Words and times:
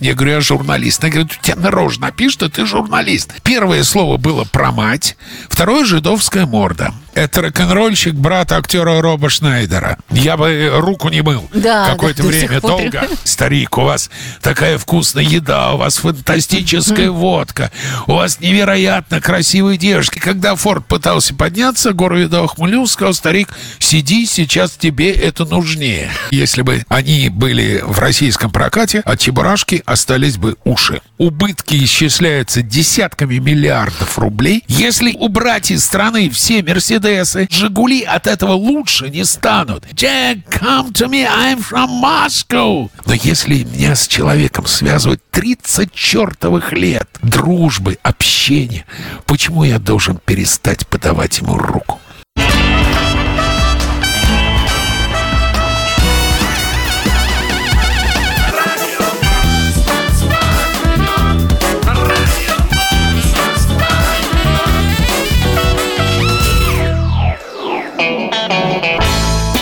Я 0.00 0.14
говорю, 0.14 0.32
я 0.32 0.40
журналист. 0.40 1.04
Она 1.04 1.12
говорит, 1.12 1.38
у 1.40 1.44
тебя 1.44 1.56
наружно 1.56 2.06
напишут, 2.06 2.32
что 2.32 2.48
ты 2.48 2.66
журналист. 2.66 3.34
Первое 3.42 3.84
слово 3.84 4.16
было 4.16 4.44
про 4.44 4.72
мать, 4.72 5.16
второе 5.48 5.84
жидовская 5.84 6.46
морда. 6.46 6.94
Это 7.14 7.42
рок-н-ролльщик, 7.42 8.14
брат 8.14 8.52
актера 8.52 9.00
Роба 9.00 9.30
Шнайдера. 9.30 9.98
Я 10.10 10.36
бы 10.36 10.70
руку 10.74 11.08
не 11.08 11.22
мыл 11.22 11.48
Да, 11.52 11.88
какое-то 11.90 12.22
да, 12.22 12.28
время, 12.28 12.60
долго. 12.60 13.08
Старик, 13.24 13.78
у 13.78 13.82
вас 13.82 14.10
такая 14.40 14.78
вкусная 14.78 15.24
еда, 15.24 15.74
у 15.74 15.78
вас 15.78 15.96
фантастическая 15.96 17.10
водка, 17.10 17.72
у 18.06 18.14
вас 18.14 18.40
невероятно 18.40 19.20
красивые 19.20 19.76
девушки. 19.76 20.18
Когда 20.18 20.54
Форд 20.54 20.86
пытался 20.86 21.34
подняться, 21.34 21.92
Горовидо 21.92 22.42
ухмыльнулся, 22.42 22.92
сказал, 22.92 23.14
старик, 23.14 23.48
сиди, 23.78 24.24
сейчас 24.26 24.72
тебе 24.72 25.12
это 25.12 25.44
нужнее. 25.44 26.10
Если 26.30 26.62
бы 26.62 26.84
они 26.88 27.28
были 27.28 27.82
в 27.84 27.98
российском 27.98 28.50
прокате, 28.50 29.00
от 29.00 29.18
Чебурашки 29.18 29.82
остались 29.84 30.36
бы 30.36 30.56
уши. 30.64 31.00
Убытки 31.18 31.82
исчисляются 31.84 32.62
десятками 32.62 33.38
миллиардов 33.38 34.18
рублей. 34.18 34.64
Если 34.68 35.12
убрать 35.12 35.70
из 35.70 35.84
страны 35.84 36.30
все 36.30 36.62
Мерседесы, 36.62 36.99
Жигули 37.50 38.02
от 38.02 38.26
этого 38.26 38.52
лучше 38.52 39.10
не 39.10 39.24
станут. 39.24 39.84
Jack, 39.92 40.42
come 40.50 40.92
to 40.92 41.08
me, 41.08 41.26
I'm 41.26 41.58
from 41.58 42.00
Moscow. 42.00 42.90
Но 43.06 43.14
если 43.14 43.64
меня 43.64 43.94
с 43.94 44.06
человеком 44.06 44.66
связывать 44.66 45.20
30 45.30 45.92
чертовых 45.92 46.72
лет 46.72 47.08
дружбы, 47.22 47.98
общения, 48.02 48.84
почему 49.26 49.64
я 49.64 49.78
должен 49.78 50.18
перестать 50.24 50.86
подавать 50.86 51.38
ему 51.38 51.56
руку? 51.56 52.00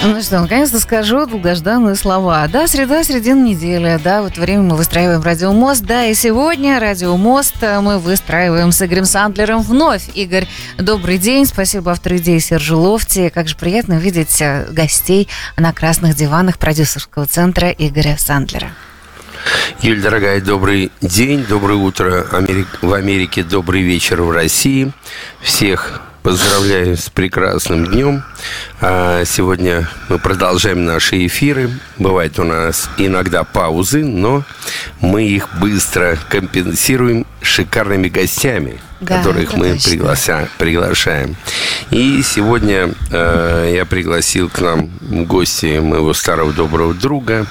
Ну 0.09 0.23
что, 0.23 0.41
наконец-то 0.41 0.81
скажу 0.81 1.27
долгожданные 1.27 1.95
слова. 1.95 2.48
Да, 2.48 2.67
среда, 2.67 3.05
середина 3.05 3.45
недели. 3.45 4.01
Да, 4.03 4.23
вот 4.23 4.39
время 4.39 4.62
мы 4.62 4.77
выстраиваем 4.77 5.23
радиомост. 5.23 5.83
Да, 5.84 6.06
и 6.06 6.15
сегодня 6.15 6.81
радиомост 6.81 7.56
э, 7.61 7.78
мы 7.81 7.98
выстраиваем 7.98 8.73
с 8.73 8.81
Игорем 8.81 9.05
Сандлером 9.05 9.61
вновь. 9.61 10.09
Игорь, 10.15 10.48
добрый 10.78 11.19
день. 11.19 11.45
Спасибо 11.45 11.92
автор 11.92 12.17
идеи 12.17 12.39
Сержу 12.39 12.78
Лофти. 12.78 13.28
Как 13.28 13.48
же 13.48 13.56
приятно 13.56 13.98
видеть 13.98 14.41
э, 14.41 14.67
гостей 14.70 15.28
на 15.59 15.75
красных 15.75 16.17
диванах 16.17 16.56
продюсерского 16.59 17.27
центра 17.27 17.69
Игоря 17.69 18.17
Сандлера. 18.19 18.70
Юль, 19.83 20.00
дорогая, 20.00 20.41
добрый 20.41 20.91
день, 21.03 21.45
доброе 21.47 21.77
утро 21.77 22.27
Америк- 22.33 22.78
в 22.81 22.95
Америке, 22.95 23.43
добрый 23.43 23.83
вечер 23.83 24.22
в 24.22 24.31
России. 24.31 24.91
Всех 25.43 26.00
поздравляю 26.23 26.97
с 26.97 27.09
прекрасным 27.11 27.87
днем. 27.87 28.23
А, 28.81 29.25
Сегодня 29.25 29.89
мы 30.09 30.19
продолжаем 30.19 30.85
наши 30.85 31.27
эфиры. 31.27 31.71
Бывает 31.97 32.39
у 32.39 32.45
нас 32.45 32.89
иногда 32.99 33.45
паузы, 33.45 34.05
но 34.05 34.45
мы 35.01 35.25
их 35.25 35.49
быстро 35.59 36.19
компенсируем 36.29 37.27
шикарными 37.41 38.09
гостями, 38.09 38.81
Да, 39.01 39.19
которых 39.19 39.55
мы 39.55 39.73
точно. 39.75 39.91
приглася- 39.91 40.49
приглашаем. 40.59 41.37
И 41.91 42.23
сегодня 42.23 42.91
э, 43.11 43.73
я 43.77 43.85
пригласил 43.85 44.49
к 44.51 44.61
нам 44.61 44.91
в 45.01 45.25
гости 45.25 45.79
моего 45.79 46.13
старого 46.15 46.53
доброго 46.53 46.95
друга 46.95 47.47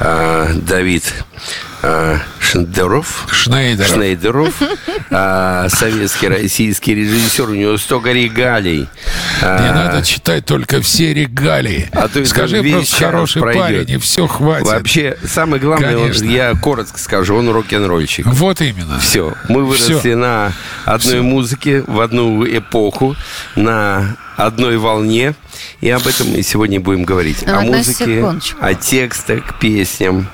э, 0.00 0.52
Давид 0.54 1.04
э, 1.82 2.18
Шендеров. 2.54 3.26
Шнейдеров. 3.30 3.88
Шнейдеров, 3.94 4.54
э, 5.10 5.66
советский 5.70 6.28
российский 6.28 6.94
режиссер, 6.94 7.48
у 7.48 7.54
него 7.54 7.76
столько 7.78 8.10
регалий. 8.12 8.88
Не 9.40 9.46
Э, 9.46 9.72
надо 9.72 10.04
читать 10.04 10.44
только 10.46 10.80
все 10.82 11.14
регалии. 11.14 11.88
А 11.92 12.08
то 12.08 12.24
Скажи 12.26 12.60
просто 12.62 12.96
хороший 13.04 13.40
пройдет. 13.40 13.62
парень, 13.62 13.90
и 13.90 13.98
все 13.98 14.26
хватит. 14.26 14.66
Вообще, 14.66 15.16
самое 15.24 15.62
главное, 15.62 15.96
он- 15.96 16.10
я 16.28 16.54
коротко 16.60 16.98
скажу, 16.98 17.36
он 17.36 17.48
рок-н-ролльщик. 17.50 18.26
Вот 18.26 18.60
именно. 18.60 18.98
Все, 18.98 19.34
мы 19.48 19.64
выросли 19.64 19.98
Всё. 19.98 20.16
на 20.16 20.52
одной 20.84 21.14
Всё. 21.14 21.22
музыке, 21.22 21.84
в 21.86 22.00
одну 22.00 22.44
эпоху, 22.44 23.14
на 23.54 24.16
одной 24.44 24.78
волне. 24.78 25.34
И 25.80 25.90
об 25.90 26.06
этом 26.06 26.30
мы 26.30 26.42
сегодня 26.42 26.80
будем 26.80 27.04
говорить. 27.04 27.38
Ну, 27.46 27.56
о 27.58 27.60
музыке, 27.62 28.16
секундочку. 28.16 28.58
о 28.60 28.74
текстах, 28.74 29.58
песням. 29.58 30.28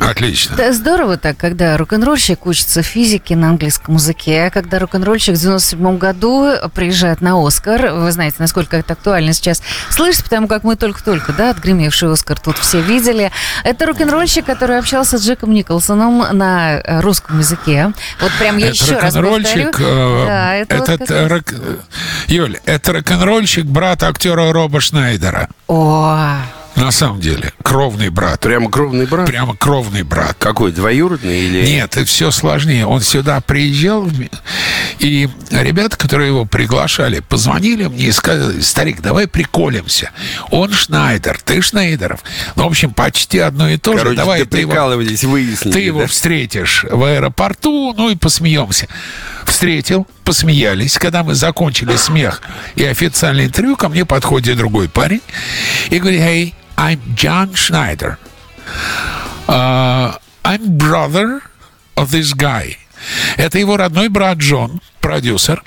Отлично. 0.00 0.56
Да, 0.56 0.72
здорово 0.72 1.16
так, 1.16 1.36
когда 1.36 1.76
рок-н-ролльщик 1.76 2.46
учится 2.46 2.82
физике 2.82 3.36
на 3.36 3.50
английском 3.50 3.94
языке, 3.96 4.44
а 4.46 4.50
когда 4.50 4.78
рок-н-ролльщик 4.78 5.34
в 5.36 5.40
97 5.40 5.98
году 5.98 6.46
приезжает 6.74 7.20
на 7.20 7.44
Оскар, 7.46 7.92
вы 7.92 8.10
знаете, 8.12 8.36
насколько 8.38 8.76
это 8.76 8.92
актуально 8.94 9.32
сейчас 9.32 9.62
слышать, 9.90 10.24
потому 10.24 10.48
как 10.48 10.64
мы 10.64 10.76
только-только, 10.76 11.32
да, 11.32 11.50
отгремевший 11.50 12.12
Оскар 12.12 12.38
тут 12.40 12.58
все 12.58 12.80
видели. 12.80 13.30
Это 13.64 13.86
рок-н-ролльщик, 13.86 14.44
который 14.44 14.78
общался 14.78 15.18
с 15.18 15.24
Джеком 15.26 15.52
Николсоном 15.52 16.24
на 16.36 16.78
э, 16.80 17.00
русском 17.00 17.38
языке. 17.38 17.92
Вот 18.20 18.32
прям 18.38 18.56
я 18.58 18.66
Это 18.68 18.74
еще 18.74 18.92
раз 18.98 19.14
повторю. 19.14 19.68
э, 19.68 20.26
Да, 20.26 20.54
это 20.54 20.76
вот 20.78 20.88
этот, 20.88 21.08
как 21.08 21.18
раз- 21.18 21.30
рок- 21.30 21.54
Юль, 22.26 22.58
это 22.64 22.92
рок-н-ролльщик 22.92 23.37
брат 23.66 24.02
актера 24.02 24.52
Роба 24.52 24.80
Шнайдера. 24.80 25.48
О, 25.68 26.38
На 26.76 26.90
самом 26.92 27.20
деле, 27.20 27.52
кровный 27.62 28.08
брат. 28.08 28.40
Прямо 28.40 28.70
кровный 28.70 29.06
брат. 29.06 29.26
Прямо 29.26 29.56
кровный 29.56 30.02
брат. 30.02 30.36
Какой, 30.38 30.70
двоюродный 30.72 31.40
или... 31.40 31.66
Нет, 31.66 31.96
это 31.96 32.06
все 32.06 32.30
сложнее. 32.30 32.86
Он 32.86 33.00
сюда 33.00 33.40
приезжал, 33.40 34.08
и 35.00 35.28
ребята, 35.50 35.96
которые 35.96 36.28
его 36.28 36.44
приглашали, 36.44 37.20
позвонили 37.20 37.84
мне 37.86 38.06
и 38.06 38.12
сказали, 38.12 38.60
старик, 38.60 39.00
давай 39.00 39.26
приколемся. 39.26 40.10
Он 40.50 40.72
Шнайдер, 40.72 41.40
ты 41.44 41.60
Шнайдеров. 41.62 42.20
Ну, 42.56 42.64
в 42.64 42.66
общем, 42.68 42.92
почти 42.92 43.38
одно 43.38 43.68
и 43.68 43.76
то 43.76 43.92
же. 43.92 43.98
Короче, 43.98 44.16
Давай 44.16 44.44
ты 44.44 44.58
его, 44.58 44.72
выяснили. 45.30 45.72
ты 45.72 45.80
его 45.80 46.00
да? 46.02 46.06
встретишь 46.06 46.84
в 46.88 47.02
аэропорту, 47.04 47.92
ну 47.96 48.10
и 48.10 48.16
посмеемся. 48.16 48.88
Встретил, 49.44 50.06
посмеялись. 50.28 50.98
Когда 50.98 51.22
мы 51.22 51.34
закончили 51.34 51.96
смех 51.96 52.42
и 52.76 52.84
официальное 52.84 53.46
интервью, 53.46 53.76
ко 53.76 53.88
мне 53.88 54.04
подходит 54.04 54.58
другой 54.58 54.86
парень 54.90 55.22
и 55.88 55.98
говорит, 55.98 56.20
hey, 56.20 56.54
I'm 56.76 57.00
John 57.16 57.54
Schneider. 57.54 58.18
Uh, 59.46 60.18
I'm 60.44 60.76
brother 60.76 61.40
of 61.96 62.10
this 62.10 62.34
guy. 62.36 62.76
Это 63.38 63.58
его 63.58 63.78
родной 63.78 64.10
брат 64.10 64.36
Джон, 64.36 64.82
продюсер, 65.00 65.64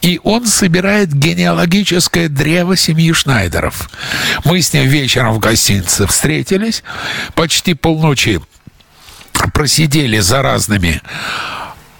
и 0.00 0.18
он 0.24 0.48
собирает 0.48 1.14
генеалогическое 1.14 2.28
древо 2.28 2.76
семьи 2.76 3.12
Шнайдеров. 3.12 3.88
Мы 4.44 4.62
с 4.62 4.72
ним 4.72 4.88
вечером 4.88 5.34
в 5.34 5.38
гостинице 5.38 6.08
встретились, 6.08 6.82
почти 7.36 7.74
полночи 7.74 8.40
просидели 9.54 10.18
за 10.18 10.42
разными 10.42 11.00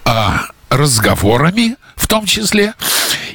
а, 0.05 0.47
разговорами, 0.77 1.77
в 1.97 2.07
том 2.09 2.27
числе, 2.27 2.75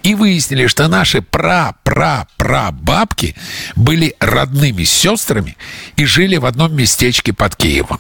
и 0.03 0.13
выяснили, 0.15 0.67
что 0.67 0.87
наши 0.87 1.21
пра-пра-пра-бабки 1.21 3.35
были 3.75 4.15
родными 4.19 4.83
сестрами 4.83 5.57
и 5.95 6.05
жили 6.05 6.37
в 6.37 6.45
одном 6.45 6.75
местечке 6.75 7.33
под 7.33 7.55
Киевом. 7.55 7.99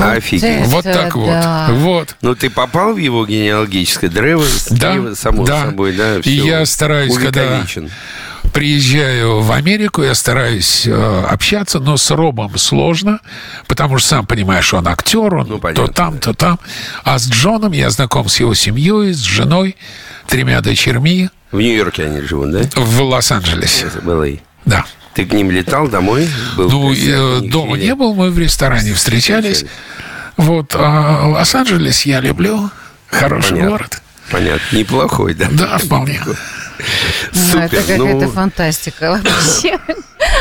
Офигеть. 0.00 0.44
это 0.44 0.64
вот 0.68 0.84
так 0.84 1.14
да. 1.14 1.66
вот. 1.70 1.78
Вот. 1.78 2.16
Ну, 2.22 2.36
ты 2.36 2.50
попал 2.50 2.94
в 2.94 2.98
его 2.98 3.26
генеалогическое 3.26 4.08
древо, 4.08 4.44
Да, 4.70 4.92
древо, 4.92 5.14
само 5.14 5.44
да. 5.44 5.64
собой, 5.64 5.92
да? 5.94 6.18
И 6.18 6.22
всё, 6.22 6.44
я 6.44 6.64
стараюсь, 6.66 7.16
когда-. 7.16 7.66
Приезжаю 8.52 9.40
в 9.40 9.50
Америку, 9.52 10.02
я 10.02 10.14
стараюсь 10.14 10.86
э, 10.86 11.24
общаться, 11.28 11.78
но 11.80 11.96
с 11.96 12.10
Робом 12.10 12.58
сложно, 12.58 13.18
потому 13.66 13.96
что 13.96 14.08
сам 14.08 14.26
понимаешь, 14.26 14.74
он 14.74 14.86
актер, 14.88 15.34
он 15.34 15.46
Ну, 15.48 15.58
понятно, 15.58 15.86
то 15.86 15.92
там, 15.92 16.18
то 16.18 16.34
там. 16.34 16.58
А 17.02 17.18
с 17.18 17.28
Джоном 17.30 17.72
я 17.72 17.88
знаком 17.88 18.28
с 18.28 18.38
его 18.40 18.52
семьей, 18.52 19.14
с 19.14 19.20
женой, 19.20 19.76
тремя 20.26 20.60
дочерьми 20.60 21.30
В 21.50 21.56
Нью-Йорке 21.60 22.04
они 22.04 22.20
живут, 22.20 22.50
да? 22.52 22.60
в 22.76 23.02
Лос-Анджелесе. 23.02 23.86
Да. 24.66 24.84
Ты 25.14 25.24
к 25.24 25.32
ним 25.32 25.50
летал 25.50 25.88
домой? 25.88 26.28
Был 26.56 26.70
Ну, 26.70 26.92
э, 26.94 27.40
дома 27.40 27.76
или- 27.78 27.86
не 27.86 27.94
был, 27.94 28.14
мы 28.14 28.30
в 28.30 28.38
ресторане 28.38 28.92
встречались. 28.92 29.56
Встречались. 29.56 29.76
Вот, 30.36 30.74
а 30.78 31.26
Лос-Анджелес 31.28 32.04
я 32.06 32.20
люблю. 32.20 32.70
Хороший 33.08 33.50
Понятно. 33.52 33.70
город. 33.70 34.02
Понятно. 34.30 34.76
Неплохой, 34.76 35.34
да? 35.34 35.48
Да, 35.50 35.78
вполне. 35.78 36.20
Ну, 37.32 37.40
Супер. 37.40 37.64
это 37.64 37.76
какая-то 37.76 38.04
Ну, 38.04 38.30
фантастика 38.30 39.10
вообще. 39.10 39.78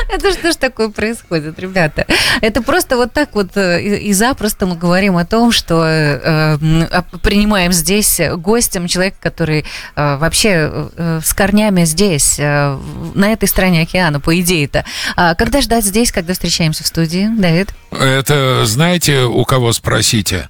Это 0.10 0.32
что 0.34 0.52
ж 0.52 0.56
такое 0.56 0.90
происходит, 0.90 1.60
ребята? 1.60 2.06
Это 2.42 2.62
просто 2.62 2.98
вот 2.98 3.14
так 3.14 3.34
вот 3.34 3.56
э, 3.56 3.82
и, 3.82 4.14
запросто 4.14 4.66
мы 4.66 4.76
говорим 4.76 5.18
о 5.18 5.26
том, 5.26 5.52
что 5.52 5.84
э, 5.86 6.58
э, 6.62 7.02
принимаем 7.22 7.72
здесь 7.72 8.22
гостем 8.36 8.88
человека, 8.88 9.18
который 9.20 9.66
э, 9.96 10.18
вообще 10.18 10.90
э, 10.96 11.22
с 11.24 11.34
корнями 11.34 11.86
здесь, 11.86 12.36
э, 12.40 12.78
на 13.16 13.32
этой 13.32 13.48
стороне 13.48 13.82
океана, 13.82 14.20
по 14.20 14.40
идее-то. 14.40 14.86
А 15.16 15.36
когда 15.36 15.62
ждать 15.62 15.86
здесь, 15.86 16.12
когда 16.12 16.34
встречаемся 16.34 16.84
в 16.84 16.88
студии, 16.88 17.28
Давид? 17.38 17.70
Это 17.92 18.66
знаете, 18.66 19.24
у 19.24 19.44
кого 19.46 19.74
спросите? 19.74 20.50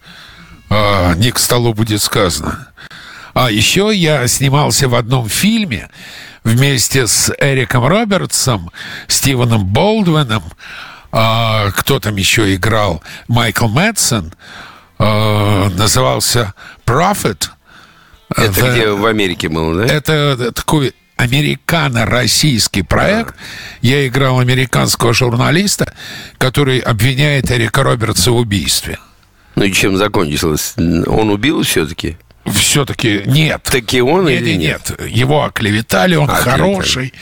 А, 0.70 1.14
не 1.16 1.32
к 1.32 1.40
столу 1.40 1.74
будет 1.74 2.02
сказано. 2.02 2.68
А 3.34 3.52
еще 3.52 3.92
я 3.94 4.28
снимался 4.28 4.88
в 4.88 4.96
одном 4.96 5.30
фильме 5.30 5.90
вместе 6.44 7.08
с 7.08 7.34
Эриком 7.40 7.86
Робертсом, 7.86 8.72
Стивеном 9.08 9.66
Болдвином, 9.66 10.44
а, 11.12 11.72
кто 11.72 12.00
там 12.00 12.16
еще 12.16 12.56
играл, 12.56 13.04
Майкл 13.28 13.68
Мэтсон, 13.68 14.34
а, 14.98 15.70
назывался 15.70 16.54
«Prophet». 16.86 17.50
Это 18.36 18.62
The, 18.62 18.72
где 18.72 18.90
в 18.90 19.06
Америке 19.06 19.50
был, 19.50 19.76
да? 19.76 19.86
Это 19.86 20.52
такой 20.54 20.94
американо-российский 21.18 22.82
проект. 22.82 23.36
Я 23.82 24.08
играл 24.08 24.40
американского 24.40 25.14
журналиста, 25.14 25.94
который 26.38 26.80
обвиняет 26.80 27.52
Эрика 27.52 27.84
Робертса 27.84 28.32
в 28.32 28.38
убийстве. 28.38 28.98
Ну 29.56 29.64
и 29.64 29.72
чем 29.72 29.98
закончилось? 29.98 30.74
Он 30.78 31.30
убил 31.30 31.62
все-таки? 31.64 32.18
Все-таки 32.46 33.24
нет. 33.26 33.64
Таки 33.64 34.02
он 34.02 34.26
нет, 34.26 34.42
или 34.42 34.54
нет? 34.56 34.96
Нет, 35.00 35.12
его 35.12 35.44
оклеветали, 35.44 36.16
он 36.16 36.30
оклеветали. 36.30 36.52
хороший. 36.52 37.14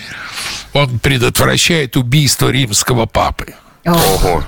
Он 0.74 1.00
предотвращает 1.00 1.98
убийство 1.98 2.50
римского 2.50 3.06
папы. 3.06 3.54
Ого. 3.86 4.44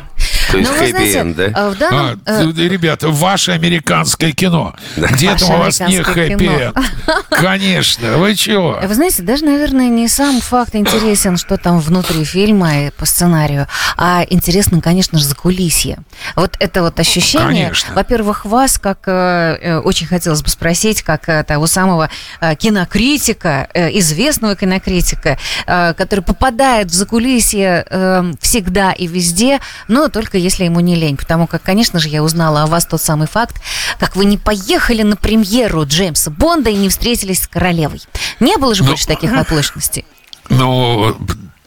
То 0.51 0.57
есть 0.57 0.71
хэппи-энд, 0.71 1.35
да? 1.35 1.51
А, 1.53 1.69
в 1.69 1.77
данном, 1.77 2.21
а, 2.25 2.44
э... 2.44 2.51
Ребята, 2.51 3.09
ваше 3.09 3.51
американское 3.51 4.31
кино. 4.31 4.75
Где 4.97 5.35
там 5.35 5.51
у 5.51 5.57
вас 5.57 5.79
не 5.79 6.01
хэппи-энд? 6.01 6.77
Конечно, 7.29 8.18
вы 8.18 8.35
чего? 8.35 8.79
Вы 8.83 8.94
знаете, 8.94 9.23
даже, 9.23 9.45
наверное, 9.45 9.88
не 9.88 10.07
сам 10.07 10.41
факт 10.41 10.75
интересен, 10.75 11.38
что 11.38 11.57
там 11.57 11.79
внутри 11.79 12.23
фильма 12.23 12.88
и 12.88 12.91
по 12.91 13.06
сценарию, 13.06 13.68
а 13.97 14.25
интересно, 14.29 14.81
конечно 14.81 15.18
же, 15.18 15.25
закулисье. 15.25 16.00
Вот 16.35 16.56
это 16.59 16.81
вот 16.81 17.00
ощущение, 17.00 17.65
конечно. 17.65 17.94
во-первых, 17.94 18.45
вас, 18.45 18.77
как 18.77 19.00
э, 19.06 19.57
э, 19.62 19.77
очень 19.77 20.07
хотелось 20.07 20.41
бы 20.41 20.50
спросить, 20.50 21.01
как 21.01 21.27
э, 21.29 21.44
того 21.44 21.68
самого 21.68 22.09
э, 22.39 22.56
кинокритика, 22.56 23.69
э, 23.73 23.97
известного 24.00 24.56
кинокритика, 24.56 25.38
э, 25.65 25.94
который 25.94 26.21
попадает 26.21 26.91
в 26.91 26.94
закулисье 26.94 27.85
э, 27.89 28.33
всегда 28.39 28.91
и 28.91 29.07
везде, 29.07 29.59
но 29.88 30.07
только 30.12 30.38
если 30.38 30.66
ему 30.66 30.80
не 30.80 30.96
лень. 30.96 31.18
Потому 31.18 31.48
как, 31.48 31.63
конечно 31.63 32.00
же, 32.00 32.10
я 32.10 32.24
узнала 32.24 32.63
о 32.63 32.68
вас 32.68 32.86
тот 32.86 33.02
самый 33.02 33.28
факт, 33.28 33.62
как 34.00 34.16
вы 34.16 34.25
не 34.25 34.38
поехали 34.38 35.02
на 35.02 35.16
премьеру 35.16 35.86
Джеймса 35.86 36.31
Бонда 36.31 36.69
и 36.69 36.75
не 36.75 36.90
встретились 36.90 37.44
с 37.44 37.48
королевой. 37.48 38.02
Не 38.40 38.58
было 38.58 38.75
же 38.75 38.84
ну, 38.84 38.90
больше 38.90 39.08
таких 39.08 39.34
оплошностей. 39.34 40.06
Ну, 40.50 41.16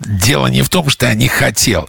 Дело 0.04 0.48
не 0.48 0.62
в 0.62 0.68
том, 0.68 0.90
что 0.90 1.06
я 1.06 1.14
не 1.14 1.28
хотел. 1.28 1.88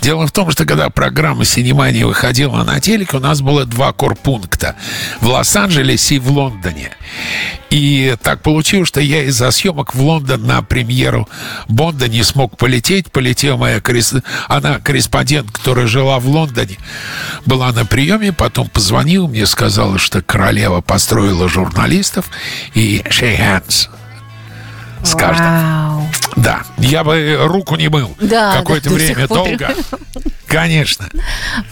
Дело 0.00 0.26
в 0.26 0.32
том, 0.32 0.50
что 0.50 0.64
когда 0.64 0.88
программа 0.90 1.44
«Синемания» 1.44 2.06
выходила 2.06 2.62
на 2.64 2.80
телеке, 2.80 3.18
у 3.18 3.20
нас 3.20 3.42
было 3.42 3.64
два 3.64 3.92
корпункта. 3.92 4.76
В 5.20 5.28
Лос-Анджелесе 5.28 6.16
и 6.16 6.18
в 6.18 6.30
Лондоне. 6.30 6.92
И 7.68 8.16
так 8.22 8.42
получилось, 8.42 8.88
что 8.88 9.00
я 9.00 9.24
из-за 9.24 9.50
съемок 9.50 9.94
в 9.94 10.02
Лондон 10.02 10.46
на 10.46 10.62
премьеру 10.62 11.28
Бонда 11.68 12.08
не 12.08 12.22
смог 12.22 12.56
полететь. 12.56 13.12
Полетела 13.12 13.56
моя 13.56 13.80
коррес... 13.80 14.14
она 14.48 14.78
корреспондент, 14.78 15.50
которая 15.50 15.86
жила 15.86 16.18
в 16.18 16.26
Лондоне, 16.26 16.78
была 17.46 17.72
на 17.72 17.84
приеме, 17.84 18.32
потом 18.32 18.68
позвонила 18.68 19.28
мне, 19.28 19.46
сказала, 19.46 19.98
что 19.98 20.22
королева 20.22 20.80
построила 20.80 21.48
журналистов 21.48 22.26
и 22.74 23.02
shake 23.08 23.38
hands 23.38 23.88
с 25.02 25.14
каждым. 25.14 25.46
Вау. 25.46 26.08
Да, 26.36 26.62
я 26.78 27.04
бы 27.04 27.38
руку 27.42 27.76
не 27.76 27.88
мыл 27.88 28.14
да, 28.20 28.56
какое-то 28.56 28.90
да, 28.90 28.94
время, 28.94 29.28
долго. 29.28 29.74
Конечно. 30.46 31.08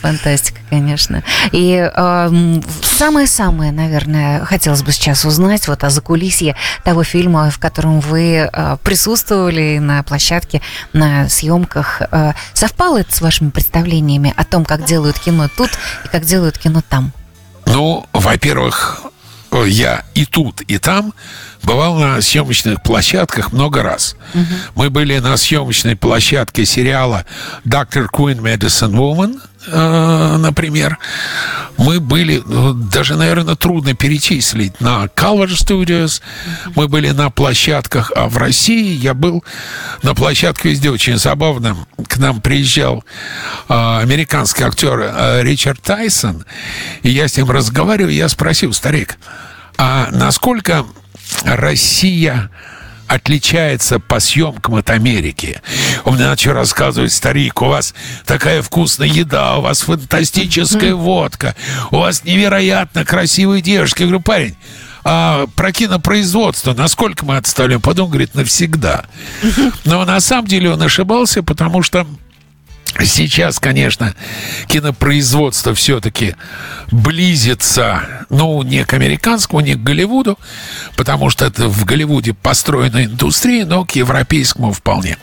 Фантастика, 0.03 0.61
конечно. 0.71 1.25
И 1.51 1.91
э, 1.93 2.61
самое-самое, 2.83 3.73
наверное, 3.73 4.45
хотелось 4.45 4.85
бы 4.85 4.93
сейчас 4.93 5.25
узнать 5.25 5.67
вот 5.67 5.83
о 5.83 5.91
закулисье 5.91 6.55
того 6.85 7.03
фильма, 7.03 7.51
в 7.51 7.59
котором 7.59 7.99
вы 7.99 8.49
э, 8.53 8.77
присутствовали 8.85 9.79
на 9.79 10.05
площадке, 10.05 10.63
на 10.93 11.29
съемках. 11.29 12.03
Э, 12.13 12.35
совпало 12.53 13.01
это 13.01 13.13
с 13.13 13.21
вашими 13.21 13.51
представлениями 13.51 14.33
о 14.37 14.45
том, 14.45 14.65
как 14.65 14.85
делают 14.85 15.19
кино 15.19 15.49
тут 15.57 15.71
и 16.05 16.09
как 16.09 16.25
делают 16.25 16.57
кино 16.57 16.81
там? 16.89 17.13
Ну, 17.67 18.07
во-первых, 18.13 19.08
я 19.53 20.05
и 20.15 20.25
тут, 20.25 20.61
и 20.63 20.79
там 20.79 21.13
бывал 21.63 21.97
на 21.97 22.21
съемочных 22.21 22.83
площадках 22.83 23.53
много 23.53 23.83
раз. 23.83 24.17
Угу. 24.35 24.45
Мы 24.75 24.91
были 24.91 25.19
на 25.19 25.37
съемочной 25.37 25.97
площадке 25.97 26.65
сериала 26.65 27.25
«Доктор 27.65 28.05
Queen 28.07 28.39
Medicine 28.41 28.93
Woman», 28.93 29.41
э, 29.41 29.48
например. 29.69 30.99
Мы 31.77 32.01
были, 32.01 32.43
ну, 32.45 32.75
даже, 32.75 33.17
наверное, 33.17 33.55
трудно 33.55 33.95
перечислить, 33.95 34.81
на 34.81 35.05
Calvert 35.15 35.51
Studios. 35.51 36.21
Мы 36.75 36.89
были 36.89 37.11
на 37.11 37.31
площадках, 37.31 38.11
а 38.17 38.29
в 38.29 38.37
России 38.37 38.95
я 38.95 39.15
был 39.15 39.45
на 40.03 40.15
площадке 40.15 40.71
везде 40.71 40.91
очень 40.91 41.19
забавно. 41.19 41.77
К 42.09 42.17
нам 42.19 42.41
приезжал 42.41 43.05
э, 43.69 43.99
американский 44.03 44.65
актер 44.65 44.99
э, 45.01 45.43
Ричард 45.43 45.81
Тайсон, 45.81 46.45
и 47.03 47.11
я 47.11 47.29
с 47.29 47.37
ним 47.37 47.51
разговариваю, 47.51 48.13
я 48.13 48.29
спросил, 48.29 48.73
старик, 48.73 49.17
а 49.77 50.09
насколько 50.11 50.85
Россия 51.45 52.51
отличается 53.09 53.99
по 53.99 54.21
съемкам 54.21 54.77
от 54.77 54.91
Америки. 54.91 55.61
Он 56.05 56.15
мне 56.15 56.27
начал 56.27 56.53
рассказывать, 56.53 57.13
старик, 57.13 57.63
у 57.63 57.67
вас 57.67 57.95
такая 58.27 58.63
вкусная 58.63 59.09
еда, 59.09 59.57
у 59.57 59.63
вас 59.63 59.81
фантастическая 59.81 60.95
водка, 60.95 61.57
у 61.91 61.97
вас 61.99 62.25
невероятно 62.25 63.05
красивые 63.05 63.63
девушки. 63.63 64.03
Я 64.03 64.09
говорю, 64.09 64.23
парень, 64.23 64.57
а 65.05 65.47
про 65.57 65.73
кинопроизводство, 65.73 66.75
насколько 66.75 67.25
мы 67.25 67.39
отстали? 67.39 67.77
Потом 67.77 68.11
говорит, 68.11 68.35
навсегда. 68.35 69.07
Но 69.85 70.05
на 70.05 70.21
самом 70.21 70.47
деле 70.47 70.71
он 70.71 70.83
ошибался, 70.83 71.43
потому 71.43 71.83
что 71.83 72.07
Сейчас, 73.05 73.61
конечно, 73.61 74.15
кинопроизводство 74.67 75.75
все-таки 75.75 76.35
близится, 76.91 78.27
ну, 78.31 78.63
не 78.63 78.85
к 78.85 78.93
американскому, 78.95 79.61
не 79.61 79.75
к 79.75 79.83
Голливуду, 79.83 80.39
потому 80.97 81.31
что 81.31 81.47
это 81.47 81.69
в 81.69 81.85
Голливуде 81.85 82.35
построена 82.35 83.05
индустрия, 83.05 83.65
но 83.67 83.85
к 83.85 83.93
европейскому 83.93 84.73
вполне. 84.73 85.19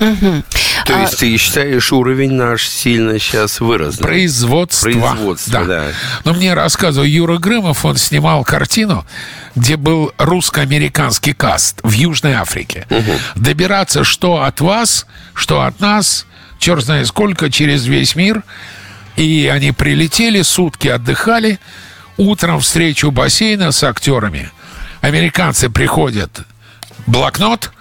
Угу. 0.00 0.42
То 0.86 0.96
а... 0.96 1.00
есть 1.02 1.18
ты 1.18 1.36
считаешь, 1.36 1.92
уровень 1.92 2.32
наш 2.32 2.66
сильно 2.68 3.18
сейчас 3.18 3.60
вырос? 3.60 3.98
Да? 3.98 4.04
Производство. 4.04 4.84
Производство, 4.84 5.52
да. 5.52 5.64
да. 5.64 5.84
Но 6.24 6.34
мне 6.34 6.54
рассказывал 6.54 7.06
Юра 7.06 7.38
Грымов, 7.38 7.84
он 7.84 7.96
снимал 7.96 8.42
картину, 8.44 9.06
где 9.54 9.76
был 9.76 10.12
русско-американский 10.18 11.34
каст 11.34 11.80
в 11.82 11.92
Южной 11.92 12.32
Африке. 12.32 12.86
Угу. 12.90 13.12
Добираться 13.36 14.04
что 14.04 14.42
от 14.42 14.60
вас, 14.60 15.06
что 15.34 15.62
от 15.62 15.80
нас, 15.80 16.26
черт 16.58 16.84
знает 16.84 17.06
сколько, 17.06 17.50
через 17.50 17.86
весь 17.86 18.16
мир. 18.16 18.42
И 19.16 19.50
они 19.52 19.72
прилетели, 19.72 20.40
сутки 20.40 20.88
отдыхали, 20.88 21.58
утром 22.16 22.60
встречу 22.60 23.10
бассейна 23.10 23.70
с 23.72 23.82
актерами. 23.84 24.50
Американцы 25.02 25.68
приходят, 25.68 26.40
блокнот, 27.06 27.72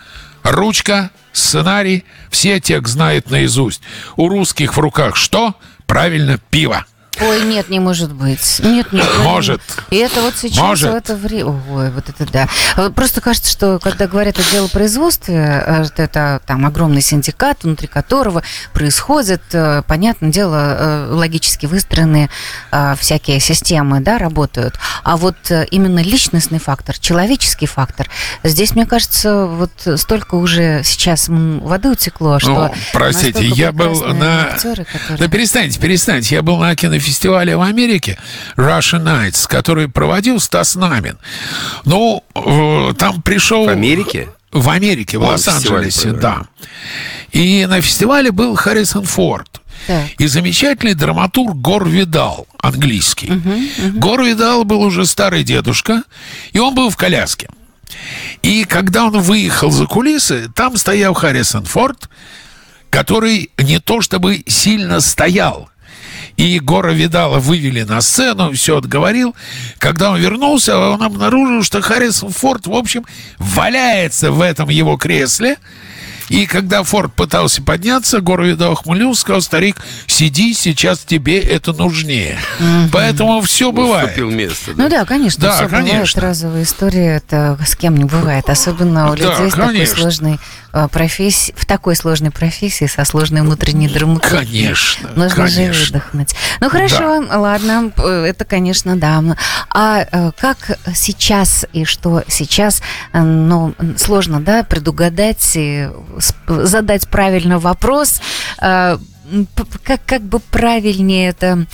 ручка, 0.43 1.11
сценарий, 1.31 2.05
все 2.29 2.59
текст 2.59 2.93
знают 2.93 3.29
наизусть. 3.29 3.81
У 4.15 4.27
русских 4.29 4.75
в 4.75 4.79
руках 4.79 5.15
что? 5.15 5.55
Правильно, 5.85 6.39
пиво. 6.49 6.85
Ой, 7.21 7.43
нет, 7.43 7.69
не 7.69 7.79
может 7.79 8.13
быть. 8.13 8.61
Нет, 8.63 8.93
нет. 8.93 9.05
Может. 9.23 9.61
И 9.89 9.97
это 9.97 10.21
вот 10.21 10.35
сейчас 10.37 10.63
может. 10.63 10.91
в 10.91 10.95
это 10.95 11.15
время... 11.15 11.47
Ой, 11.47 11.91
вот 11.91 12.07
это 12.07 12.25
да. 12.31 12.89
Просто 12.91 13.19
кажется, 13.19 13.51
что 13.51 13.79
когда 13.79 14.07
говорят 14.07 14.39
о 14.39 14.43
делопроизводстве, 14.51 15.35
э, 15.65 15.85
это 15.97 16.41
там 16.45 16.65
огромный 16.65 17.01
синдикат, 17.01 17.63
внутри 17.63 17.87
которого 17.87 18.43
происходят, 18.73 19.41
э, 19.51 19.83
понятное 19.87 20.29
дело, 20.29 20.77
э, 20.79 21.11
логически 21.11 21.65
выстроенные 21.65 22.29
всякие 22.97 23.39
системы, 23.39 23.99
да, 23.99 24.17
работают. 24.17 24.75
А 25.03 25.17
вот 25.17 25.35
именно 25.71 25.99
личностный 25.99 26.59
фактор, 26.59 26.97
человеческий 26.97 27.65
фактор, 27.65 28.07
здесь, 28.43 28.75
мне 28.75 28.85
кажется, 28.85 29.45
вот 29.45 29.71
столько 29.97 30.35
уже 30.35 30.81
сейчас 30.83 31.27
воды 31.29 31.89
утекло, 31.89 32.39
что... 32.39 32.51
Ну, 32.51 32.73
простите, 32.93 33.45
я 33.45 33.71
был 33.71 34.03
на... 34.05 34.53
Актеры, 34.53 34.85
которые... 34.85 35.17
Да 35.17 35.27
перестаньте, 35.27 35.79
перестаньте. 35.79 36.35
Я 36.35 36.41
был 36.41 36.57
на 36.57 36.75
кинофестивале 36.75 37.08
фестиваля 37.09 37.57
в 37.57 37.61
Америке 37.61 38.19
Russian 38.55 39.03
Nights, 39.03 39.47
который 39.47 39.89
проводил 39.89 40.39
Стас 40.39 40.75
Намин. 40.75 41.17
Ну, 41.85 42.23
э, 42.35 42.93
там 42.97 43.21
пришел... 43.23 43.65
В 43.65 43.69
Америке? 43.69 44.29
В 44.51 44.69
Америке, 44.69 45.17
в 45.17 45.23
Лос-Анджелесе, 45.23 46.11
да. 46.11 46.43
И 47.31 47.65
на 47.67 47.81
фестивале 47.81 48.31
был 48.31 48.55
Харрисон 48.55 49.05
Форд. 49.05 49.61
Так. 49.87 50.07
И 50.19 50.27
замечательный 50.27 50.93
драматург 50.93 51.55
Гор 51.55 51.87
Видал, 51.87 52.47
английский. 52.61 53.31
Гор 53.95 54.23
Видал 54.23 54.65
был 54.65 54.81
уже 54.81 55.05
старый 55.05 55.43
дедушка, 55.43 56.03
и 56.51 56.59
он 56.59 56.75
был 56.75 56.89
в 56.89 56.97
коляске. 56.97 57.49
И 58.43 58.65
когда 58.65 59.05
он 59.05 59.19
выехал 59.19 59.71
за 59.71 59.85
кулисы, 59.87 60.49
там 60.53 60.77
стоял 60.77 61.13
Харрисон 61.13 61.65
Форд, 61.65 62.09
который 62.91 63.51
не 63.57 63.79
то 63.79 64.01
чтобы 64.01 64.43
сильно 64.47 64.99
стоял. 64.99 65.69
И 66.39 66.57
Гора 66.59 66.93
Видала 66.93 67.37
вывели 67.39 67.83
на 67.83 67.99
сцену, 67.99 68.53
все 68.53 68.77
отговорил. 68.77 69.35
Когда 69.77 70.11
он 70.11 70.19
вернулся, 70.21 70.77
он 70.79 71.03
обнаружил, 71.03 71.63
что 71.63 71.81
Харрисон 71.81 72.31
Форд, 72.31 72.65
в 72.65 72.73
общем, 72.73 73.03
валяется 73.39 74.31
в 74.31 74.39
этом 74.41 74.69
его 74.69 74.95
кресле. 74.95 75.57
И 76.29 76.45
когда 76.45 76.83
Форд 76.83 77.13
пытался 77.13 77.61
подняться, 77.61 78.21
Гора 78.21 78.45
Видал 78.45 78.71
ухмыльнулся, 78.73 79.21
сказал, 79.21 79.41
старик, 79.41 79.75
сиди, 80.07 80.53
сейчас 80.53 80.99
тебе 80.99 81.39
это 81.39 81.73
нужнее. 81.73 82.39
Поэтому 82.93 83.41
все 83.41 83.71
бывает. 83.73 84.05
Уступил 84.11 84.29
место. 84.29 84.71
Ну 84.77 84.87
да, 84.89 85.03
конечно, 85.05 85.41
Да, 85.41 85.55
все 85.55 85.65
бывает. 85.65 85.89
конечно. 85.89 86.21
Разовые 86.21 86.63
истории 86.63 87.03
это 87.17 87.57
с 87.65 87.75
кем 87.75 87.97
не 87.97 88.05
бывает. 88.05 88.47
Особенно 88.49 89.11
у 89.11 89.15
Да, 89.17 89.23
людей 89.23 89.49
с 89.49 89.53
такой 89.55 89.73
конечно. 89.73 89.95
сложной 89.97 90.39
э, 90.73 90.87
профессией, 90.87 91.55
в 91.57 91.65
такой 91.65 91.95
сложной 91.95 92.31
профессии, 92.31 92.85
со 92.85 93.05
сложной 93.05 93.41
внутренней 93.41 93.87
драматургией. 93.87 94.65
Конечно, 94.65 95.09
Нужно 95.15 95.47
же 95.47 95.55
конечно. 95.55 95.85
выдохнуть. 95.85 96.35
Ну 96.59 96.69
хорошо, 96.69 97.23
ладно, 97.29 97.91
э, 97.97 98.25
это, 98.27 98.45
конечно, 98.45 98.95
да. 98.95 99.23
А 99.73 100.05
э, 100.11 100.31
как 100.37 100.79
сейчас 100.93 101.65
и 101.73 101.85
что 101.85 102.23
сейчас, 102.27 102.81
э, 103.13 103.21
ну, 103.21 103.73
сложно, 103.97 104.41
да, 104.41 104.63
предугадать, 104.63 105.51
и 105.55 105.89
задать 106.47 107.07
правильно 107.09 107.59
вопрос, 107.59 108.21
как, 108.57 110.05
как 110.05 110.21
бы 110.21 110.39
правильнее 110.39 111.29
это 111.29 111.65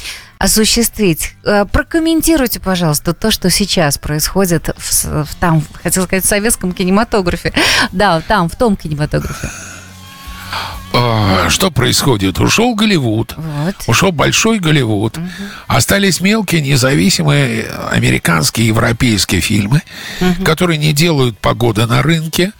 осуществить. 0.45 1.33
Э, 1.43 1.65
Прокомментируйте, 1.65 2.59
пожалуйста, 2.59 3.13
то, 3.13 3.31
что 3.31 3.49
сейчас 3.49 3.97
происходит 3.97 4.69
в, 4.77 5.25
в 5.25 5.35
там, 5.39 5.63
хотел 5.83 6.03
сказать, 6.03 6.23
в 6.23 6.27
советском 6.27 6.71
кинематографе. 6.71 7.53
Да, 7.91 8.21
там, 8.21 8.49
в 8.49 8.55
том 8.55 8.75
кинематографе. 8.75 9.49
А, 10.93 11.49
Что 11.49 11.71
происходит? 11.71 12.39
Ушел 12.39 12.75
Голливуд. 12.75 13.33
Вот. 13.35 13.75
Ушел 13.87 14.11
большой 14.11 14.59
Голливуд. 14.59 15.17
Остались 15.67 16.21
мелкие, 16.21 16.61
независимые 16.61 17.65
американские, 17.91 18.67
европейские 18.67 19.41
фильмы, 19.41 19.81
которые 20.45 20.77
не 20.77 20.93
делают 20.93 21.37
погоды 21.39 21.85
на 21.85 22.01
рынке. 22.01 22.53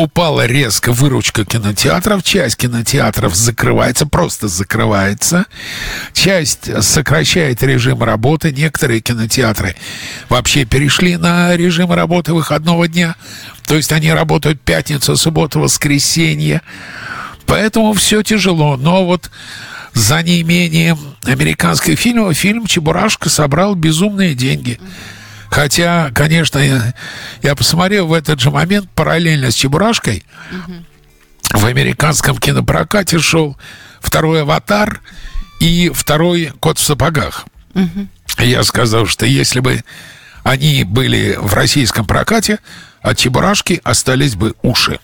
Упала 0.00 0.46
резко 0.46 0.92
выручка 0.92 1.44
кинотеатров. 1.44 2.22
Часть 2.22 2.56
кинотеатров 2.56 3.34
закрывается, 3.34 4.06
просто 4.06 4.48
закрывается. 4.48 5.44
Часть 6.14 6.70
сокращает 6.82 7.62
режим 7.62 8.02
работы. 8.02 8.50
Некоторые 8.50 9.02
кинотеатры 9.02 9.76
вообще 10.30 10.64
перешли 10.64 11.18
на 11.18 11.54
режим 11.54 11.92
работы 11.92 12.32
выходного 12.32 12.88
дня. 12.88 13.14
То 13.66 13.74
есть 13.74 13.92
они 13.92 14.10
работают 14.10 14.62
пятницу, 14.62 15.18
субботу, 15.18 15.60
воскресенье. 15.60 16.62
Поэтому 17.44 17.92
все 17.92 18.22
тяжело. 18.22 18.78
Но 18.78 19.04
вот 19.04 19.30
за 19.92 20.22
неимением 20.22 20.98
американских 21.24 21.98
фильмов 21.98 22.38
фильм 22.38 22.64
«Чебурашка» 22.64 23.28
собрал 23.28 23.74
безумные 23.74 24.34
деньги. 24.34 24.80
Хотя, 25.50 26.10
конечно, 26.14 26.58
я, 26.58 26.94
я 27.42 27.56
посмотрел 27.56 28.06
в 28.06 28.12
этот 28.12 28.40
же 28.40 28.50
момент 28.50 28.88
параллельно 28.94 29.50
с 29.50 29.54
«Чебурашкой» 29.54 30.24
в 31.50 31.66
американском 31.66 32.38
кинопрокате 32.38 33.18
шел 33.18 33.56
второй 34.00 34.42
«Аватар» 34.42 35.00
и 35.58 35.90
второй 35.92 36.52
«Кот 36.60 36.78
в 36.78 36.82
сапогах». 36.82 37.46
Я 38.38 38.62
сказал, 38.62 39.06
что 39.06 39.26
если 39.26 39.60
бы 39.60 39.82
они 40.44 40.84
были 40.84 41.36
в 41.38 41.52
российском 41.52 42.06
прокате, 42.06 42.60
от 43.02 43.18
«Чебурашки» 43.18 43.80
остались 43.82 44.36
бы 44.36 44.54
уши. 44.62 45.00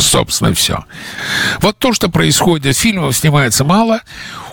Собственно, 0.00 0.54
все. 0.54 0.84
Вот 1.60 1.78
то, 1.78 1.92
что 1.92 2.08
происходит. 2.08 2.76
Фильмов 2.76 3.16
снимается 3.16 3.62
мало. 3.64 4.00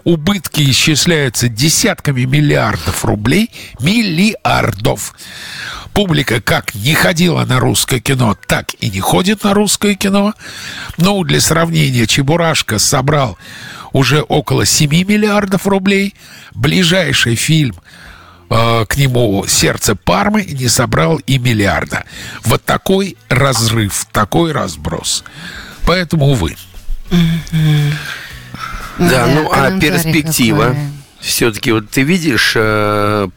Убытки 0.04 0.70
исчисляются 0.70 1.48
десятками 1.48 2.24
миллиардов 2.24 3.06
рублей. 3.06 3.52
Миллиардов. 3.80 5.14
Публика 5.94 6.42
как 6.42 6.74
не 6.74 6.94
ходила 6.94 7.46
на 7.46 7.60
русское 7.60 8.00
кино, 8.00 8.38
так 8.48 8.74
и 8.80 8.90
не 8.90 9.00
ходит 9.00 9.44
на 9.44 9.54
русское 9.54 9.96
кино. 9.96 10.34
Ну, 10.98 11.24
для 11.24 11.42
сравнения, 11.42 12.08
Чебурашка 12.08 12.80
собрал 12.80 13.38
уже 13.92 14.22
около 14.22 14.66
7 14.66 14.90
миллиардов 14.90 15.68
рублей. 15.68 16.16
Ближайший 16.56 17.36
фильм 17.36 17.76
э, 18.50 18.86
к 18.88 18.96
нему 18.96 19.46
«Сердце 19.48 19.96
Пармы» 19.96 20.46
не 20.46 20.70
собрал 20.70 21.18
и 21.18 21.38
миллиарда. 21.38 22.06
Вот 22.46 22.64
такой 22.64 23.18
разрыв, 23.28 24.08
такой 24.14 24.54
разброс. 24.54 25.26
Поэтому, 25.86 26.28
увы. 26.28 26.56
Да, 29.10 29.28
ну 29.28 29.50
а 29.52 29.80
перспектива? 29.80 30.68
какой. 30.68 30.80
Все-таки 31.20 31.72
вот 31.72 31.90
ты 31.90 32.02
видишь 32.02 32.58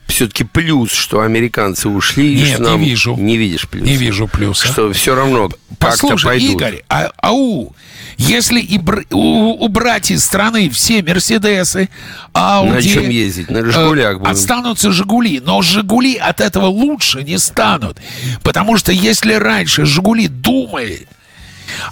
все-таки 0.07 0.45
плюс, 0.45 0.91
что 0.91 1.21
американцы 1.21 1.89
ушли? 1.89 2.35
Нет, 2.35 2.55
что 2.55 2.63
не 2.63 2.69
нам- 2.71 2.81
вижу. 2.81 3.15
Не 3.17 3.37
видишь 3.37 3.69
плюс? 3.69 3.87
Не 3.87 3.97
вижу 3.97 4.27
плюса. 4.27 4.67
Что 4.67 4.93
все 4.93 5.15
равно 5.15 5.49
как-то 5.49 5.65
Послушай, 5.79 6.25
пойдут. 6.25 6.51
Игорь, 6.53 6.83
а, 6.89 7.11
ау, 7.19 7.75
если 8.17 8.61
и 8.61 8.79
бр- 8.79 9.05
у- 9.11 9.65
убрать 9.65 10.11
из 10.11 10.25
страны 10.25 10.71
все 10.71 11.03
Мерседесы, 11.03 11.89
Ауди... 12.33 12.73
На 12.73 12.83
чем 12.83 13.09
ездить? 13.11 13.51
На 13.51 13.65
«Жигулях» 13.71 14.15
э, 14.15 14.19
будем. 14.19 14.31
Останутся 14.33 14.91
«Жигули», 14.93 15.41
но 15.45 15.61
«Жигули» 15.63 16.17
от 16.17 16.41
этого 16.41 16.67
лучше 16.67 17.23
не 17.23 17.39
станут. 17.39 17.99
Потому 18.43 18.77
что 18.77 18.93
если 18.93 19.35
раньше 19.35 19.85
«Жигули» 19.85 20.29
думали, 20.29 21.07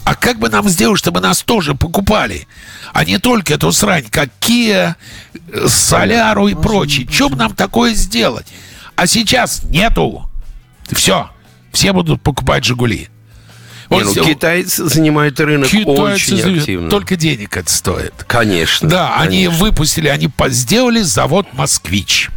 а 0.04 0.14
как 0.14 0.38
бы 0.38 0.48
нам 0.48 0.68
сделать, 0.68 0.98
чтобы 0.98 1.20
нас 1.20 1.42
тоже 1.42 1.74
покупали, 1.74 2.46
а 2.92 3.04
не 3.04 3.18
только 3.18 3.54
эту 3.54 3.72
срань, 3.72 4.04
как 4.10 4.30
Kia, 4.40 4.94
э, 5.34 5.68
Соляру 5.68 6.48
и 6.48 6.54
прочее. 6.54 7.06
Что 7.10 7.28
бы 7.28 7.36
нам 7.36 7.54
такое 7.54 7.94
сделать? 7.94 8.46
А 8.96 9.06
сейчас 9.06 9.62
нету. 9.64 10.28
Все. 10.90 11.30
Все 11.72 11.92
будут 11.92 12.22
покупать 12.22 12.64
«Жигули». 12.64 13.08
Не, 13.88 13.98
Вот 13.98 14.04
ну, 14.04 14.12
все- 14.12 14.24
китайцы 14.24 14.88
занимают 14.88 15.38
рынок 15.38 15.68
Китайцы 15.68 16.34
очень 16.34 16.58
активно. 16.58 16.90
Только 16.90 17.16
денег 17.16 17.56
это 17.56 17.70
стоит. 17.70 18.14
Конечно. 18.26 18.88
Да, 18.88 19.16
они 19.16 19.44
конечно. 19.44 19.64
выпустили, 19.64 20.08
они 20.08 20.30
сделали 20.48 21.02
завод 21.02 21.46
«Москвич». 21.52 22.30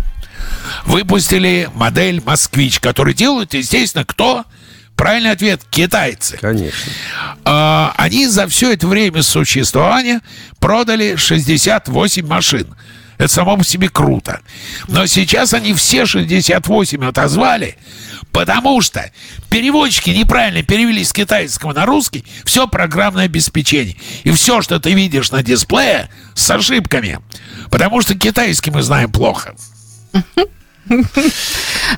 Выпустили 0.86 1.70
модель 1.74 2.22
«Москвич», 2.26 2.80
который 2.80 3.14
делают, 3.14 3.54
естественно, 3.54 4.04
кто? 4.06 4.46
Правильный 4.96 5.32
ответ– 5.32 5.62
китайцы. 5.70 6.38
Конечно. 6.40 6.92
А, 7.44 7.94
они 7.98 8.28
за 8.28 8.48
все 8.48 8.74
это 8.74 8.88
время 8.88 9.24
существования 9.24 10.22
продали 10.60 11.16
68 11.16 12.26
машин. 12.26 12.76
Это 13.18 13.28
само 13.34 13.58
по 13.58 13.64
себе 13.64 13.90
круто. 13.90 14.42
Но 14.88 15.06
сейчас 15.06 15.54
они 15.54 15.74
все 15.74 16.06
68 16.06 17.06
отозвали, 17.06 17.78
потому 18.32 18.82
что 18.82 19.10
переводчики 19.50 20.10
неправильно 20.10 20.64
перевели 20.64 21.04
с 21.04 21.14
китайского 21.14 21.74
на 21.74 21.86
русский 21.86 22.26
все 22.44 22.68
программное 22.68 23.26
обеспечение. 23.26 23.96
И 24.24 24.32
все, 24.32 24.62
что 24.62 24.80
ты 24.80 24.94
видишь 24.94 25.32
на 25.32 25.44
дисплее, 25.44 26.10
с 26.34 26.50
ошибками. 26.50 27.20
Потому 27.70 28.02
что 28.02 28.16
китайский 28.16 28.72
мы 28.72 28.82
знаем 28.82 29.12
плохо. 29.12 29.56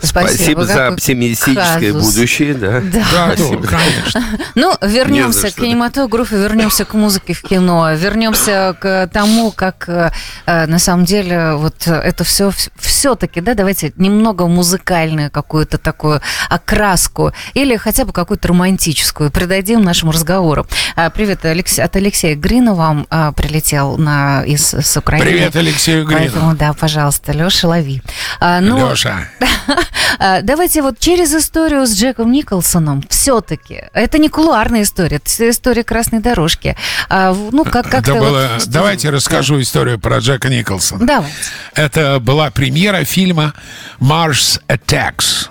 Спасибо 0.01 0.65
за 0.65 0.73
какой 0.73 0.87
оптимистическое 0.95 1.93
казус. 1.93 2.15
будущее, 2.15 2.53
да. 2.53 2.81
Да. 2.81 3.35
конечно. 3.35 4.23
Ну, 4.55 4.75
Не 4.81 4.89
вернемся 4.89 5.41
за 5.41 5.51
к 5.51 5.55
кинематографу, 5.55 6.37
вернемся 6.37 6.85
к 6.85 6.93
музыке 6.93 7.33
в 7.33 7.41
кино, 7.41 7.93
вернемся 7.93 8.75
к 8.79 9.07
тому, 9.13 9.51
как 9.51 9.87
э, 9.87 10.11
на 10.45 10.79
самом 10.79 11.05
деле 11.05 11.53
вот 11.53 11.87
это 11.87 12.23
все 12.23 12.51
все-таки, 12.75 13.41
да, 13.41 13.53
давайте 13.53 13.93
немного 13.97 14.47
музыкальную 14.47 15.29
какую-то 15.31 15.77
такую 15.77 16.21
окраску 16.49 17.33
или 17.53 17.75
хотя 17.77 18.05
бы 18.05 18.13
какую-то 18.13 18.49
романтическую 18.49 19.31
придадим 19.31 19.83
нашему 19.83 20.11
разговору. 20.11 20.67
А, 20.95 21.09
Привет, 21.09 21.45
от 21.45 21.95
Алексея 21.95 22.35
Грина 22.35 22.73
вам 22.73 23.07
а, 23.09 23.31
прилетел 23.31 23.97
на, 23.97 24.43
из 24.43 24.73
с 24.73 24.97
Украины. 24.97 25.25
Привет, 25.25 25.55
Алексею 25.55 26.05
Грину. 26.05 26.21
Поэтому, 26.21 26.55
да, 26.55 26.73
пожалуйста, 26.73 27.31
Леша, 27.31 27.67
лови. 27.67 28.01
А, 28.39 28.59
ну, 28.61 28.89
Леша. 28.89 29.27
а, 30.19 30.41
Давайте 30.43 30.81
вот 30.81 30.99
через 30.99 31.33
историю 31.33 31.85
с 31.85 31.95
Джеком 31.95 32.31
Николсоном 32.31 33.03
все-таки. 33.09 33.83
Это 33.93 34.17
не 34.17 34.29
кулуарная 34.29 34.83
история, 34.83 35.17
это 35.17 35.49
история 35.49 35.83
красной 35.83 36.19
дорожки. 36.19 36.75
А, 37.09 37.33
ну, 37.33 37.63
как. 37.63 37.89
Да 37.89 38.13
вот- 38.13 38.19
было- 38.23 38.49
Давайте 38.67 39.09
расскажу 39.09 39.61
историю 39.61 39.99
про 39.99 40.19
Джека 40.19 40.49
Николсона. 40.49 41.05
Давайте. 41.05 41.35
Это 41.73 42.19
была 42.19 42.49
премьера 42.51 43.03
фильма 43.03 43.53
«Mars 43.99 44.61
Attacks». 44.67 45.49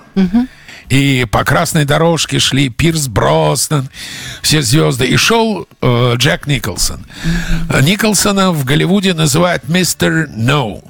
И 0.89 1.27
по 1.31 1.45
красной 1.45 1.85
дорожке 1.85 2.39
шли 2.39 2.69
Пирс 2.69 3.09
Броснан, 3.09 3.89
все 4.43 4.63
звезды. 4.63 5.07
И 5.07 5.17
шел 5.17 5.67
э, 5.81 6.15
Джек 6.17 6.47
Николсон. 6.47 7.05
Николсона 7.83 8.53
в 8.53 8.65
Голливуде 8.65 9.15
называют 9.15 9.69
мистер 9.69 10.29
No. 10.29 10.83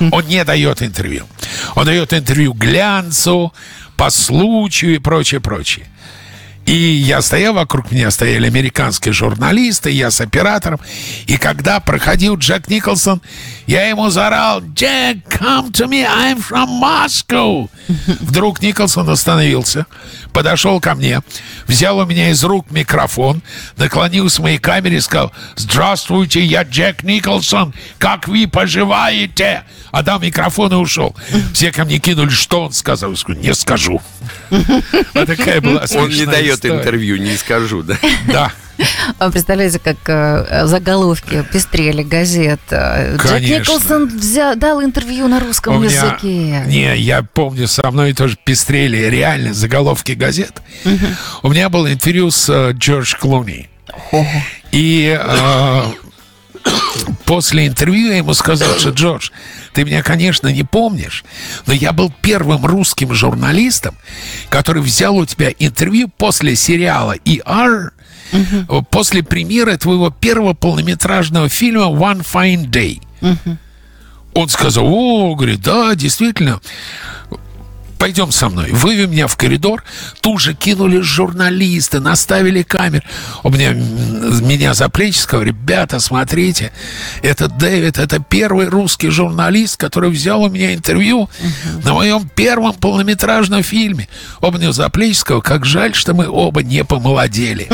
Он 0.12 0.26
не 0.26 0.44
дает 0.44 0.82
интервью. 0.82 1.26
Он 1.74 1.86
дает 1.86 2.12
интервью 2.12 2.52
глянцу, 2.52 3.52
по 3.96 4.10
случаю 4.10 4.94
и 4.94 4.98
прочее, 4.98 5.40
прочее. 5.40 5.86
И 6.66 6.74
я 6.74 7.20
стоял, 7.20 7.54
вокруг 7.54 7.90
меня 7.90 8.10
стояли 8.10 8.46
американские 8.46 9.12
журналисты, 9.12 9.90
я 9.90 10.10
с 10.10 10.20
оператором. 10.20 10.78
И 11.26 11.36
когда 11.36 11.80
проходил 11.80 12.36
Джек 12.36 12.68
Николсон, 12.68 13.20
я 13.66 13.88
ему 13.88 14.10
заорал, 14.10 14.60
«Джек, 14.60 15.18
come 15.28 15.72
to 15.72 15.88
me, 15.88 16.06
I'm 16.06 16.38
from 16.38 16.80
Moscow!» 16.80 17.68
Вдруг 18.20 18.62
Николсон 18.62 19.08
остановился, 19.10 19.86
подошел 20.32 20.80
ко 20.80 20.94
мне, 20.94 21.20
взял 21.70 21.98
у 21.98 22.04
меня 22.04 22.30
из 22.30 22.42
рук 22.42 22.70
микрофон, 22.70 23.42
наклонился 23.76 24.38
к 24.38 24.42
моей 24.42 24.58
камере 24.58 24.96
и 24.96 25.00
сказал, 25.00 25.32
«Здравствуйте, 25.54 26.42
я 26.44 26.64
Джек 26.64 27.04
Николсон, 27.04 27.72
как 27.98 28.26
вы 28.26 28.48
поживаете?» 28.48 29.62
Отдал 29.92 30.20
микрофон 30.20 30.72
и 30.72 30.76
ушел. 30.76 31.16
Все 31.52 31.72
ко 31.72 31.84
мне 31.84 31.98
кинули, 31.98 32.30
что 32.30 32.64
он 32.64 32.72
сказал. 32.72 33.10
Я 33.10 33.16
сказал, 33.16 33.40
не 33.40 33.54
скажу. 33.54 34.02
Вот 34.50 35.26
такая 35.26 35.60
была 35.60 35.84
Он 35.96 36.08
не 36.08 36.26
дает 36.26 36.64
интервью, 36.64 37.16
не 37.16 37.36
скажу, 37.36 37.82
да? 37.82 37.96
Да. 38.26 38.52
А 39.18 39.30
представляете, 39.30 39.78
как 39.78 39.96
э, 40.06 40.66
заголовки 40.66 41.44
пестрели 41.52 42.02
газет. 42.02 42.60
Конечно. 42.68 43.38
Джек 43.38 43.60
Николсон 43.60 44.06
взял, 44.08 44.56
дал 44.56 44.82
интервью 44.82 45.28
на 45.28 45.40
русском 45.40 45.76
У 45.76 45.82
языке. 45.82 46.64
Не, 46.66 46.96
я 46.96 47.22
помню, 47.22 47.68
со 47.68 47.90
мной 47.90 48.12
тоже 48.12 48.36
пестрели 48.42 49.08
реально 49.08 49.54
заголовки 49.54 50.12
газет. 50.12 50.62
Угу. 50.84 51.06
У 51.42 51.48
меня 51.50 51.68
было 51.68 51.92
интервью 51.92 52.30
с 52.30 52.48
э, 52.48 52.72
Джордж 52.72 53.14
Клуни. 53.16 53.68
И 54.72 55.18
э, 55.20 55.82
после 57.24 57.66
интервью 57.66 58.08
я 58.08 58.18
ему 58.18 58.34
сказал, 58.34 58.78
что 58.78 58.90
Джордж, 58.90 59.30
ты 59.72 59.84
меня, 59.84 60.02
конечно, 60.02 60.48
не 60.48 60.64
помнишь, 60.64 61.24
но 61.66 61.72
я 61.72 61.92
был 61.92 62.12
первым 62.22 62.64
русским 62.66 63.12
журналистом, 63.14 63.96
который 64.48 64.82
взял 64.82 65.16
у 65.16 65.26
тебя 65.26 65.50
интервью 65.58 66.08
после 66.08 66.56
сериала 66.56 67.16
ER, 67.24 67.90
угу. 68.32 68.82
после 68.90 69.22
премьеры 69.22 69.76
твоего 69.76 70.10
первого 70.10 70.54
полнометражного 70.54 71.48
фильма 71.48 71.84
One 71.86 72.24
Fine 72.24 72.70
Day. 72.70 73.02
Угу. 73.20 73.56
Он 74.34 74.48
сказал, 74.48 74.86
о, 74.86 75.34
говорит, 75.34 75.60
да, 75.60 75.94
действительно, 75.94 76.60
пойдем 78.00 78.32
со 78.32 78.48
мной. 78.48 78.70
Вывели 78.72 79.06
меня 79.06 79.26
в 79.26 79.36
коридор, 79.36 79.84
тут 80.22 80.40
же 80.40 80.54
кинули 80.54 81.00
журналисты, 81.00 82.00
наставили 82.00 82.62
камер. 82.62 83.04
У 83.42 83.50
меня, 83.50 83.72
меня 83.72 84.72
за 84.72 84.88
плечи 84.88 85.18
сказали, 85.18 85.48
ребята, 85.48 86.00
смотрите, 86.00 86.72
это 87.22 87.48
Дэвид, 87.48 87.98
это 87.98 88.18
первый 88.18 88.68
русский 88.68 89.10
журналист, 89.10 89.76
который 89.76 90.08
взял 90.08 90.42
у 90.42 90.48
меня 90.48 90.72
интервью 90.72 91.28
uh-huh. 91.28 91.84
на 91.84 91.92
моем 91.92 92.26
первом 92.26 92.72
полнометражном 92.72 93.62
фильме. 93.62 94.08
Оба 94.40 94.56
меня 94.56 94.72
за 94.72 94.88
плечи 94.88 95.18
сказал, 95.18 95.42
как 95.42 95.66
жаль, 95.66 95.94
что 95.94 96.14
мы 96.14 96.26
оба 96.26 96.62
не 96.62 96.84
помолодели. 96.84 97.68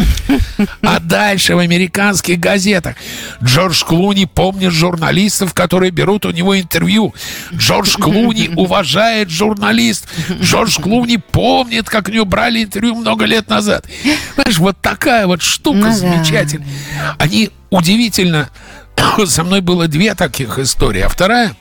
А 0.83 0.99
дальше 0.99 1.55
в 1.55 1.59
американских 1.59 2.41
газетах 2.41 2.97
Джордж 3.45 3.85
Клуни 3.85 4.25
помнит 4.25 4.73
журналистов, 4.73 5.55
которые 5.55 5.93
берут 5.93 6.27
у 6.27 6.33
него 6.33 6.59
интервью. 6.59 7.15
Джордж 7.55 7.97
Клуни 7.97 8.51
уважает 8.57 9.31
журналист. 9.31 10.09
Джордж 10.41 10.81
Клуни 10.81 11.17
помнит, 11.17 11.89
как 11.89 12.09
у 12.09 12.13
него 12.13 12.25
брали 12.25 12.63
интервью 12.63 12.95
много 12.95 13.25
лет 13.25 13.49
назад. 13.49 13.87
Знаешь, 14.35 14.59
вот 14.59 14.81
такая 14.81 15.27
вот 15.27 15.43
штука 15.43 15.89
ну, 15.89 15.93
замечательная. 15.93 16.69
Да. 16.99 17.17
Они 17.19 17.51
удивительно... 17.71 18.51
Со 19.27 19.45
мной 19.45 19.61
было 19.61 19.89
две 19.89 20.15
таких 20.15 20.59
истории. 20.59 21.03
А 21.03 21.09
вторая... 21.09 21.55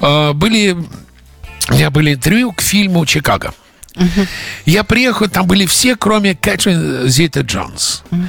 Э, 0.00 0.32
были... 0.32 0.76
У 1.68 1.74
меня 1.74 1.90
были 1.90 2.14
интервью 2.14 2.52
к 2.52 2.62
фильму 2.62 3.04
«Чикаго». 3.06 3.54
Uh-huh. 3.94 4.26
Я 4.66 4.84
приехал, 4.84 5.28
там 5.28 5.46
были 5.46 5.66
все, 5.66 5.96
кроме 5.96 6.34
Кэтрин 6.34 7.08
Зита 7.08 7.40
Джонс. 7.40 8.02
Uh-huh. 8.10 8.28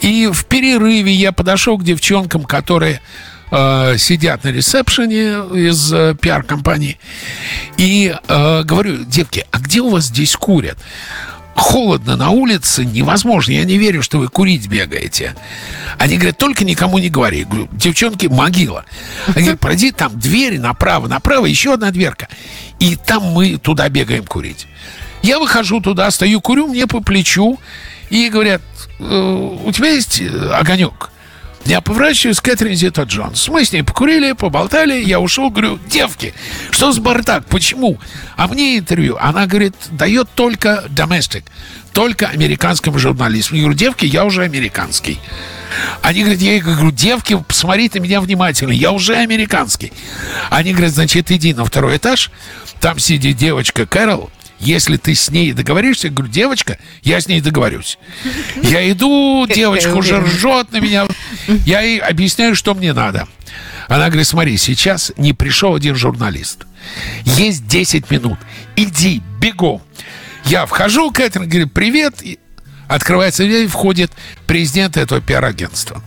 И 0.00 0.28
в 0.32 0.44
перерыве 0.46 1.12
я 1.12 1.32
подошел 1.32 1.76
к 1.78 1.84
девчонкам, 1.84 2.44
которые 2.44 3.00
э, 3.54 3.98
сидят 3.98 4.44
на 4.44 4.48
ресепшене 4.48 5.66
из 5.68 5.92
э, 5.92 6.14
пиар-компании. 6.20 6.98
И 7.76 8.14
э, 8.26 8.62
говорю, 8.64 9.04
девки, 9.04 9.46
а 9.50 9.58
где 9.58 9.80
у 9.80 9.90
вас 9.90 10.06
здесь 10.06 10.36
курят? 10.36 10.78
холодно 11.56 12.16
на 12.16 12.30
улице, 12.30 12.84
невозможно. 12.84 13.52
Я 13.52 13.64
не 13.64 13.78
верю, 13.78 14.02
что 14.02 14.18
вы 14.18 14.26
курить 14.26 14.66
бегаете. 14.66 15.36
Они 15.98 16.16
говорят, 16.16 16.36
только 16.36 16.64
никому 16.64 16.98
не 16.98 17.10
говори. 17.10 17.38
Я 17.38 17.44
говорю, 17.44 17.68
девчонки, 17.70 18.26
могила. 18.26 18.84
Они 19.28 19.42
говорят, 19.42 19.60
пройди 19.60 19.92
там 19.92 20.18
двери 20.18 20.58
направо, 20.58 21.06
направо, 21.06 21.46
еще 21.46 21.74
одна 21.74 21.92
дверка. 21.92 22.28
И 22.80 22.96
там 22.96 23.22
мы 23.22 23.56
туда 23.58 23.88
бегаем 23.88 24.24
курить. 24.24 24.66
Я 25.22 25.38
выхожу 25.38 25.80
туда, 25.80 26.10
стою, 26.10 26.40
курю, 26.40 26.66
мне 26.66 26.88
по 26.88 27.00
плечу. 27.00 27.58
И 28.10 28.28
говорят, 28.28 28.62
«Э, 28.98 29.58
у 29.64 29.72
тебя 29.72 29.90
есть 29.90 30.22
огонек? 30.52 31.10
Я 31.64 31.80
поворачиваюсь 31.80 32.40
к 32.40 32.44
Кэтрин 32.44 32.74
Зита 32.74 33.04
Джонс. 33.04 33.48
Мы 33.48 33.64
с 33.64 33.72
ней 33.72 33.82
покурили, 33.82 34.32
поболтали, 34.32 35.02
я 35.02 35.18
ушел, 35.18 35.48
говорю, 35.48 35.78
девки, 35.88 36.34
что 36.70 36.92
с 36.92 36.98
бардак, 36.98 37.46
почему? 37.46 37.98
А 38.36 38.48
мне 38.48 38.78
интервью, 38.78 39.16
она 39.18 39.46
говорит, 39.46 39.74
дает 39.90 40.28
только 40.34 40.84
domestic, 40.90 41.44
только 41.94 42.28
американским 42.28 42.98
журналистам. 42.98 43.56
Я 43.56 43.62
говорю, 43.62 43.78
девки, 43.78 44.04
я 44.04 44.26
уже 44.26 44.42
американский. 44.42 45.18
Они 46.02 46.20
говорят, 46.20 46.42
я 46.42 46.60
говорю, 46.60 46.90
девки, 46.90 47.42
посмотрите 47.48 47.98
на 47.98 48.04
меня 48.04 48.20
внимательно, 48.20 48.72
я 48.72 48.92
уже 48.92 49.16
американский. 49.16 49.92
Они 50.50 50.72
говорят, 50.72 50.92
значит, 50.92 51.30
иди 51.30 51.54
на 51.54 51.64
второй 51.64 51.96
этаж, 51.96 52.30
там 52.80 52.98
сидит 52.98 53.38
девочка 53.38 53.86
Кэрол, 53.86 54.30
если 54.64 54.96
ты 54.96 55.14
с 55.14 55.30
ней 55.30 55.52
договоришься, 55.52 56.08
говорю, 56.08 56.32
девочка, 56.32 56.78
я 57.02 57.20
с 57.20 57.28
ней 57.28 57.40
договорюсь. 57.40 57.98
Я 58.62 58.90
иду, 58.90 59.46
девочка 59.46 59.94
уже 59.94 60.20
ржет 60.20 60.72
на 60.72 60.78
меня. 60.78 61.06
Я 61.66 61.80
ей 61.80 61.98
объясняю, 61.98 62.54
что 62.56 62.74
мне 62.74 62.92
надо. 62.92 63.28
Она 63.88 64.06
говорит, 64.06 64.26
смотри, 64.26 64.56
сейчас 64.56 65.12
не 65.16 65.32
пришел 65.32 65.74
один 65.74 65.94
журналист. 65.94 66.66
Есть 67.24 67.66
10 67.66 68.10
минут. 68.10 68.38
Иди, 68.76 69.22
бегом. 69.40 69.82
Я 70.44 70.66
вхожу, 70.66 71.10
Кэтрин 71.10 71.48
говорит, 71.48 71.72
привет. 71.72 72.22
Открывается 72.88 73.44
дверь, 73.44 73.66
входит 73.66 74.12
президент 74.46 74.96
этого 74.96 75.20
пиар-агентства. 75.20 76.02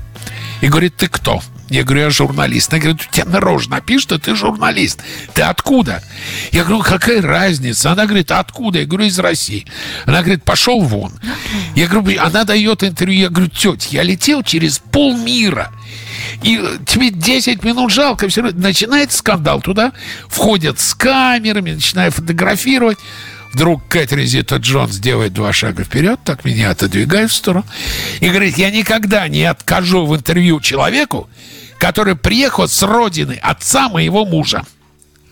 И 0.62 0.68
говорит, 0.68 0.96
ты 0.96 1.08
кто? 1.08 1.42
Я 1.70 1.84
говорю, 1.84 2.04
я 2.04 2.10
журналист. 2.10 2.72
Она 2.72 2.82
говорит, 2.82 3.02
у 3.02 3.14
тебя 3.14 3.26
на 3.26 3.40
напишет, 3.70 4.02
что 4.02 4.20
ты 4.20 4.36
журналист. 4.36 5.02
Ты 5.34 5.42
откуда? 5.42 6.02
Я 6.52 6.64
говорю, 6.64 6.84
какая 6.84 7.22
разница? 7.22 7.92
Она 7.92 8.06
говорит, 8.06 8.32
откуда? 8.32 8.80
Я 8.80 8.86
говорю, 8.86 9.06
из 9.08 9.20
России. 9.20 9.66
Она 10.06 10.22
говорит, 10.22 10.44
пошел 10.44 10.82
вон. 10.82 11.14
Я 11.76 11.88
говорю, 11.88 12.22
она 12.22 12.46
дает 12.46 12.84
интервью. 12.84 13.22
Я 13.22 13.30
говорю, 13.30 13.50
тетя, 13.50 13.88
я 13.92 14.04
летел 14.04 14.44
через 14.44 14.80
полмира. 14.80 15.72
И 16.42 16.62
тебе 16.86 17.10
10 17.10 17.64
минут 17.64 17.92
жалко. 17.92 18.30
Все 18.30 18.42
равно 18.42 18.60
начинается 18.60 19.18
скандал. 19.18 19.62
Туда 19.62 19.92
входят 20.30 20.80
с 20.80 20.94
камерами, 20.94 21.72
начинают 21.72 22.16
фотографировать. 22.16 22.98
Вдруг 23.58 23.88
Кэтрин 23.88 24.28
Зита 24.28 24.58
Джонс 24.58 24.98
делает 24.98 25.34
два 25.34 25.52
шага 25.52 25.84
вперед, 25.84 26.20
так 26.24 26.46
меня 26.46 26.70
отодвигает 26.70 27.32
в 27.32 27.34
сторону, 27.34 27.66
и 28.20 28.30
говорит, 28.30 28.56
я 28.60 28.70
никогда 28.70 29.28
не 29.28 29.46
откажу 29.46 30.06
в 30.06 30.16
интервью 30.16 30.62
человеку, 30.62 31.28
который 31.80 32.16
приехал 32.16 32.68
с 32.68 32.84
родины 32.84 33.40
отца 33.42 33.90
моего 33.90 34.28
мужа. 34.28 34.64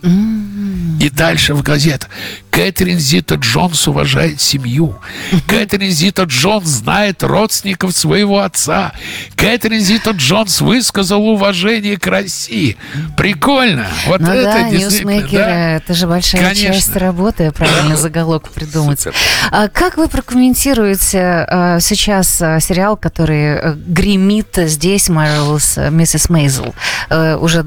И 0.01 1.11
дальше 1.11 1.53
в 1.53 1.61
газетах. 1.61 2.09
Кэтрин 2.55 2.99
Зита 2.99 3.35
Джонс 3.35 3.85
уважает 3.85 4.39
семью. 4.39 4.95
Кэтрин 5.47 5.91
Зита 5.91 6.23
Джонс 6.23 6.67
знает 6.67 7.21
родственников 7.21 7.91
своего 7.91 8.39
отца. 8.39 8.93
Кэтрин 9.35 9.81
Зита 9.81 10.11
Джонс 10.11 10.61
высказал 10.61 11.27
уважение 11.27 11.97
к 11.97 12.07
России. 12.07 12.77
Прикольно. 13.17 13.87
Вот 14.07 14.21
ну 14.21 14.31
это 14.31 14.43
да, 14.43 14.69
ньюсмейкеры, 14.69 15.43
да? 15.43 15.71
это 15.71 15.93
же 15.93 16.07
большая 16.07 16.43
Конечно. 16.43 16.73
часть 16.73 16.95
работы, 16.95 17.51
правильно 17.51 17.97
заголовок 17.97 18.47
придумать. 18.47 19.05
А 19.51 19.67
как 19.67 19.97
вы 19.97 20.07
прокомментируете 20.07 21.19
а, 21.19 21.79
сейчас 21.81 22.41
а, 22.41 22.61
сериал, 22.61 22.95
который 22.95 23.59
а, 23.59 23.73
гремит 23.73 24.55
здесь, 24.55 25.09
Marvelous 25.09 25.91
Миссис 25.91 26.29
Мейзел? 26.29 26.73
А, 27.09 27.35
уже 27.35 27.65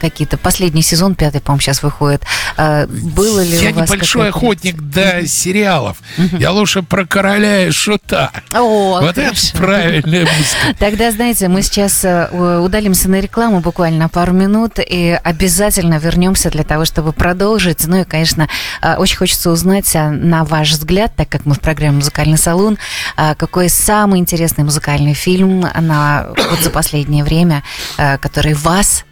какие-то 0.00 0.36
последний 0.36 0.82
сезон, 0.82 1.16
пятый, 1.16 1.40
по-моему, 1.40 1.62
сейчас 1.62 1.82
выходит. 1.82 2.22
А, 2.56 2.86
было 2.86 3.42
ли 3.42 3.56
Я 3.56 3.70
у 3.70 3.74
вас 3.74 4.03
большой 4.04 4.28
охотник 4.28 4.80
до 4.80 5.26
сериалов. 5.26 5.98
Я 6.38 6.52
лучше 6.52 6.82
про 6.82 7.06
короля 7.06 7.66
и 7.66 7.70
шута. 7.70 8.30
Вот 8.52 9.18
это 9.18 9.34
правильная 9.54 10.20
музыка. 10.20 10.58
Тогда, 10.78 11.10
знаете, 11.10 11.48
мы 11.48 11.62
сейчас 11.62 12.04
э, 12.04 12.58
удалимся 12.60 13.08
на 13.08 13.20
рекламу 13.20 13.60
буквально 13.60 14.08
пару 14.08 14.32
минут 14.32 14.78
и 14.78 15.18
обязательно 15.22 15.98
вернемся 15.98 16.50
для 16.50 16.64
того, 16.64 16.84
чтобы 16.84 17.12
продолжить. 17.12 17.86
Ну 17.86 18.02
и, 18.02 18.04
конечно, 18.04 18.48
э, 18.82 18.96
очень 18.96 19.16
хочется 19.16 19.50
узнать, 19.50 19.94
а, 19.96 20.10
на 20.10 20.44
ваш 20.44 20.72
взгляд, 20.72 21.12
так 21.16 21.28
как 21.28 21.46
мы 21.46 21.54
в 21.54 21.60
программе 21.60 21.96
«Музыкальный 21.96 22.38
салон», 22.38 22.78
а, 23.16 23.34
какой 23.34 23.68
самый 23.68 24.20
интересный 24.20 24.64
музыкальный 24.64 25.14
фильм 25.14 25.60
на, 25.60 26.28
вот 26.50 26.60
за 26.60 26.70
последнее 26.70 27.24
время, 27.24 27.62
э, 27.96 28.18
который 28.18 28.54
вас 28.54 29.04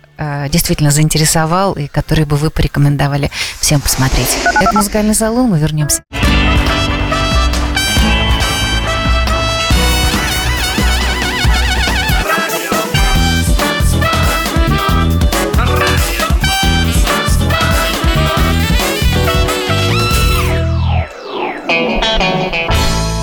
действительно 0.50 0.90
заинтересовал 0.90 1.72
и 1.74 1.86
который 1.86 2.24
бы 2.24 2.36
вы 2.36 2.50
порекомендовали 2.50 3.30
всем 3.60 3.80
посмотреть. 3.80 4.38
Это 4.60 4.72
музыкальный 4.74 5.14
салон, 5.14 5.50
мы 5.50 5.58
вернемся. 5.58 6.02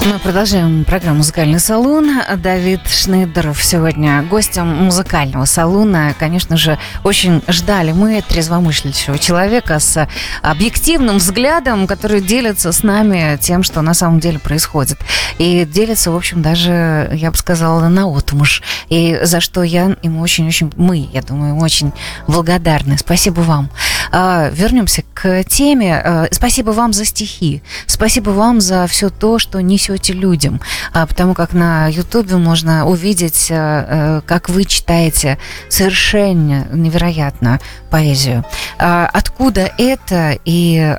Мы 0.10 0.18
продолжаем 0.18 0.86
программу 0.86 1.18
«Музыкальный 1.18 1.60
салон». 1.60 2.10
Давид 2.38 2.82
Шнейдеров 2.88 3.64
сегодня 3.64 4.24
гостем 4.24 4.66
музыкального 4.66 5.46
салона. 5.46 6.16
Конечно 6.18 6.58
же, 6.58 6.80
очень 7.04 7.44
ждали 7.48 7.92
мы 7.92 8.24
трезвомыслящего 8.28 9.20
человека 9.20 9.78
с 9.78 10.08
объективным 10.42 11.18
взглядом, 11.18 11.86
который 11.86 12.22
делится 12.22 12.72
с 12.72 12.82
нами 12.82 13.38
тем, 13.40 13.62
что 13.62 13.84
на 13.84 13.94
самом 13.94 14.20
деле 14.20 14.40
происходит. 14.40 14.98
И 15.38 15.64
делится, 15.64 16.10
в 16.10 16.16
общем, 16.16 16.42
даже, 16.42 17.12
я 17.14 17.30
бы 17.30 17.38
сказала, 17.38 17.88
на 17.88 18.08
отмуж. 18.08 18.64
И 18.88 19.20
за 19.22 19.40
что 19.40 19.62
я 19.62 19.96
ему 20.02 20.22
очень-очень, 20.22 20.74
мы, 20.76 21.08
я 21.14 21.22
думаю, 21.22 21.56
очень 21.58 21.94
благодарны. 22.28 22.98
Спасибо 22.98 23.42
вам. 23.42 23.70
А, 24.12 24.50
вернемся 24.50 25.04
к 25.14 25.44
теме. 25.44 26.02
А, 26.04 26.28
спасибо 26.32 26.72
вам 26.72 26.94
за 26.94 27.06
стихи. 27.06 27.62
Спасибо 27.86 28.32
вам 28.32 28.60
за 28.60 28.88
все 28.88 29.12
то, 29.12 29.38
что 29.38 29.62
несете 29.62 29.99
даете 30.00 30.14
людям, 30.14 30.60
а, 30.94 31.06
потому 31.06 31.34
как 31.34 31.54
на 31.54 31.88
Ютубе 31.88 32.38
можно 32.38 32.86
увидеть, 32.86 33.48
э, 33.50 33.56
э, 33.56 34.22
как 34.26 34.50
вы 34.50 34.66
читаете 34.66 35.38
совершенно 35.70 36.68
невероятно 36.72 37.60
поэзию. 37.90 38.46
А, 38.78 39.10
откуда 39.12 39.72
это 39.78 40.38
и 40.46 40.96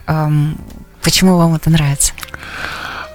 почему 1.02 1.36
вам 1.38 1.54
это 1.54 1.70
нравится? 1.70 2.12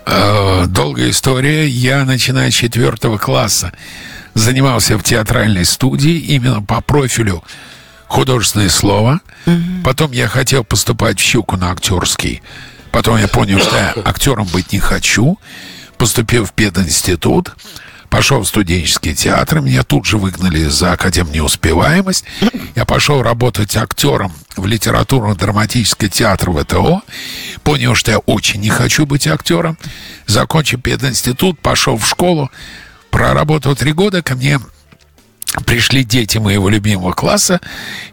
Э, 0.05 0.65
долгая 0.67 1.09
история. 1.09 1.67
Я, 1.67 2.05
начиная 2.05 2.51
с 2.51 2.53
четвертого 2.53 3.17
класса, 3.17 3.71
занимался 4.33 4.97
в 4.97 5.03
театральной 5.03 5.65
студии 5.65 6.17
именно 6.17 6.61
по 6.61 6.81
профилю 6.81 7.43
художественное 8.07 8.69
слово. 8.69 9.19
Угу. 9.45 9.83
Потом 9.83 10.11
я 10.11 10.27
хотел 10.27 10.63
поступать 10.63 11.19
в 11.19 11.23
«Щуку» 11.23 11.57
на 11.57 11.71
актерский. 11.71 12.41
Потом 12.95 13.17
я 13.17 13.27
понял, 13.27 13.59
что 13.59 13.75
я 13.75 13.93
актером 14.05 14.47
быть 14.53 14.71
не 14.71 14.79
хочу 14.79 15.37
поступил 15.97 16.45
в 16.45 16.53
пединститут, 16.53 17.53
пошел 18.09 18.41
в 18.41 18.47
студенческий 18.47 19.13
театр, 19.13 19.59
меня 19.59 19.83
тут 19.83 20.05
же 20.05 20.17
выгнали 20.17 20.63
за 20.63 20.93
академ 20.93 21.29
неуспеваемость. 21.29 22.23
Я 22.73 22.85
пошел 22.85 23.21
работать 23.21 23.75
актером 23.75 24.31
в 24.55 24.65
литературно-драматический 24.65 26.07
театр 26.07 26.51
ВТО. 26.51 27.01
Понял, 27.63 27.95
что 27.95 28.11
я 28.11 28.19
очень 28.19 28.61
не 28.61 28.69
хочу 28.69 29.05
быть 29.05 29.27
актером. 29.27 29.77
Закончил 30.25 30.79
пединститут, 30.79 31.59
пошел 31.59 31.97
в 31.97 32.07
школу. 32.07 32.49
Проработал 33.09 33.75
три 33.75 33.91
года, 33.91 34.23
ко 34.23 34.35
мне 34.35 34.57
пришли 35.65 36.03
дети 36.03 36.37
моего 36.37 36.69
любимого 36.69 37.13
класса 37.13 37.59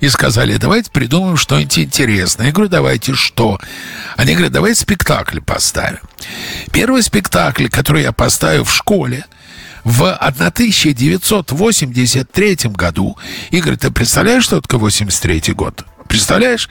и 0.00 0.08
сказали, 0.08 0.56
давайте 0.56 0.90
придумаем 0.90 1.36
что-нибудь 1.36 1.78
интересное. 1.78 2.46
Я 2.46 2.52
говорю, 2.52 2.70
давайте 2.70 3.14
что? 3.14 3.60
Они 4.16 4.32
говорят, 4.34 4.52
давайте 4.52 4.80
спектакль 4.80 5.40
поставим. 5.40 6.00
Первый 6.72 7.02
спектакль, 7.02 7.68
который 7.68 8.02
я 8.02 8.12
поставил 8.12 8.64
в 8.64 8.72
школе, 8.72 9.24
в 9.84 10.12
1983 10.12 12.56
году. 12.66 13.16
Игорь, 13.50 13.76
ты 13.76 13.90
представляешь, 13.90 14.44
что 14.44 14.60
такое 14.60 14.80
83 14.80 15.54
год? 15.54 15.84
Представляешь? 16.08 16.68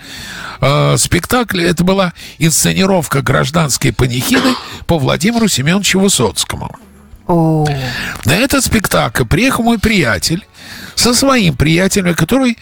Э, 0.62 0.96
спектакль, 0.98 1.62
это 1.62 1.84
была 1.84 2.14
инсценировка 2.38 3.22
гражданской 3.22 3.92
панихиды 3.92 4.56
по 4.88 4.98
Владимиру 4.98 5.48
Семеновичу 5.48 6.00
Высоцкому. 6.00 6.78
На 7.28 8.36
этот 8.36 8.64
спектакль 8.64 9.26
приехал 9.26 9.64
мой 9.64 9.80
приятель 9.80 10.46
со 10.96 11.14
своим 11.14 11.56
приятелем, 11.56 12.16
который 12.16 12.58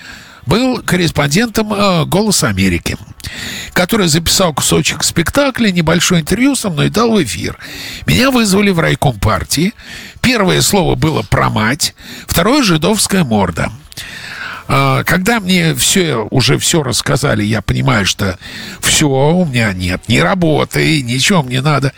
был 0.45 0.81
корреспондентом 0.81 1.73
э, 1.73 2.05
«Голоса 2.05 2.47
Америки», 2.47 2.97
который 3.73 4.07
записал 4.07 4.53
кусочек 4.53 5.03
спектакля, 5.03 5.71
небольшое 5.71 6.21
интервью 6.21 6.55
со 6.55 6.69
мной 6.69 6.89
дал 6.89 7.11
в 7.11 7.23
эфир. 7.23 7.57
Меня 8.07 8.31
вызвали 8.31 8.71
в 8.71 8.79
райком 8.79 9.19
партии. 9.19 9.73
Первое 10.21 10.61
слово 10.61 10.95
было 10.95 11.21
про 11.21 11.49
мать, 11.49 11.93
второе– 12.27 12.63
жидовская 12.63 13.23
морда. 13.23 13.71
А, 14.71 15.03
когда 15.03 15.39
мне 15.39 15.73
все, 15.73 16.27
уже 16.29 16.59
все 16.59 16.83
рассказали, 16.83 17.43
я 17.43 17.63
понимаю, 17.63 18.05
что 18.05 18.37
все, 18.81 19.07
у 19.07 19.43
меня 19.43 19.73
нет 19.73 20.03
ни 20.07 20.19
работы, 20.19 21.01
ничего 21.01 21.41
мне 21.41 21.61
надо. 21.61 21.91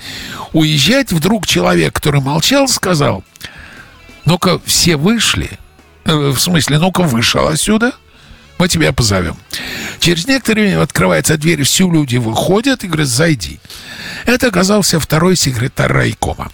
Уезжать 0.53 1.11
вдруг 1.11 1.45
человек, 1.45 1.93
который 1.93 2.21
молчал, 2.21 2.69
сказал, 2.69 3.25
ну-ка, 4.23 4.61
все 4.65 4.95
вышли, 4.95 5.59
э, 6.05 6.13
в 6.13 6.39
смысле, 6.39 6.79
ну-ка, 6.79 7.03
вышел 7.03 7.49
отсюда, 7.49 7.91
мы 8.57 8.69
тебя 8.69 8.93
позовем. 8.93 9.35
Через 9.99 10.25
некоторое 10.25 10.61
время 10.61 10.81
открывается 10.81 11.37
дверь, 11.37 11.63
все 11.63 11.91
люди 11.91 12.15
выходят 12.15 12.85
и 12.85 12.87
говорят, 12.87 13.09
зайди. 13.09 13.59
Это 14.25 14.47
оказался 14.47 14.97
второй 14.97 15.35
секретарь 15.35 15.91
райкома. 15.91 16.49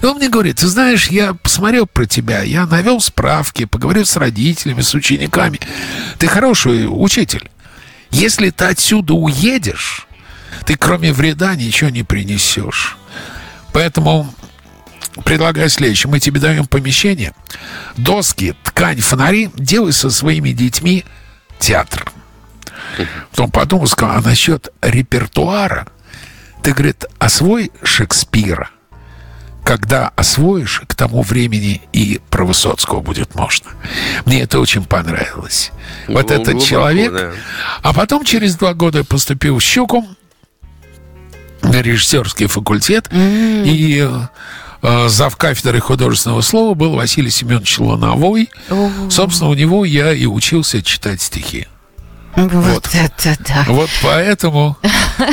И 0.00 0.06
он 0.06 0.16
мне 0.16 0.28
говорит, 0.28 0.56
ты 0.56 0.66
знаешь, 0.66 1.08
я 1.08 1.34
посмотрел 1.34 1.86
про 1.86 2.06
тебя, 2.06 2.42
я 2.42 2.66
навел 2.66 3.00
справки, 3.00 3.64
поговорил 3.64 4.04
с 4.04 4.16
родителями, 4.16 4.80
с 4.80 4.94
учениками. 4.94 5.60
Ты 6.18 6.26
хороший 6.26 6.86
учитель. 6.88 7.50
Если 8.10 8.50
ты 8.50 8.66
отсюда 8.66 9.14
уедешь, 9.14 10.06
ты 10.66 10.76
кроме 10.76 11.12
вреда 11.12 11.54
ничего 11.54 11.90
не 11.90 12.02
принесешь. 12.02 12.96
Поэтому 13.72 14.32
предлагаю 15.24 15.68
следующее. 15.68 16.10
Мы 16.10 16.20
тебе 16.20 16.40
даем 16.40 16.66
помещение, 16.66 17.32
доски, 17.96 18.54
ткань, 18.62 19.00
фонари. 19.00 19.50
Делай 19.54 19.92
со 19.92 20.10
своими 20.10 20.50
детьми 20.50 21.04
театр. 21.58 22.10
Потом 23.30 23.50
подумал, 23.50 23.86
сказал, 23.86 24.16
а 24.16 24.20
насчет 24.20 24.72
репертуара? 24.80 25.88
Ты, 26.62 26.72
говорит, 26.72 27.04
освой 27.18 27.72
Шекспира. 27.82 28.70
Когда 29.64 30.12
освоишь, 30.14 30.82
к 30.86 30.94
тому 30.94 31.22
времени 31.22 31.80
и 31.92 32.20
про 32.30 32.44
Высоцкого 32.44 33.00
будет 33.00 33.34
можно. 33.34 33.70
Мне 34.26 34.42
это 34.42 34.60
очень 34.60 34.84
понравилось. 34.84 35.72
Вот 36.06 36.28
Глубоко, 36.28 36.42
этот 36.42 36.62
человек. 36.62 37.12
Да. 37.12 37.32
А 37.82 37.92
потом 37.94 38.24
через 38.24 38.56
два 38.56 38.74
года 38.74 39.04
поступил 39.04 39.58
в 39.58 39.62
Щуку 39.62 40.06
на 41.62 41.80
режиссерский 41.80 42.46
факультет. 42.46 43.08
Mm. 43.08 43.66
И 43.66 44.08
э, 44.82 45.08
зав 45.08 45.36
кафедры 45.36 45.80
художественного 45.80 46.42
слова 46.42 46.74
был 46.74 46.94
Василий 46.94 47.30
Семенович 47.30 47.78
Луновой. 47.78 48.50
Oh. 48.68 49.10
Собственно, 49.10 49.50
у 49.50 49.54
него 49.54 49.84
я 49.84 50.12
и 50.12 50.26
учился 50.26 50.82
читать 50.82 51.22
стихи. 51.22 51.66
Вот, 52.36 52.52
вот 52.52 52.88
это 52.94 53.36
да. 53.46 53.64
Вот 53.68 53.90
поэтому 54.02 54.76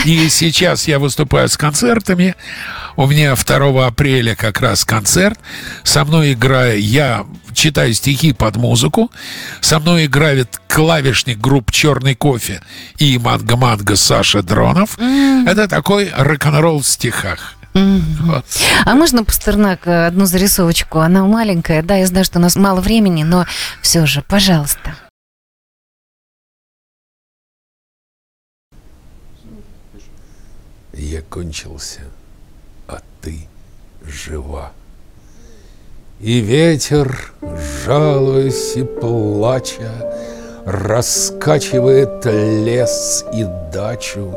и 0.05 0.29
сейчас 0.29 0.87
я 0.87 0.99
выступаю 0.99 1.49
с 1.49 1.57
концертами. 1.57 2.35
У 2.95 3.07
меня 3.07 3.35
2 3.35 3.87
апреля 3.87 4.35
как 4.35 4.61
раз 4.61 4.85
концерт. 4.85 5.39
Со 5.83 6.05
мной 6.05 6.33
играю, 6.33 6.79
я 6.79 7.25
читаю 7.53 7.93
стихи 7.93 8.33
под 8.33 8.57
музыку. 8.57 9.11
Со 9.61 9.79
мной 9.79 10.05
играет 10.05 10.59
клавишник 10.67 11.39
групп 11.39 11.71
«Черный 11.71 12.15
кофе» 12.15 12.61
и 12.97 13.17
«Манго-манго» 13.17 13.95
Саша 13.95 14.43
Дронов. 14.43 14.97
Mm. 14.99 15.49
Это 15.49 15.67
такой 15.67 16.11
рок-н-ролл 16.15 16.81
в 16.81 16.87
стихах. 16.87 17.55
Mm-hmm. 17.73 18.01
Вот. 18.19 18.45
А 18.85 18.95
можно, 18.95 19.23
Пастернак, 19.23 19.87
одну 19.87 20.25
зарисовочку? 20.25 20.99
Она 20.99 21.23
маленькая, 21.23 21.81
да, 21.81 21.95
я 21.95 22.05
знаю, 22.05 22.25
что 22.25 22.39
у 22.39 22.41
нас 22.41 22.57
мало 22.57 22.81
времени, 22.81 23.23
но 23.23 23.45
все 23.81 24.05
же, 24.05 24.21
пожалуйста. 24.21 24.95
Я 30.93 31.21
кончился, 31.21 32.01
а 32.88 32.99
ты 33.21 33.47
жива. 34.06 34.73
И 36.19 36.39
ветер, 36.39 37.34
жалуясь 37.86 38.75
и 38.75 38.84
плача, 38.84 40.13
Раскачивает 40.65 42.23
лес 42.25 43.25
и 43.34 43.45
дачу, 43.73 44.36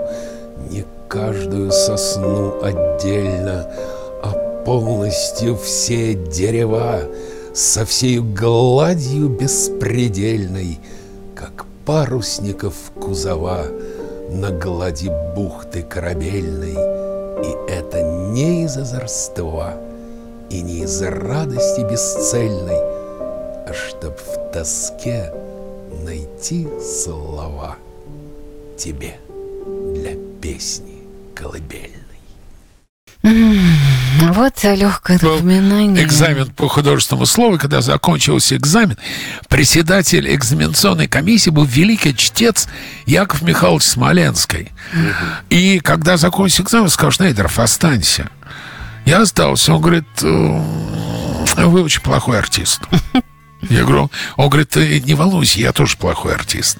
Не 0.70 0.86
каждую 1.08 1.70
сосну 1.70 2.62
отдельно, 2.62 3.70
А 4.22 4.62
полностью 4.64 5.56
все 5.56 6.14
дерева 6.14 7.02
Со 7.52 7.84
всею 7.84 8.24
гладью 8.24 9.28
беспредельной, 9.28 10.80
Как 11.34 11.66
парусников 11.84 12.74
кузова 12.98 13.66
На 14.34 14.50
глади 14.50 15.10
бухты 15.36 15.82
корабельной. 15.82 16.72
И 16.72 17.70
это 17.70 18.02
не 18.02 18.64
из 18.64 18.76
озорства 18.76 19.74
И 20.50 20.60
не 20.60 20.80
из 20.80 21.02
радости 21.02 21.82
бесцельной, 21.88 22.80
А 22.80 23.72
чтоб 23.72 24.18
в 24.18 24.52
тоске 24.52 25.32
найти 26.04 26.66
слова 26.80 27.76
тебе 28.76 29.14
для 29.94 30.16
песни 30.42 31.04
колыбельной. 31.36 32.03
Вот 34.20 34.62
легкое 34.64 35.18
напоминание. 35.20 36.04
Экзамен 36.04 36.50
по 36.50 36.68
художественному 36.68 37.26
слову, 37.26 37.58
когда 37.58 37.80
закончился 37.80 38.56
экзамен, 38.56 38.96
председатель 39.48 40.32
экзаменационной 40.34 41.08
комиссии 41.08 41.50
был 41.50 41.64
великий 41.64 42.16
чтец 42.16 42.68
Яков 43.06 43.42
Михайлович 43.42 43.84
Смоленский. 43.84 44.72
И 45.50 45.80
когда 45.80 46.16
закончился 46.16 46.62
экзамен, 46.62 46.88
сказал, 46.88 47.12
Шнейдеров, 47.12 47.58
останься. 47.58 48.30
Я 49.04 49.20
остался. 49.20 49.74
Он 49.74 49.82
говорит, 49.82 50.06
«Э, 50.22 51.66
вы 51.66 51.82
очень 51.82 52.00
плохой 52.00 52.38
артист. 52.38 52.82
Я 53.70 53.84
говорю, 53.84 54.10
он 54.36 54.50
говорит, 54.50 54.70
ты 54.70 55.00
не 55.00 55.14
волнуйся, 55.14 55.58
я 55.58 55.72
тоже 55.72 55.96
плохой 55.96 56.34
артист. 56.34 56.78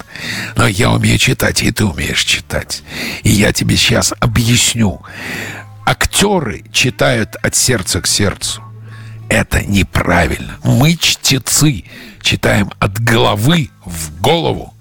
Но 0.56 0.66
я 0.66 0.90
умею 0.90 1.18
читать, 1.18 1.62
и 1.62 1.70
ты 1.72 1.84
умеешь 1.84 2.24
читать. 2.24 2.82
И 3.22 3.30
я 3.30 3.52
тебе 3.52 3.76
сейчас 3.76 4.12
объясню. 4.20 5.00
Актеры 5.84 6.64
читают 6.72 7.36
от 7.36 7.54
сердца 7.54 8.00
к 8.00 8.06
сердцу. 8.06 8.62
Это 9.28 9.62
неправильно. 9.62 10.56
Мы, 10.64 10.96
чтецы, 10.96 11.84
читаем 12.20 12.70
от 12.78 12.98
головы 13.00 13.70
в 13.84 14.20
голову. 14.20 14.74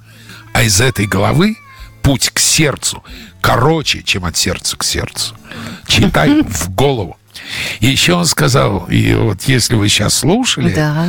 А 0.53 0.63
из 0.63 0.79
этой 0.79 1.05
головы 1.07 1.57
путь 2.01 2.29
к 2.29 2.39
сердцу 2.39 3.03
короче, 3.43 4.01
чем 4.03 4.23
от 4.25 4.37
сердца 4.37 4.77
к 4.77 4.83
сердцу. 4.83 5.35
Читай 5.85 6.41
в 6.47 6.69
голову. 6.69 7.17
И 7.81 7.87
еще 7.87 8.13
он 8.13 8.25
сказал, 8.25 8.85
и 8.85 9.13
вот 9.15 9.43
если 9.43 9.75
вы 9.75 9.89
сейчас 9.89 10.13
слушали, 10.13 10.73
Да. 10.73 11.07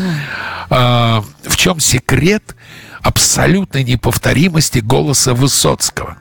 а, 0.70 1.24
в 1.46 1.56
чем 1.56 1.78
секрет 1.78 2.56
абсолютной 3.02 3.84
неповторимости 3.84 4.80
голоса 4.80 5.32
Высоцкого. 5.34 6.16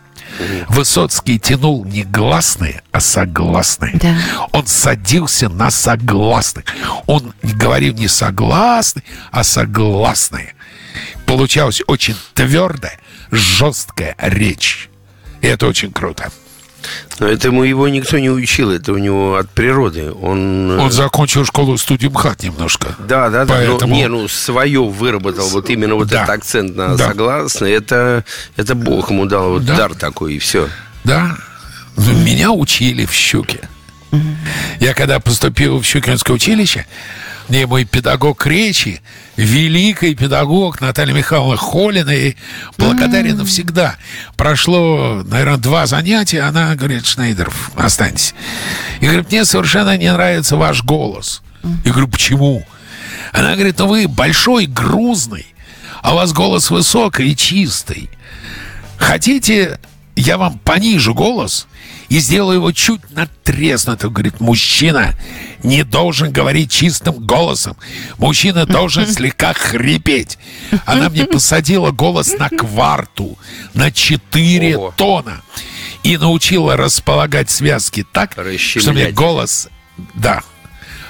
Высоцкий 0.70 1.40
тянул 1.40 1.86
не 1.86 2.04
гласные, 2.04 2.82
а 2.92 3.00
согласные. 3.00 3.94
Да. 3.96 4.16
Он 4.52 4.66
садился 4.68 5.50
на 5.50 5.70
согласных. 5.72 6.66
Он 7.06 7.34
говорил 7.42 7.94
не 7.94 8.08
согласные, 8.08 9.04
а 9.32 9.44
согласные. 9.44 10.56
Получалась 11.26 11.82
очень 11.88 12.16
твердая, 12.34 13.00
жесткая 13.32 14.16
речь. 14.20 14.90
И 15.42 15.48
это 15.48 15.68
очень 15.68 15.92
круто. 15.92 16.32
Но 17.20 17.28
этому 17.28 17.64
его 17.64 17.88
никто 17.88 18.18
не 18.20 18.30
учил, 18.30 18.72
это 18.72 18.94
у 18.94 18.98
него 18.98 19.36
от 19.38 19.50
природы. 19.50 20.12
Он, 20.12 20.72
э, 20.72 20.78
Он 20.80 20.92
закончил 20.92 21.46
школу 21.46 21.78
студию 21.78 22.12
МХАТ 22.12 22.44
немножко. 22.44 22.96
Да, 23.00 23.30
да, 23.30 23.46
да. 23.46 23.54
Поэтому- 23.54 23.94
Ну, 23.94 23.96
не, 23.96 24.08
ну, 24.08 24.28
свое 24.28 24.84
выработал, 24.84 25.48
вот 25.50 25.70
именно 25.70 25.96
вот 25.96 26.08
Да. 26.08 26.24
этот 26.24 26.30
акцент 26.36 26.76
на 26.76 26.96
Да. 26.96 27.08
согласный. 27.10 27.72
Это, 27.72 28.24
это 28.58 28.76
Бог 28.76 29.12
ему 29.12 29.26
дал 29.26 29.52
вот 29.54 29.66
Да. 29.66 29.76
дар 29.78 29.94
такой, 29.96 30.36
и 30.36 30.40
все. 30.40 30.68
Да. 31.04 31.38
Ну, 31.98 32.12
Меня 32.14 32.52
учили 32.52 33.06
в 33.06 33.14
Щуке. 33.14 33.70
Я 34.80 34.94
когда 34.94 35.20
поступил 35.20 35.80
в 35.80 35.86
Щукинское 35.86 36.36
училище, 36.36 36.86
мне 37.50 37.68
мой 37.68 37.86
педагог 37.86 38.46
речи, 38.46 39.02
великий 39.36 40.16
педагог 40.16 40.82
Наталья 40.82 41.14
Михайловна 41.14 41.58
Холина, 41.58 42.12
и 42.12 42.36
благодарен 42.78 43.38
навсегда. 43.38 43.96
Прошло, 44.36 45.24
наверное, 45.26 45.58
два 45.58 45.86
занятия, 45.86 46.42
она 46.42 46.76
говорит, 46.76 47.06
Шнейдеров, 47.06 47.72
останься. 47.76 48.34
И 49.02 49.06
говорит, 49.06 49.30
мне 49.32 49.46
совершенно 49.46 49.98
не 49.98 50.12
нравится 50.12 50.56
ваш 50.56 50.84
голос. 50.84 51.42
Я 51.84 51.92
говорю, 51.92 52.08
почему? 52.08 52.66
Она 53.32 53.56
говорит, 53.56 53.80
ну 53.80 53.88
вы 53.88 54.08
большой, 54.08 54.66
грузный, 54.66 55.46
а 56.02 56.14
у 56.14 56.16
вас 56.18 56.34
голос 56.34 56.70
высокий 56.70 57.32
и 57.32 57.36
чистый. 57.36 58.10
Хотите, 58.98 59.80
я 60.16 60.38
вам 60.38 60.60
понижу 60.60 61.14
голос 61.14 61.68
и 62.14 62.20
сделаю 62.20 62.58
его 62.58 62.72
чуть 62.72 63.02
надтреснутым. 63.10 64.14
Говорит, 64.14 64.40
мужчина 64.40 65.16
не 65.64 65.84
должен 65.84 66.32
говорить 66.32 66.72
чистым 66.72 67.16
голосом. 67.16 67.76
Мужчина 68.20 68.68
должен 68.68 69.08
слегка 69.12 69.54
хрипеть. 69.54 70.38
Она 70.86 71.10
мне 71.10 71.26
посадила 71.26 71.90
голос 71.90 72.34
на 72.38 72.50
кварту, 72.50 73.40
на 73.74 73.92
4 73.92 74.78
Ого. 74.78 74.94
тона. 74.96 75.42
И 76.04 76.18
научила 76.18 76.78
располагать 76.78 77.50
связки 77.50 78.06
так, 78.12 78.38
что 78.58 78.94
мне 78.94 79.10
голос... 79.10 79.70
Да, 80.14 80.44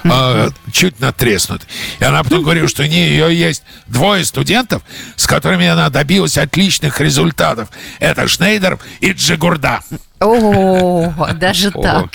а, 0.04 0.50
чуть 0.70 1.00
натреснут. 1.00 1.62
И 1.98 2.04
она 2.04 2.22
потом 2.22 2.42
говорила, 2.42 2.68
что 2.68 2.82
у 2.82 2.86
нее 2.86 3.34
есть 3.34 3.62
двое 3.86 4.24
студентов, 4.24 4.82
с 5.16 5.26
которыми 5.26 5.66
она 5.66 5.88
добилась 5.88 6.36
отличных 6.36 7.00
результатов. 7.00 7.70
Это 8.00 8.28
Шнейдер 8.28 8.78
и 9.00 9.12
Джигурда, 9.12 9.80
О, 10.20 11.12
даже 11.34 11.70
так. 11.70 12.10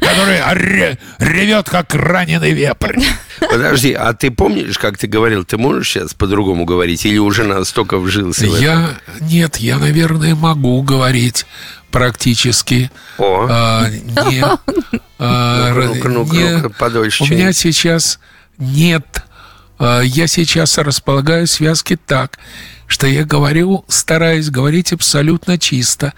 который 0.00 0.40
ре- 0.54 0.98
ревет, 1.18 1.68
как 1.68 1.94
раненый 1.94 2.52
вепрь. 2.52 2.98
Подожди, 3.40 3.92
а 3.92 4.12
ты 4.14 4.30
помнишь, 4.30 4.78
как 4.78 4.98
ты 4.98 5.06
говорил, 5.06 5.44
ты 5.44 5.56
можешь 5.56 5.88
сейчас 5.90 6.14
по-другому 6.14 6.64
говорить? 6.64 7.04
Или 7.06 7.18
уже 7.18 7.44
настолько 7.44 7.98
вжился 7.98 8.46
в? 8.46 8.60
Я... 8.60 8.90
Нет, 9.20 9.56
я, 9.58 9.78
наверное, 9.78 10.34
могу 10.34 10.82
говорить 10.82 11.46
практически. 11.90 12.90
О. 13.18 13.46
А, 13.48 13.88
не, 13.90 14.42
а, 15.18 15.72
Ну-ка, 15.72 15.86
ну-ка, 15.94 16.08
ну-ка, 16.08 16.36
не- 16.36 16.56
ну-ка, 16.56 16.70
подольше 16.70 17.22
У 17.24 17.26
меня 17.26 17.52
сейчас 17.52 18.18
нет. 18.58 19.04
а, 19.78 20.00
Я 20.00 20.26
сейчас 20.26 20.76
располагаю 20.78 21.46
связки 21.46 21.96
так, 22.04 22.38
что 22.94 23.08
я 23.08 23.24
говорю, 23.24 23.84
стараюсь 23.88 24.50
говорить 24.50 24.92
абсолютно 24.92 25.58
чисто. 25.58 26.12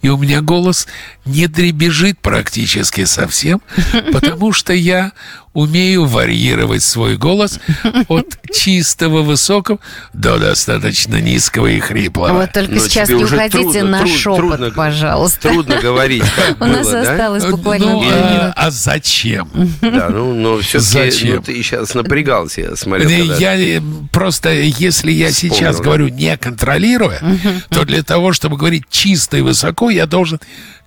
И 0.00 0.08
у 0.08 0.16
меня 0.16 0.40
голос 0.40 0.88
не 1.26 1.46
дребезжит 1.46 2.18
практически 2.18 3.04
совсем, 3.04 3.60
потому 4.12 4.52
что 4.52 4.72
я 4.72 5.12
умею 5.52 6.06
варьировать 6.06 6.82
свой 6.82 7.16
голос 7.16 7.60
от 8.08 8.26
чистого 8.52 9.20
высокого 9.22 9.78
до 10.14 10.38
достаточно 10.38 11.20
низкого 11.20 11.66
и 11.66 11.78
хриплого. 11.78 12.32
Вот 12.32 12.52
только 12.52 12.72
Но 12.72 12.80
сейчас 12.80 13.10
не 13.10 13.16
уходите 13.22 13.58
трудно, 13.58 13.84
на 13.84 14.00
труд- 14.00 14.16
шепот, 14.18 14.38
трудно- 14.38 14.70
пожалуйста. 14.70 15.48
Трудно 15.50 15.80
говорить, 15.80 16.24
как 16.34 16.60
У 16.60 16.64
нас 16.64 16.88
осталось 16.88 17.44
буквально 17.44 17.92
ну, 17.92 18.00
а, 18.00 18.04
минуты. 18.04 18.52
а 18.56 18.70
зачем? 18.70 19.48
Да, 19.82 20.08
ну, 20.08 20.32
но 20.34 20.58
все-таки 20.60 21.10
Зачем? 21.10 21.36
ну, 21.36 21.42
ты 21.42 21.62
сейчас 21.62 21.94
напрягался, 21.94 22.62
я 22.62 22.76
смотрел. 22.76 23.36
Я 23.38 23.54
э, 23.54 23.80
просто, 24.10 24.50
если 24.52 25.12
я 25.12 25.30
сейчас 25.30 25.80
говорю 25.80 26.08
не 26.22 26.36
контролируя, 26.36 27.20
то 27.68 27.84
для 27.84 28.02
того, 28.02 28.32
чтобы 28.32 28.56
говорить 28.56 28.84
чисто 28.90 29.36
и 29.36 29.40
высоко, 29.40 29.90
я 29.90 30.06
должен 30.06 30.40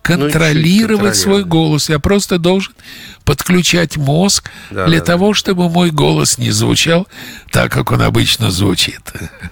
контролировать 0.05 1.13
чуть 1.13 1.21
свой 1.21 1.43
голос. 1.43 1.89
Я 1.89 1.99
просто 1.99 2.37
должен 2.37 2.73
подключать 3.25 3.97
мозг 3.97 4.51
Да, 4.69 4.85
для 4.85 4.99
да, 4.99 5.05
того, 5.05 5.33
чтобы 5.33 5.67
мой 5.67 5.89
голос 5.89 6.37
не 6.37 6.51
звучал 6.51 7.07
так, 7.51 7.71
как 7.71 7.91
он 7.91 8.01
обычно 8.03 8.51
звучит. 8.51 8.99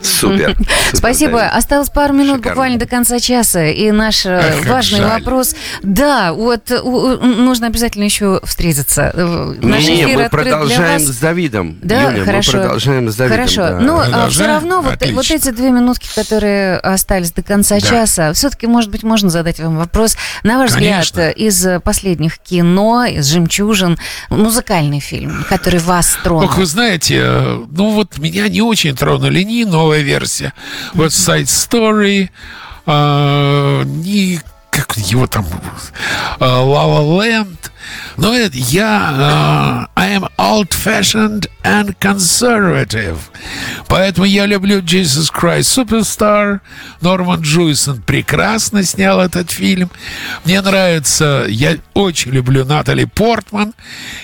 Супер. 0.02 0.56
супер, 0.56 0.68
Спасибо. 0.94 1.46
Осталось 1.48 1.90
пару 1.90 2.14
минут 2.14 2.38
Шикарно. 2.38 2.50
буквально 2.52 2.78
до 2.80 2.86
конца 2.86 3.20
часа. 3.20 3.66
И 3.66 3.90
наш 3.92 4.26
э, 4.26 4.62
важный 4.68 5.00
жаль. 5.00 5.20
вопрос. 5.22 5.56
Да, 5.82 6.34
вот 6.34 6.70
нужно 6.70 7.68
обязательно 7.68 8.04
еще 8.04 8.42
встретиться. 8.44 9.12
Э, 9.14 9.56
Наш 9.62 9.84
Не, 9.86 10.06
мы 10.18 10.30
продолжаем 10.30 11.00
с 11.00 11.18
Давидом. 11.18 11.78
Да, 11.82 12.12
Юля, 12.12 12.26
хорошо. 12.26 12.58
мы 12.58 12.64
продолжаем 12.64 13.10
с 13.10 13.16
Давидом. 13.16 13.38
Хорошо. 13.38 13.62
да. 13.62 13.80
Ну, 13.80 14.00
а 14.00 14.30
все 14.30 14.46
равно 14.46 14.82
вот, 14.82 15.04
вот 15.14 15.32
эти 15.32 15.50
две 15.50 15.72
минутки, 15.72 16.10
которые 16.14 16.78
остались 16.78 17.32
до 17.32 17.42
конца 17.42 17.80
Да. 17.80 17.82
часа, 17.82 18.34
все-таки, 18.34 18.68
может 18.68 18.92
быть, 18.92 19.02
можно 19.04 19.30
задать 19.32 19.60
вам 19.60 19.78
вопрос. 19.78 20.16
На 20.44 20.58
ваш 20.58 20.74
Конечно. 20.74 21.00
взгляд, 21.02 21.38
из 21.38 21.82
последних 21.84 22.38
кино, 22.38 23.06
из 23.06 23.28
«Жемчужин», 23.28 23.98
музыкальный 24.30 25.00
фильм, 25.00 25.46
который 25.48 25.80
вас 25.80 26.18
тронул? 26.22 26.44
Ох, 26.46 26.58
вы 26.58 26.66
знаете, 26.66 27.24
ну 27.72 27.92
вот 27.92 28.18
меня 28.18 28.50
не 28.50 28.62
очень 28.62 28.96
тронули 28.96 29.42
ни 29.42 29.64
новая 29.64 30.02
версия, 30.02 30.54
вот 30.94 31.12
Side 31.12 31.46
Story, 31.46 32.30
а, 32.86 33.84
ни 33.84 34.40
как 34.70 34.98
его 34.98 35.28
там, 35.28 35.46
La 36.40 36.64
La 36.66 37.02
Land, 37.02 37.72
Но 38.18 38.34
это 38.34 38.58
я... 38.58 39.88
Uh, 39.96 40.02
I 40.02 40.16
am 40.16 40.28
old-fashioned 40.38 41.50
and 41.64 41.96
conservative. 42.00 43.18
Поэтому 43.88 44.26
я 44.26 44.46
люблю 44.46 44.82
Jesus 44.82 45.32
Christ 45.32 45.64
Superstar. 45.76 46.60
Норман 47.02 47.42
Джуйсон 47.42 48.02
прекрасно 48.02 48.84
снял 48.84 49.20
этот 49.22 49.52
фильм. 49.52 49.90
Мне 50.46 50.62
нравится... 50.62 51.46
Я 51.48 51.78
очень 51.94 52.32
люблю 52.32 52.66
Натали 52.66 53.06
Портман 53.06 53.74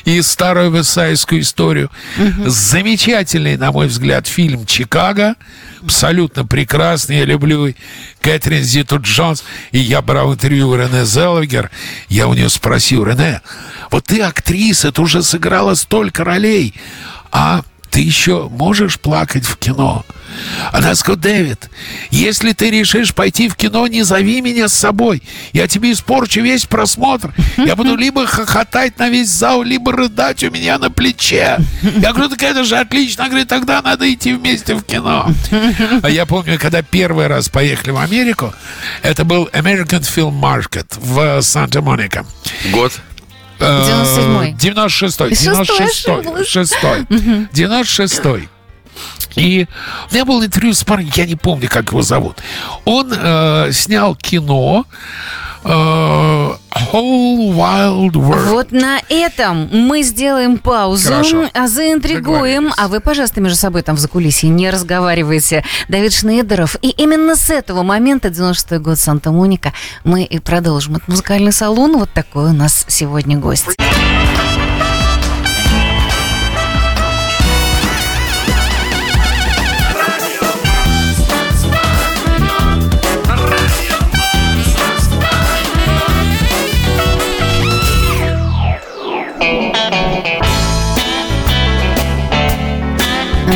и 0.05 0.21
старую 0.21 0.71
высайскую 0.71 1.41
историю. 1.41 1.89
Угу. 2.17 2.49
Замечательный, 2.49 3.57
на 3.57 3.71
мой 3.71 3.87
взгляд, 3.87 4.27
фильм 4.27 4.65
«Чикаго». 4.65 5.35
Абсолютно 5.81 6.45
прекрасный. 6.45 7.19
Я 7.19 7.25
люблю 7.25 7.73
Кэтрин 8.21 8.63
Зиту 8.63 8.99
Джонс. 8.99 9.43
И 9.71 9.79
я 9.79 10.01
брал 10.01 10.33
интервью 10.33 10.69
у 10.69 10.75
Рене 10.75 11.05
Зелвигер. 11.05 11.71
Я 12.09 12.27
у 12.27 12.33
нее 12.33 12.49
спросил, 12.49 13.05
Рене, 13.05 13.41
вот 13.91 14.05
ты 14.05 14.21
актриса, 14.21 14.91
ты 14.91 15.01
уже 15.01 15.23
сыграла 15.23 15.73
столько 15.75 16.23
ролей, 16.23 16.73
а 17.31 17.61
ты 17.89 18.01
еще 18.01 18.47
можешь 18.49 18.99
плакать 18.99 19.45
в 19.45 19.57
кино? 19.57 20.05
Она 20.71 20.95
сказала, 20.95 21.19
Дэвид, 21.19 21.69
если 22.11 22.53
ты 22.53 22.69
решишь 22.69 23.13
пойти 23.13 23.49
в 23.49 23.55
кино, 23.55 23.87
не 23.87 24.03
зови 24.03 24.41
меня 24.41 24.67
с 24.67 24.73
собой. 24.73 25.23
Я 25.53 25.67
тебе 25.67 25.91
испорчу 25.91 26.41
весь 26.41 26.65
просмотр. 26.65 27.33
Я 27.57 27.75
буду 27.75 27.95
либо 27.97 28.27
хохотать 28.27 28.97
на 28.99 29.09
весь 29.09 29.29
зал, 29.29 29.63
либо 29.63 29.91
рыдать 29.91 30.43
у 30.43 30.51
меня 30.51 30.77
на 30.77 30.91
плече. 30.91 31.57
Я 31.81 32.13
говорю, 32.13 32.29
так 32.29 32.43
это 32.43 32.63
же 32.63 32.77
отлично. 32.77 33.23
Она 33.23 33.29
говорит, 33.29 33.47
тогда 33.47 33.81
надо 33.81 34.11
идти 34.11 34.33
вместе 34.33 34.75
в 34.75 34.83
кино. 34.83 35.31
А 36.03 36.09
я 36.09 36.25
помню, 36.25 36.59
когда 36.59 36.81
первый 36.81 37.27
раз 37.27 37.49
поехали 37.49 37.91
в 37.91 37.97
Америку, 37.97 38.53
это 39.01 39.25
был 39.25 39.49
American 39.51 40.01
Film 40.01 40.39
Market 40.39 40.87
в 40.97 41.41
Санта-Моника. 41.41 42.25
Год? 42.71 42.93
97-й. 43.59 44.53
96-й. 44.53 45.33
96-й. 45.33 47.47
96-й. 47.53 48.49
И 49.35 49.67
у 50.09 50.13
меня 50.13 50.25
был 50.25 50.43
интервью 50.43 50.73
с 50.73 50.83
парнем, 50.83 51.11
я 51.15 51.25
не 51.25 51.35
помню, 51.35 51.69
как 51.69 51.89
его 51.89 52.01
зовут. 52.01 52.37
Он 52.85 53.13
э, 53.15 53.71
снял 53.71 54.15
кино 54.15 54.85
э, 55.63 56.51
Whole 56.91 57.53
Wild 57.55 58.13
World. 58.13 58.49
Вот 58.49 58.71
на 58.71 58.99
этом 59.09 59.69
мы 59.71 60.01
сделаем 60.03 60.57
паузу, 60.57 61.09
Хорошо. 61.09 61.49
а 61.53 61.67
заинтригуем. 61.67 62.71
А 62.77 62.87
вы, 62.87 62.99
пожалуйста, 62.99 63.41
между 63.41 63.57
собой 63.57 63.81
там 63.81 63.95
в 63.95 63.99
закулисье 63.99 64.49
не 64.49 64.69
разговаривайте. 64.69 65.63
Давид 65.87 66.13
Шнейдеров. 66.13 66.77
И 66.81 66.89
именно 66.89 67.35
с 67.35 67.49
этого 67.49 67.83
момента, 67.83 68.29
96-й 68.29 68.79
год 68.79 68.97
Санта-Моника, 68.97 69.73
мы 70.03 70.23
и 70.23 70.39
продолжим. 70.39 70.95
Это 70.95 71.05
музыкальный 71.07 71.51
салон. 71.51 71.97
Вот 71.97 72.09
такой 72.11 72.49
у 72.49 72.53
нас 72.53 72.85
сегодня 72.87 73.37
гость. 73.37 73.65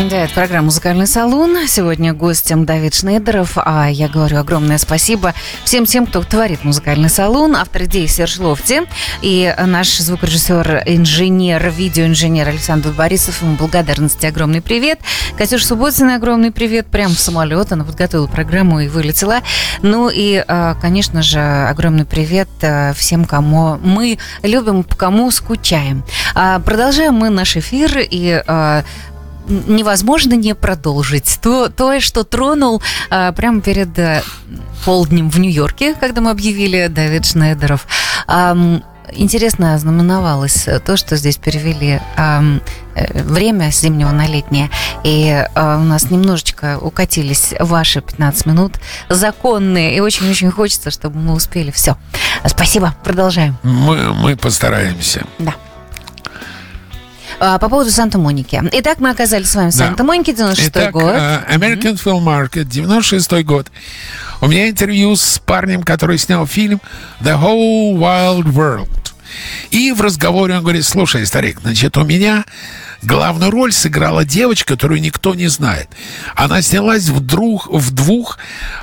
Да, 0.10 0.26
это 0.26 0.34
программа 0.34 0.66
«Музыкальный 0.66 1.08
салон». 1.08 1.56
Сегодня 1.66 2.14
гостем 2.14 2.66
Давид 2.66 2.94
Шнейдеров. 2.94 3.54
А 3.56 3.88
я 3.90 4.10
говорю 4.10 4.38
огромное 4.38 4.78
спасибо 4.78 5.34
всем 5.64 5.86
тем, 5.86 6.06
кто 6.06 6.22
творит 6.24 6.66
«Музыкальный 6.66 7.10
салон». 7.10 7.56
Автор 7.56 7.84
идеи 7.84 8.06
Серж 8.08 8.40
Лофти 8.40 8.82
и 9.22 9.56
наш 9.66 9.98
звукорежиссер, 9.98 10.84
инженер, 10.88 11.70
видеоинженер 11.70 12.50
Александр 12.50 12.90
Борисов. 12.90 13.42
Ему 13.42 13.56
благодарности 13.56 14.26
огромный 14.26 14.62
привет. 14.62 15.00
Катюша 15.38 15.66
Субботина, 15.66 16.16
огромный 16.16 16.52
привет. 16.52 16.88
Прямо 16.88 17.14
в 17.14 17.20
самолет. 17.20 17.72
Она 17.72 17.86
подготовила 17.86 18.28
программу 18.28 18.82
и 18.82 18.90
вылетела. 18.90 19.40
Ну 19.84 20.10
и, 20.10 20.44
а, 20.46 20.76
конечно 20.82 21.22
же, 21.22 21.40
огромный 21.40 22.06
привет 22.06 22.50
а, 22.62 22.94
всем, 22.94 23.24
кому 23.24 23.78
мы 23.78 24.18
любим, 24.42 24.84
кому 24.84 25.32
скучаем. 25.32 26.04
А, 26.36 26.60
продолжаем 26.60 27.14
мы 27.14 27.30
наш 27.30 27.56
эфир 27.56 27.98
и 27.98 28.44
невозможно 29.48 30.34
не 30.34 30.56
продолжить. 30.56 31.40
То, 31.42 31.70
то 31.70 32.00
что 32.00 32.24
тронул 32.24 32.82
а, 33.10 33.32
прямо 33.32 33.62
перед 33.62 33.98
а, 34.00 34.24
полднем 34.86 35.30
в 35.30 35.40
Нью-Йорке, 35.40 35.96
когда 35.96 36.22
мы 36.22 36.32
объявили 36.32 36.88
Давид 36.88 37.26
Шнейдеров. 37.26 37.88
А, 38.28 38.56
интересно 39.12 39.76
ознаменовалось 39.76 40.68
то, 40.86 40.98
что 40.98 41.16
здесь 41.16 41.38
перевели 41.38 42.02
а, 42.16 42.44
время 42.96 43.72
с 43.72 43.82
зимнего 43.82 44.12
на 44.12 44.28
летнее. 44.28 44.70
И 45.04 45.46
а, 45.56 45.78
у 45.78 45.84
нас 45.84 46.10
немножечко 46.10 46.78
укатились 46.80 47.54
ваши 47.60 48.02
15 48.02 48.46
минут 48.46 48.74
законные. 49.10 49.96
И 49.96 50.00
очень-очень 50.00 50.52
хочется, 50.52 50.92
чтобы 50.92 51.20
мы 51.20 51.34
успели. 51.34 51.72
Все. 51.72 51.98
Спасибо. 52.46 52.96
Продолжаем. 53.04 53.58
Мы, 53.64 54.14
мы 54.14 54.36
постараемся. 54.36 55.26
Да. 55.40 55.54
А, 57.40 57.58
по 57.60 57.70
поводу 57.70 57.90
Санта-Моники. 57.92 58.62
Итак, 58.74 59.00
мы 59.00 59.10
оказались 59.10 59.50
с 59.50 59.56
вами 59.56 59.70
в 59.72 59.78
Да. 59.78 59.88
Санта-Монике, 59.88 60.34
96 60.34 60.70
Итак, 60.70 60.92
год. 60.92 61.14
э, 61.16 61.42
American 61.56 61.96
Film 61.96 62.24
Market, 62.24 62.66
96 62.66 63.44
год. 63.44 63.68
У 64.42 64.48
меня 64.48 64.70
интервью 64.70 65.16
с 65.16 65.40
парнем, 65.40 65.84
который 65.84 66.18
снял 66.18 66.46
фильм 66.46 66.82
The 67.22 67.40
Whole 67.40 67.98
Wild 67.98 68.44
World. 68.54 68.90
И 69.72 69.92
в 69.92 70.02
разговоре 70.02 70.56
он 70.56 70.62
говорит, 70.62 70.86
слушай, 70.86 71.26
старик, 71.26 71.60
значит, 71.62 71.98
у 71.98 72.04
меня 72.04 72.46
главную 73.06 73.52
роль 73.52 73.72
сыграла 73.72 74.26
девочка, 74.26 74.74
которую 74.74 75.02
никто 75.02 75.36
не 75.36 75.48
знает. 75.48 75.90
Она 76.36 76.62
снялась 76.62 77.10
в, 77.10 77.20
друг, 77.20 77.68
в 77.68 77.92
двух 77.92 78.38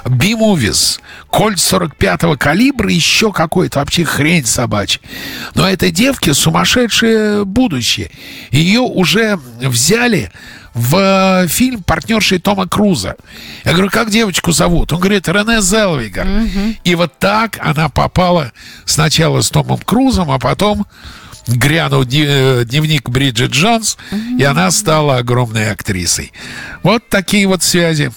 B-movies. 0.04 1.00
Кольт 1.28 1.58
45-го 1.58 2.36
калибра, 2.36 2.90
еще 2.90 3.32
какой-то 3.32 3.78
вообще 3.78 4.04
хрень 4.04 4.46
собачья. 4.46 5.00
Но 5.54 5.68
этой 5.68 5.90
девке 5.90 6.34
сумасшедшее 6.34 7.44
будущее. 7.44 8.10
Ее 8.50 8.80
уже 8.80 9.38
взяли 9.60 10.32
в 10.74 11.48
фильм 11.48 11.82
партнершей 11.82 12.38
Тома 12.38 12.68
Круза. 12.68 13.16
Я 13.64 13.72
говорю, 13.72 13.90
как 13.90 14.10
девочку 14.10 14.52
зовут? 14.52 14.92
Он 14.92 15.00
говорит, 15.00 15.28
Рене 15.28 15.60
Зелвигер. 15.60 16.26
И 16.84 16.94
вот 16.94 17.18
так 17.18 17.58
она 17.60 17.88
попала 17.88 18.52
сначала 18.84 19.40
с 19.40 19.50
Томом 19.50 19.78
Крузом, 19.78 20.30
а 20.30 20.38
потом 20.38 20.86
грянул 21.46 22.02
э, 22.02 22.64
дневник 22.64 23.08
Бриджит 23.08 23.52
Джонс, 23.52 23.96
и 24.38 24.42
она 24.42 24.70
стала 24.70 25.18
огромной 25.18 25.70
актрисой. 25.70 26.32
Вот 26.82 27.08
такие 27.08 27.46
вот 27.46 27.62
связи 27.62 28.12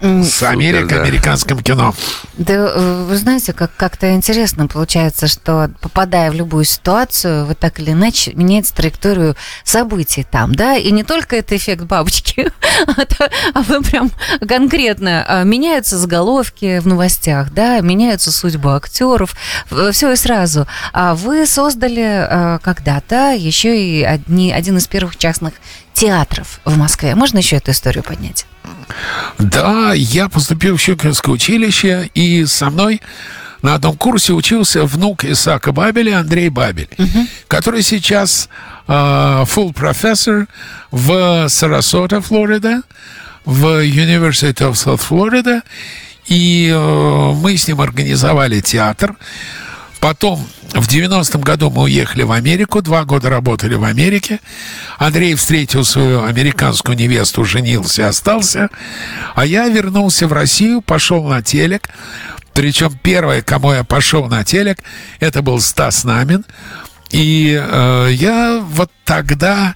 с 0.00 0.42
Америкой, 0.42 0.98
да. 0.98 1.02
американским 1.02 1.58
кино. 1.60 1.94
Да, 2.36 2.54
э, 2.54 3.04
вы 3.08 3.16
знаете, 3.16 3.52
как- 3.52 3.74
как-то 3.76 4.12
интересно 4.14 4.68
получается, 4.68 5.26
что 5.26 5.70
попадая 5.80 6.30
в 6.30 6.34
любую 6.34 6.64
ситуацию, 6.64 7.46
вы 7.46 7.54
так 7.54 7.80
или 7.80 7.92
иначе 7.92 8.32
меняется 8.34 8.74
траекторию 8.74 9.36
событий 9.64 10.24
там, 10.28 10.54
да, 10.54 10.76
и 10.76 10.90
не 10.92 11.02
только 11.02 11.36
это 11.36 11.56
эффект 11.56 11.82
бабочки, 11.82 12.50
а 12.86 13.28
а 13.54 13.62
вы 13.62 13.82
прям 13.82 14.10
конкретно 14.46 15.24
а, 15.26 15.42
меняются 15.42 15.98
заголовки 15.98 16.78
в 16.78 16.86
новостях, 16.86 17.52
да, 17.52 17.80
меняются 17.80 18.30
судьбы 18.30 18.74
актеров, 18.74 19.34
все 19.92 20.12
и 20.12 20.16
сразу. 20.16 20.66
А 20.92 21.14
вы 21.14 21.46
создали 21.46 22.02
а, 22.02 22.58
когда-то 22.58 23.32
еще 23.32 23.80
и 23.80 24.02
одни, 24.02 24.52
один 24.52 24.76
из 24.76 24.86
первых 24.86 25.16
частных 25.16 25.54
театров 25.92 26.60
в 26.64 26.76
Москве. 26.76 27.14
Можно 27.16 27.38
еще 27.38 27.56
эту 27.56 27.72
историю 27.72 28.04
поднять? 28.04 28.46
Да, 29.38 29.92
я 29.94 30.28
поступил 30.28 30.76
в 30.76 30.80
Щукинское 30.80 31.34
училище, 31.34 32.10
и 32.14 32.44
со 32.46 32.70
мной 32.70 33.00
на 33.62 33.74
одном 33.74 33.96
курсе 33.96 34.32
учился 34.32 34.84
внук 34.84 35.24
Исаака 35.24 35.72
Бабеля, 35.72 36.18
Андрей 36.20 36.48
Бабель, 36.48 36.88
который 37.48 37.82
сейчас 37.82 38.48
э, 38.86 38.92
full 38.92 39.72
professor 39.74 40.46
в 40.90 41.48
Сарасота, 41.48 42.20
Флорида, 42.20 42.82
в 43.44 43.84
University 43.84 44.58
of 44.58 44.72
South 44.72 45.00
Florida, 45.08 45.62
и 46.26 46.70
э, 46.72 47.32
мы 47.34 47.56
с 47.56 47.66
ним 47.66 47.80
организовали 47.80 48.60
театр. 48.60 49.16
Потом 50.00 50.46
в 50.74 50.88
90-м 50.88 51.40
году 51.40 51.70
мы 51.70 51.82
уехали 51.84 52.22
в 52.22 52.32
Америку, 52.32 52.82
два 52.82 53.04
года 53.04 53.30
работали 53.30 53.74
в 53.74 53.84
Америке. 53.84 54.38
Андрей 54.98 55.34
встретил 55.34 55.84
свою 55.84 56.24
американскую 56.24 56.96
невесту, 56.96 57.44
женился, 57.44 58.08
остался. 58.08 58.68
А 59.34 59.44
я 59.44 59.68
вернулся 59.68 60.28
в 60.28 60.32
Россию, 60.32 60.82
пошел 60.82 61.24
на 61.24 61.42
телек. 61.42 61.88
Причем 62.52 62.98
первое, 63.02 63.42
кому 63.42 63.72
я 63.72 63.84
пошел 63.84 64.26
на 64.26 64.44
телек, 64.44 64.78
это 65.20 65.42
был 65.42 65.60
Стас 65.60 66.04
Намин. 66.04 66.44
И 67.10 67.58
э, 67.60 68.08
я 68.12 68.62
вот 68.62 68.90
тогда 69.04 69.74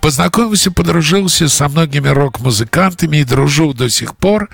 Познакомился, 0.00 0.70
подружился 0.70 1.48
со 1.48 1.68
многими 1.68 2.08
рок-музыкантами 2.08 3.18
и 3.18 3.24
дружу 3.24 3.74
до 3.74 3.90
сих 3.90 4.16
пор. 4.16 4.48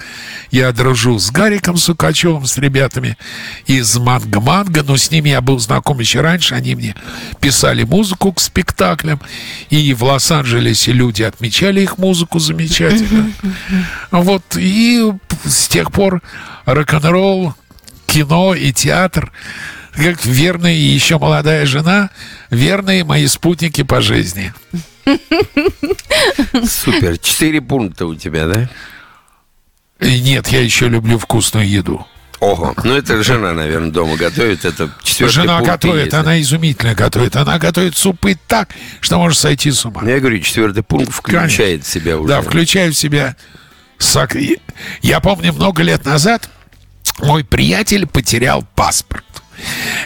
Я 0.51 0.73
дружу 0.73 1.19
с 1.19 1.31
Гариком 1.31 1.77
Сукачевым, 1.77 2.47
с 2.47 2.57
ребятами 2.57 3.19
из 3.67 3.97
Манго-Манго, 3.97 4.83
но 4.83 4.97
с 4.97 5.11
ними 5.11 5.29
я 5.31 5.43
был 5.43 5.59
знаком 5.59 6.01
еще 6.01 6.23
раньше. 6.23 6.55
Они 6.55 6.75
мне 6.75 6.95
писали 7.41 7.85
музыку 7.85 8.33
к 8.33 8.41
спектаклям, 8.41 9.21
и 9.69 9.93
в 9.93 10.03
Лос-Анджелесе 10.05 10.93
люди 10.93 11.23
отмечали 11.23 11.83
их 11.83 11.99
музыку 11.99 12.39
замечательно. 12.39 13.33
Вот, 14.11 14.57
и 14.57 15.13
с 15.45 15.69
тех 15.69 15.91
пор 15.93 16.23
рок-н-ролл, 16.65 17.55
кино 18.07 18.55
и 18.55 18.73
театр 18.73 19.33
как 19.95 20.25
верная 20.25 20.73
и 20.73 20.81
еще 20.81 21.19
молодая 21.19 21.67
жена, 21.67 22.11
верные 22.51 23.05
мои 23.05 23.27
спутники 23.27 23.83
по 23.83 24.01
жизни. 24.01 24.53
Супер. 26.65 27.19
Четыре 27.19 27.61
пункта 27.61 28.07
у 28.07 28.15
тебя, 28.15 28.47
да? 28.47 28.71
И 30.01 30.21
нет, 30.21 30.49
я 30.49 30.61
еще 30.61 30.89
люблю 30.89 31.19
вкусную 31.19 31.69
еду. 31.69 32.07
Ого, 32.41 32.75
ну 32.85 32.95
это 32.95 33.23
жена, 33.23 33.53
наверное, 33.53 33.91
дома 33.91 34.17
готовит. 34.17 34.65
Это 34.65 34.91
четвертый 35.03 35.33
Жена 35.33 35.59
пункт 35.59 35.71
готовит, 35.73 36.05
есть, 36.07 36.15
она 36.15 36.41
изумительно 36.41 36.95
готовит. 36.95 37.37
Она 37.37 37.59
готовит 37.59 37.97
супы 37.97 38.37
так, 38.47 38.71
что 39.01 39.19
можешь 39.19 39.39
сойти 39.39 39.71
с 39.71 39.85
ума. 39.85 40.03
Ну, 40.03 40.11
Я 40.11 40.21
говорю, 40.21 40.41
четвертый 40.41 40.83
пункт 40.83 41.13
включает 41.13 41.85
в 41.85 41.89
себя 41.89 42.19
уже. 42.19 42.29
Да, 42.29 42.43
включаю 42.43 42.93
в 42.93 42.97
себя... 42.97 43.37
Я 45.01 45.21
помню, 45.21 45.53
много 45.53 45.83
лет 45.83 46.05
назад 46.05 46.51
мой 47.21 47.45
приятель 47.45 48.07
потерял 48.07 48.67
паспорт. 48.75 49.25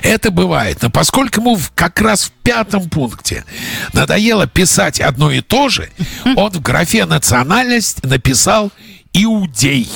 Это 0.03 0.30
бывает. 0.30 0.78
Но 0.82 0.90
поскольку 0.90 1.40
ему 1.40 1.59
как 1.74 2.01
раз 2.01 2.24
в 2.24 2.30
пятом 2.30 2.88
пункте 2.88 3.44
надоело 3.92 4.46
писать 4.46 5.01
одно 5.01 5.30
и 5.30 5.40
то 5.40 5.68
же, 5.68 5.90
он 6.36 6.51
в 6.51 6.61
графе 6.61 7.05
«национальность» 7.05 8.05
написал 8.05 8.70
«иудей». 9.12 9.90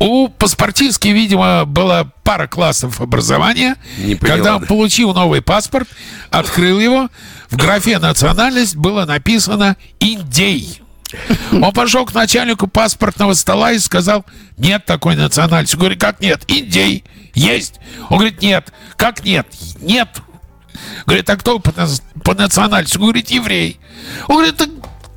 У 0.00 0.28
паспортистки, 0.28 1.08
видимо, 1.08 1.64
была 1.64 2.10
пара 2.24 2.48
классов 2.48 3.00
образования. 3.00 3.76
Не 3.98 4.16
поняла, 4.16 4.36
Когда 4.36 4.54
он 4.56 4.60
да. 4.62 4.66
получил 4.66 5.14
новый 5.14 5.42
паспорт, 5.42 5.88
открыл 6.30 6.80
его, 6.80 7.08
в 7.48 7.56
графе 7.56 7.98
«национальность» 7.98 8.74
было 8.74 9.04
написано 9.04 9.76
«индей». 10.00 10.82
Он 11.52 11.72
пошел 11.72 12.04
к 12.04 12.14
начальнику 12.14 12.66
паспортного 12.66 13.32
стола 13.34 13.72
и 13.72 13.78
сказал, 13.78 14.26
нет 14.56 14.84
такой 14.84 15.16
национальности. 15.16 15.74
Он 15.76 15.80
говорит, 15.80 16.00
как 16.00 16.20
нет? 16.20 16.42
Индей. 16.48 17.04
Есть. 17.34 17.80
Он 18.10 18.18
говорит, 18.18 18.42
нет. 18.42 18.72
Как 18.96 19.24
нет? 19.24 19.46
Нет. 19.80 20.08
Говорит, 21.06 21.28
а 21.30 21.36
кто 21.36 21.58
по, 21.58 21.72
по 22.24 22.34
национальности? 22.34 22.96
Он 22.96 23.04
говорит, 23.04 23.30
еврей. 23.30 23.80
Он 24.28 24.36
говорит, 24.36 24.56
так, 24.56 24.68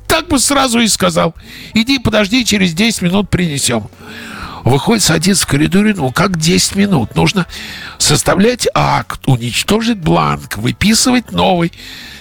так 0.06 0.28
бы 0.28 0.38
сразу 0.38 0.80
и 0.80 0.88
сказал. 0.88 1.34
Иди, 1.74 1.98
подожди, 1.98 2.44
через 2.44 2.74
10 2.74 3.02
минут 3.02 3.30
принесем. 3.30 3.88
Выходит, 4.64 5.02
садится 5.02 5.44
в 5.44 5.48
коридоре, 5.48 5.92
ну 5.94 6.12
как 6.12 6.38
10 6.38 6.76
минут? 6.76 7.16
Нужно 7.16 7.46
составлять 7.98 8.68
акт, 8.74 9.20
уничтожить 9.26 9.98
бланк, 9.98 10.56
выписывать 10.56 11.32
новый. 11.32 11.72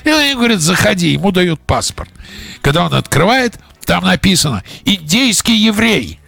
И 0.04 0.10
он 0.10 0.38
говорит, 0.38 0.60
заходи, 0.60 1.10
ему 1.10 1.32
дают 1.32 1.60
паспорт. 1.60 2.10
Когда 2.62 2.86
он 2.86 2.94
открывает, 2.96 3.60
там 3.86 4.06
написано 4.06 4.64
«Индейский 4.86 5.56
еврей». 5.56 6.21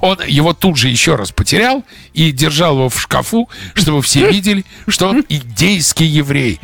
Он 0.00 0.18
его 0.26 0.52
тут 0.52 0.76
же 0.76 0.88
еще 0.88 1.16
раз 1.16 1.32
потерял 1.32 1.84
и 2.12 2.30
держал 2.32 2.74
его 2.74 2.88
в 2.88 3.00
шкафу, 3.00 3.48
чтобы 3.74 4.02
все 4.02 4.30
видели, 4.30 4.64
что 4.88 5.08
он 5.08 5.24
индейский 5.28 6.06
еврей. 6.06 6.60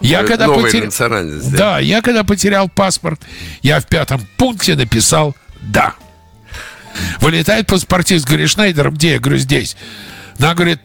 Я 0.00 0.24
когда 0.24 0.48
потерял... 0.48 0.90
да? 1.50 1.56
Да, 1.56 1.78
я 1.78 2.02
когда 2.02 2.24
потерял 2.24 2.68
паспорт, 2.68 3.20
я 3.62 3.80
в 3.80 3.86
пятом 3.86 4.20
пункте 4.36 4.76
написал 4.76 5.34
«да». 5.60 5.94
Вылетает 7.20 7.66
паспортист, 7.66 8.26
говорит, 8.26 8.50
Шнайдер, 8.50 8.90
где? 8.90 9.12
Я 9.14 9.18
говорю, 9.18 9.38
здесь. 9.38 9.76
Она 10.38 10.54
говорит, 10.54 10.80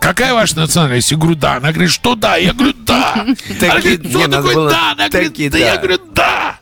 какая 0.00 0.34
ваша 0.34 0.56
национальность? 0.56 1.10
Я 1.10 1.16
говорю, 1.16 1.36
да. 1.36 1.56
Она 1.56 1.72
говорит, 1.72 1.92
что 1.92 2.14
да? 2.14 2.36
Я 2.36 2.52
говорю, 2.52 2.74
да. 2.84 3.12
Она 3.14 3.34
говорит, 3.80 4.10
что 4.10 4.28
такое 4.28 4.70
да? 4.70 4.92
Она 4.92 5.08
говорит, 5.08 5.52
да. 5.52 5.58
Я 5.58 5.76
говорю, 5.76 5.98
да. 6.12 6.58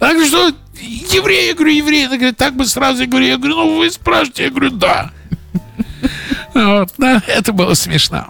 Она 0.00 0.12
говорит, 0.12 0.28
что 0.28 0.52
еврей? 0.80 1.48
Я 1.48 1.54
говорю, 1.54 1.72
еврей. 1.72 2.06
Она 2.06 2.16
говорит, 2.16 2.36
так 2.36 2.54
бы 2.54 2.66
сразу. 2.66 3.02
Я 3.02 3.08
говорю, 3.08 3.26
я 3.26 3.36
говорю, 3.36 3.56
ну 3.56 3.78
вы 3.78 3.90
спрашиваете. 3.90 4.44
Я 4.44 4.50
говорю, 4.50 4.70
да. 4.70 5.10
Вот, 6.54 6.92
да, 6.98 7.22
это 7.26 7.52
было 7.52 7.74
смешно. 7.74 8.28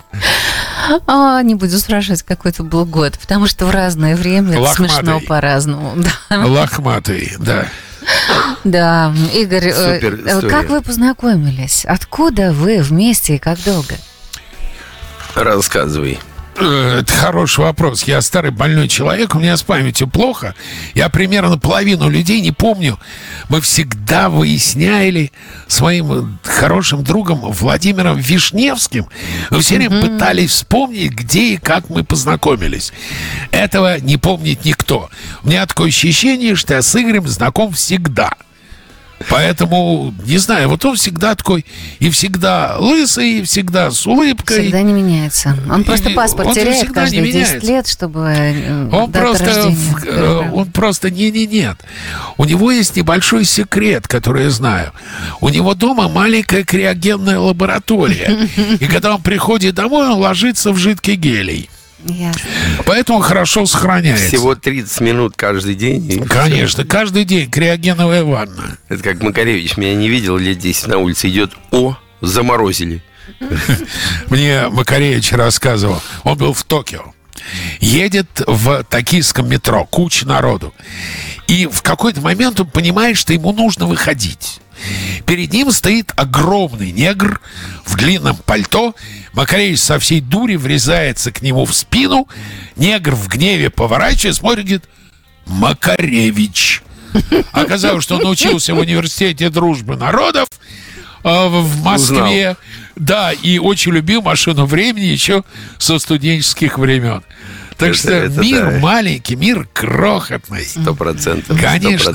А, 1.07 1.41
не 1.43 1.55
буду 1.55 1.79
спрашивать, 1.79 2.23
какой 2.23 2.51
это 2.51 2.63
был 2.63 2.85
год, 2.85 3.19
потому 3.19 3.47
что 3.47 3.67
в 3.67 3.71
разное 3.71 4.17
время 4.17 4.53
это 4.53 4.61
Лохматый. 4.61 4.95
смешно 4.97 5.21
по-разному. 5.21 5.95
Да. 6.29 6.47
Лохматый, 6.47 7.33
да. 7.39 7.69
Да, 8.65 9.15
Игорь, 9.35 9.69
э, 9.69 9.95
Супер 9.95 10.21
э, 10.25 10.49
как 10.49 10.71
вы 10.71 10.81
познакомились? 10.83 11.85
Откуда 11.85 12.53
вы 12.53 12.81
вместе 12.83 13.37
и 13.37 13.39
как 13.39 13.63
долго? 13.65 13.95
Рассказывай. 15.35 16.19
Э, 16.61 17.01
Это 17.01 17.13
хороший 17.13 17.61
вопрос. 17.61 18.05
Я 18.05 18.21
старый 18.21 18.51
больной 18.51 18.89
человек, 18.89 19.35
у 19.35 19.39
меня 19.39 19.57
с 19.57 19.63
памятью 19.63 20.09
плохо. 20.09 20.55
Я 20.95 21.09
примерно 21.09 21.59
половину 21.59 22.09
людей 22.09 22.41
не 22.41 22.53
помню. 22.53 22.99
Мы 23.49 23.61
всегда 23.61 24.29
выясняли 24.29 25.33
с 25.67 25.81
моим 25.81 26.39
хорошим 26.43 27.05
другом 27.05 27.41
Владимиром 27.41 28.19
Вишневским. 28.19 29.07
Мы 29.51 29.61
все 29.61 29.77
время 29.77 30.01
пытались 30.01 30.51
вспомнить, 30.51 31.13
где 31.13 31.55
и 31.55 31.57
как 31.57 31.89
мы 31.91 32.05
познакомились. 32.05 32.93
Этого 33.53 34.01
не 34.01 34.17
помнит 34.17 34.65
никто. 34.65 35.11
У 35.43 35.49
меня 35.49 35.67
такое 35.67 35.89
ощущение, 35.89 36.57
что 36.57 36.75
я 36.75 36.83
с 36.83 36.97
Игорем 36.97 37.29
знаком 37.29 37.73
всегда. 37.73 38.33
Поэтому, 39.31 40.15
не 40.25 40.39
знаю, 40.39 40.69
вот 40.69 40.85
он 40.85 40.97
всегда 40.97 41.35
такой, 41.35 41.67
и 41.99 42.09
всегда 42.11 42.77
лысый, 42.79 43.41
и 43.41 43.43
всегда 43.43 43.91
с 43.91 44.07
улыбкой. 44.07 44.63
Всегда 44.63 44.83
не 44.83 44.93
меняется. 44.93 45.57
Он 45.71 45.85
просто 45.85 46.11
И- 46.11 46.15
паспорт 46.15 46.49
он 46.49 46.55
теряет 46.55 46.77
всегда 46.77 47.01
не 47.09 47.17
каждые 47.19 47.23
10 47.33 47.35
меняется. 47.35 47.67
лет, 47.67 47.89
чтобы 47.89 48.21
э, 48.37 48.89
Он 48.93 49.11
дата 49.11 49.25
просто, 49.25 49.45
рождения 49.45 49.77
э, 50.07 50.51
он 50.53 50.67
просто 50.73 51.11
не 51.11 51.31
не 51.31 51.47
нет. 51.47 51.79
У 52.37 52.45
него 52.45 52.71
есть 52.71 52.97
небольшой 52.97 53.45
секрет, 53.45 54.07
который 54.07 54.45
я 54.45 54.51
знаю. 54.51 54.93
У 55.41 55.49
него 55.49 55.75
дома 55.75 56.09
маленькая 56.09 56.65
криогенная 56.65 57.39
лаборатория, 57.39 58.49
и 58.79 58.87
когда 58.87 59.15
он 59.17 59.23
приходит 59.23 59.75
домой, 59.75 60.07
он 60.09 60.19
ложится 60.19 60.73
в 60.73 60.77
жидкий 60.79 61.17
гелий, 61.17 61.69
Ясно. 62.05 62.43
поэтому 62.87 63.21
хорошо 63.21 63.67
сохраняется. 63.67 64.29
Всего 64.29 64.55
30 64.55 65.01
минут 65.01 65.35
каждый 65.37 65.75
день. 65.75 66.25
Конечно, 66.29 66.85
каждый 66.85 67.25
день 67.25 67.51
криогеновая 67.51 68.25
ванна. 68.25 68.79
Это 68.89 69.03
как 69.03 69.23
Макаревич 69.23 69.77
меня 69.77 69.95
не 69.95 70.09
видел 70.09 70.37
лет 70.37 70.59
10 70.59 70.87
на 70.87 70.99
улице. 70.99 71.29
Идет, 71.29 71.53
о, 71.73 71.97
заморозили. 72.21 73.03
Мне 74.29 74.69
Макаревич 74.69 75.33
рассказывал, 75.33 76.01
он 76.23 76.39
был 76.39 76.53
в 76.53 76.65
Токио. 76.65 77.13
Едет 77.81 78.43
в 78.47 78.85
токийском 78.85 79.49
метро, 79.49 79.85
куча 79.85 80.27
народу. 80.27 80.75
И 81.47 81.67
в 81.67 81.83
какой-то 81.83 82.21
момент 82.21 82.61
он 82.61 82.69
понимает, 82.69 83.17
что 83.17 83.33
ему 83.33 83.53
нужно 83.53 83.87
выходить. 83.87 84.61
Перед 85.27 85.53
ним 85.53 85.71
стоит 85.73 86.13
огромный 86.17 86.91
негр 86.93 87.41
в 87.85 87.97
длинном 87.97 88.37
пальто. 88.37 88.95
Макаревич 89.33 89.81
со 89.81 89.99
всей 89.99 90.21
дури 90.21 90.57
врезается 90.57 91.33
к 91.33 91.43
нему 91.43 91.65
в 91.65 91.75
спину. 91.75 92.29
Негр 92.77 93.15
в 93.15 93.29
гневе 93.29 93.71
поворачивается, 93.71 94.41
смотрит, 94.41 94.65
говорит, 94.65 94.85
Макаревич. 95.47 96.83
Оказалось, 97.53 98.05
что 98.05 98.17
он 98.17 98.27
учился 98.27 98.75
в 98.75 98.79
университете 98.79 99.49
дружбы 99.51 99.97
народов 99.97 100.49
а, 101.25 101.49
в 101.49 101.63
в 101.63 101.83
Москве. 101.83 102.57
Да, 102.97 103.33
и 103.33 103.59
очень 103.59 103.93
любил 103.93 104.23
машину 104.23 104.67
времени 104.67 105.07
еще 105.07 105.45
со 105.79 105.99
студенческих 105.99 106.79
времен. 106.79 107.23
Так 107.79 107.95
что 107.95 108.13
это 108.13 108.41
мир 108.41 108.73
да. 108.73 108.79
маленький, 108.81 109.37
мир 109.37 109.69
крохотный. 109.73 110.65
Сто 110.65 110.95
процентов. 110.95 111.61
Конечно. 111.61 112.13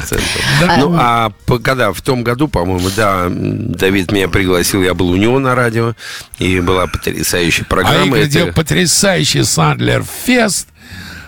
Да. 0.59 0.77
Ну, 0.77 0.93
а 0.99 1.31
когда 1.63 1.93
в 1.93 2.01
том 2.01 2.23
году, 2.23 2.49
по-моему, 2.49 2.89
да, 2.95 3.27
Давид 3.29 4.11
меня 4.11 4.27
пригласил, 4.27 4.83
я 4.83 4.93
был 4.93 5.09
у 5.09 5.15
него 5.15 5.39
на 5.39 5.55
радио, 5.55 5.95
и 6.37 6.59
была 6.59 6.87
потрясающая 6.87 7.63
А 7.63 7.69
программа. 7.69 8.17
Игорь 8.17 8.27
делал 8.27 8.47
Это- 8.49 8.55
потрясающий 8.57 9.43
Сандлер 9.43 10.03
Фест. 10.25 10.67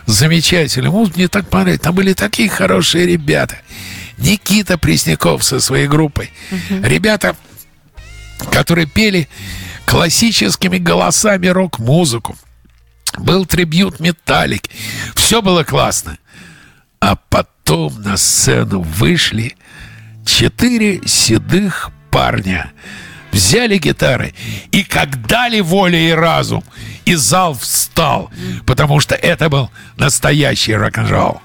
Замечательный. 0.06 0.90
Ну, 0.90 1.10
Мне 1.16 1.28
так 1.30 1.50
понравилось. 1.50 1.82
Там 1.82 1.96
были 1.96 2.14
такие 2.14 2.50
хорошие 2.50 3.08
ребята. 3.08 3.58
Никита 4.18 4.78
Пресняков 4.78 5.44
со 5.44 5.60
своей 5.60 5.88
группой. 5.88 6.32
Ребята, 6.70 7.36
которые 8.52 8.86
пели 8.86 9.28
классическими 9.86 10.78
голосами 10.78 11.48
рок-музыку. 11.48 12.38
Был 13.18 13.46
трибют 13.46 14.00
Металлик. 14.00 14.64
Все 15.16 15.42
было 15.42 15.64
классно. 15.64 16.18
А 17.00 17.16
потом 17.16 18.02
на 18.02 18.18
сцену 18.18 18.82
вышли 18.82 19.56
четыре 20.26 21.02
седых 21.06 21.92
парня 22.12 22.72
взяли 23.36 23.78
гитары, 23.78 24.34
и 24.72 24.84
как 24.84 25.28
дали 25.28 25.60
воля 25.60 26.00
и 26.00 26.12
разум, 26.12 26.64
и 27.06 27.16
зал 27.16 27.54
встал, 27.54 28.32
потому 28.66 29.00
что 29.00 29.14
это 29.14 29.50
был 29.50 29.70
настоящий 29.98 30.76
рок-н-ролл. 30.76 31.42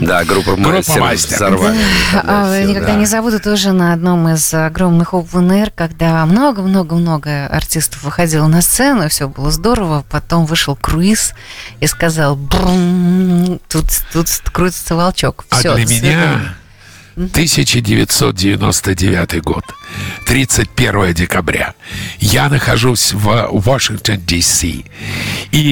Да, 0.00 0.24
группа, 0.24 0.54
Группа 0.54 0.98
«Мастер» 0.98 1.36
взорвали. 1.36 1.78
А, 2.12 2.20
тогда 2.20 2.54
всё, 2.54 2.68
Никогда 2.68 2.92
да. 2.92 2.98
не 2.98 3.06
забуду 3.06 3.40
тоже 3.40 3.72
на 3.72 3.92
одном 3.92 4.28
из 4.28 4.54
огромных 4.54 5.14
open 5.14 5.48
air, 5.50 5.72
когда 5.74 6.24
много-много-много 6.26 7.46
артистов 7.46 8.04
выходило 8.04 8.46
на 8.46 8.62
сцену, 8.62 9.08
все 9.08 9.28
было 9.28 9.50
здорово. 9.50 10.04
Потом 10.10 10.46
вышел 10.46 10.76
круиз 10.76 11.34
и 11.80 11.86
сказал, 11.86 12.36
«Брум, 12.36 13.58
тут, 13.68 13.86
тут 14.12 14.28
крутится 14.52 14.94
волчок. 14.94 15.44
А 15.50 15.56
Всё, 15.56 15.74
для 15.74 15.84
меня 15.84 15.98
свидания». 15.98 16.54
1999 17.16 19.42
год, 19.42 19.64
31 20.26 21.12
декабря. 21.12 21.74
Я 22.18 22.48
нахожусь 22.48 23.12
в 23.12 23.48
Вашингтон, 23.52 24.18
Д.С. 24.18 24.64
И 24.64 24.84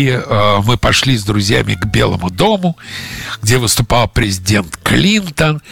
э, 0.09 0.59
мы 0.65 0.77
пошли 0.77 1.17
с 1.17 1.25
друзьями 1.25 1.75
к 1.75 1.87
Белому 1.87 2.31
дому, 2.31 2.77
где 3.43 3.59
выступал 3.59 4.09
президент 4.09 4.77
Клинтон. 4.83 5.63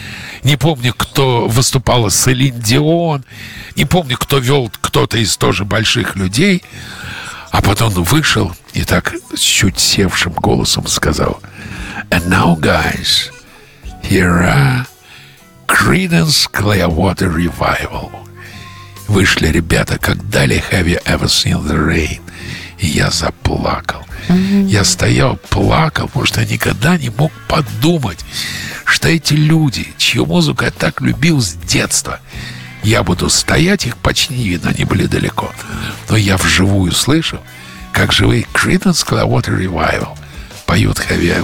Не 0.42 0.56
помню, 0.56 0.94
кто 0.96 1.48
выступала 1.48 2.10
Селин 2.10 2.58
Дион. 2.58 3.24
Не 3.76 3.84
помню, 3.84 4.16
кто 4.16 4.38
вел 4.38 4.72
кто-то 4.80 5.18
из 5.18 5.36
тоже 5.36 5.64
больших 5.64 6.16
людей. 6.16 6.62
А 7.50 7.60
потом 7.60 7.92
вышел 7.92 8.54
и 8.72 8.84
так 8.84 9.14
с 9.34 9.40
чуть 9.40 9.78
севшим 9.78 10.32
голосом 10.32 10.86
сказал 10.86 11.40
And 12.10 12.26
now, 12.28 12.58
guys, 12.58 13.30
here 14.02 14.42
are 14.42 14.86
Creedence 15.68 16.48
Clearwater 16.50 17.30
Revival. 17.30 18.10
Вышли 19.06 19.48
ребята, 19.48 19.98
как 19.98 20.28
дали 20.30 20.62
Have 20.70 20.86
You 20.86 21.02
Ever 21.04 21.26
Seen 21.26 21.62
the 21.62 21.76
Rain? 21.76 22.20
И 22.78 22.86
я 22.86 23.10
заплакал. 23.10 24.04
Я 24.28 24.84
стоял, 24.84 25.36
плакал, 25.36 26.08
потому 26.08 26.26
что 26.26 26.44
никогда 26.44 26.96
не 26.96 27.10
мог 27.10 27.30
подумать, 27.48 28.24
что 28.84 29.08
эти 29.08 29.34
люди, 29.34 29.92
чью 29.98 30.26
музыку 30.26 30.64
я 30.64 30.70
так 30.70 31.00
любил 31.02 31.40
с 31.40 31.52
детства, 31.52 32.20
я 32.82 33.02
буду 33.02 33.28
стоять, 33.28 33.86
их 33.86 33.96
почти 33.98 34.34
не 34.34 34.48
видно, 34.48 34.70
они 34.70 34.84
были 34.84 35.06
далеко. 35.06 35.52
Но 36.08 36.16
я 36.16 36.38
вживую 36.38 36.92
слышал, 36.92 37.40
как 37.92 38.12
живые 38.12 38.46
Creedence 38.54 39.06
Clearwater 39.06 39.58
Revival 39.58 40.16
поют 40.68 40.98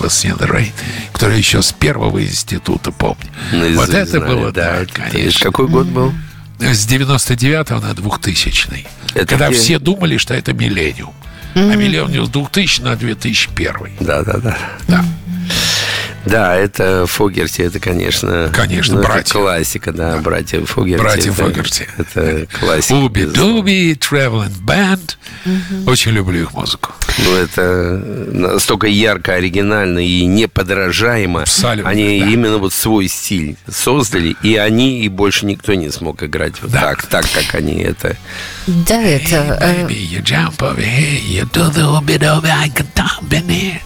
Seen 0.08 0.38
the 0.38 0.46
Rain, 0.48 0.70
который 1.12 1.38
еще 1.38 1.62
с 1.62 1.72
первого 1.72 2.22
института 2.22 2.92
помню. 2.92 3.24
Наизусть 3.52 3.86
вот 3.88 3.94
это 3.96 4.18
знали, 4.18 4.24
было, 4.28 4.52
да, 4.52 4.76
это- 4.82 4.92
конечно. 4.92 5.46
Какой 5.50 5.66
год 5.66 5.86
был? 5.86 6.12
С 6.60 6.84
99 6.86 7.70
на 7.80 7.94
2000 7.94 8.86
Это 9.14 9.26
Когда 9.26 9.48
где? 9.48 9.58
все 9.58 9.78
думали, 9.78 10.18
что 10.18 10.34
это 10.34 10.52
миллениум. 10.52 11.14
А 11.54 11.58
миллениум 11.74 12.26
с 12.26 12.28
2000 12.28 12.82
на 12.82 12.96
2001. 12.96 13.92
Да, 14.00 14.22
да, 14.22 14.34
да. 14.38 14.56
Да. 14.88 15.04
Да, 16.26 16.54
это 16.56 17.06
Фогерти, 17.06 17.62
это, 17.62 17.78
конечно... 17.80 18.50
Конечно, 18.52 18.94
ну, 18.94 19.00
это 19.00 19.08
братья. 19.08 19.32
классика, 19.32 19.92
да, 19.92 20.18
братья 20.18 20.64
Фогерти. 20.64 21.00
Братья 21.02 21.30
это- 21.30 21.42
Фогерти. 21.42 21.88
Это 21.98 22.46
классика. 22.60 22.94
Уби. 22.94 23.24
Дуби, 23.26 23.92
Traveling 23.94 24.52
Band. 24.64 25.16
Очень 25.86 26.12
люблю 26.12 26.42
их 26.42 26.52
музыку. 26.54 26.92
Ну, 27.18 27.34
это 27.36 28.02
настолько 28.32 28.86
ярко, 28.86 29.34
оригинально 29.34 30.00
и 30.00 30.24
неподражаемо. 30.24 31.42
Абсолютно, 31.42 31.90
Они 31.90 32.20
да. 32.20 32.26
именно 32.26 32.58
вот 32.58 32.72
свой 32.72 33.08
стиль 33.08 33.56
создали, 33.70 34.36
и 34.42 34.56
они, 34.56 35.04
и 35.04 35.08
больше 35.08 35.46
никто 35.46 35.74
не 35.74 35.90
смог 35.90 36.22
играть 36.22 36.54
вот 36.62 36.72
Да. 36.72 36.80
так, 36.80 37.02
так, 37.06 37.26
как 37.32 37.54
они 37.54 37.82
это... 37.82 38.16
Да, 38.66 39.00
это... 39.00 39.58
э, 39.60 39.86
Baby, 39.86 40.08
you 40.10 40.22
jump 40.22 40.56
over 40.62 40.80
here, 40.80 41.20
you 41.20 41.44
do 41.52 41.70
the 41.70 41.82
ubi 41.82 42.18
dubi, 42.18 42.48
I 42.50 42.70
can 42.70 42.86
in 43.30 43.48
here. 43.48 43.80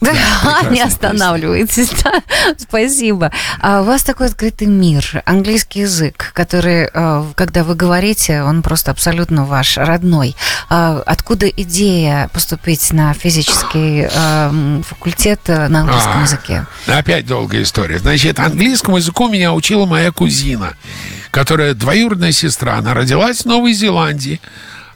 Да, 0.00 0.12
не 0.70 0.80
останавливайтесь. 0.80 1.90
да. 2.04 2.22
Спасибо. 2.58 3.30
А 3.60 3.80
у 3.80 3.84
вас 3.84 4.02
такой 4.02 4.26
открытый 4.26 4.66
мир, 4.66 5.22
английский 5.24 5.80
язык, 5.80 6.32
который, 6.34 6.88
э, 6.92 7.24
когда 7.34 7.64
вы 7.64 7.74
говорите, 7.74 8.42
он 8.42 8.62
просто 8.62 8.90
абсолютно 8.90 9.44
ваш 9.44 9.78
родной. 9.78 10.36
А 10.68 11.02
Откуда 11.06 11.48
идея 11.48 12.28
поступить 12.32 12.92
на 12.92 13.12
физический 13.14 14.08
э, 14.10 14.82
факультет 14.86 15.40
э, 15.46 15.68
на 15.68 15.80
английском 15.80 16.18
А, 16.18 16.22
языке? 16.22 16.66
Опять 16.86 17.26
долгая 17.26 17.62
история. 17.62 17.98
Значит, 17.98 18.38
английскому 18.38 18.98
языку 18.98 19.28
меня 19.28 19.52
учила 19.52 19.86
моя 19.86 20.12
кузина, 20.12 20.74
которая 21.30 21.74
двоюродная 21.74 22.32
сестра. 22.32 22.76
Она 22.76 22.94
родилась 22.94 23.42
в 23.42 23.46
Новой 23.46 23.72
Зеландии. 23.72 24.40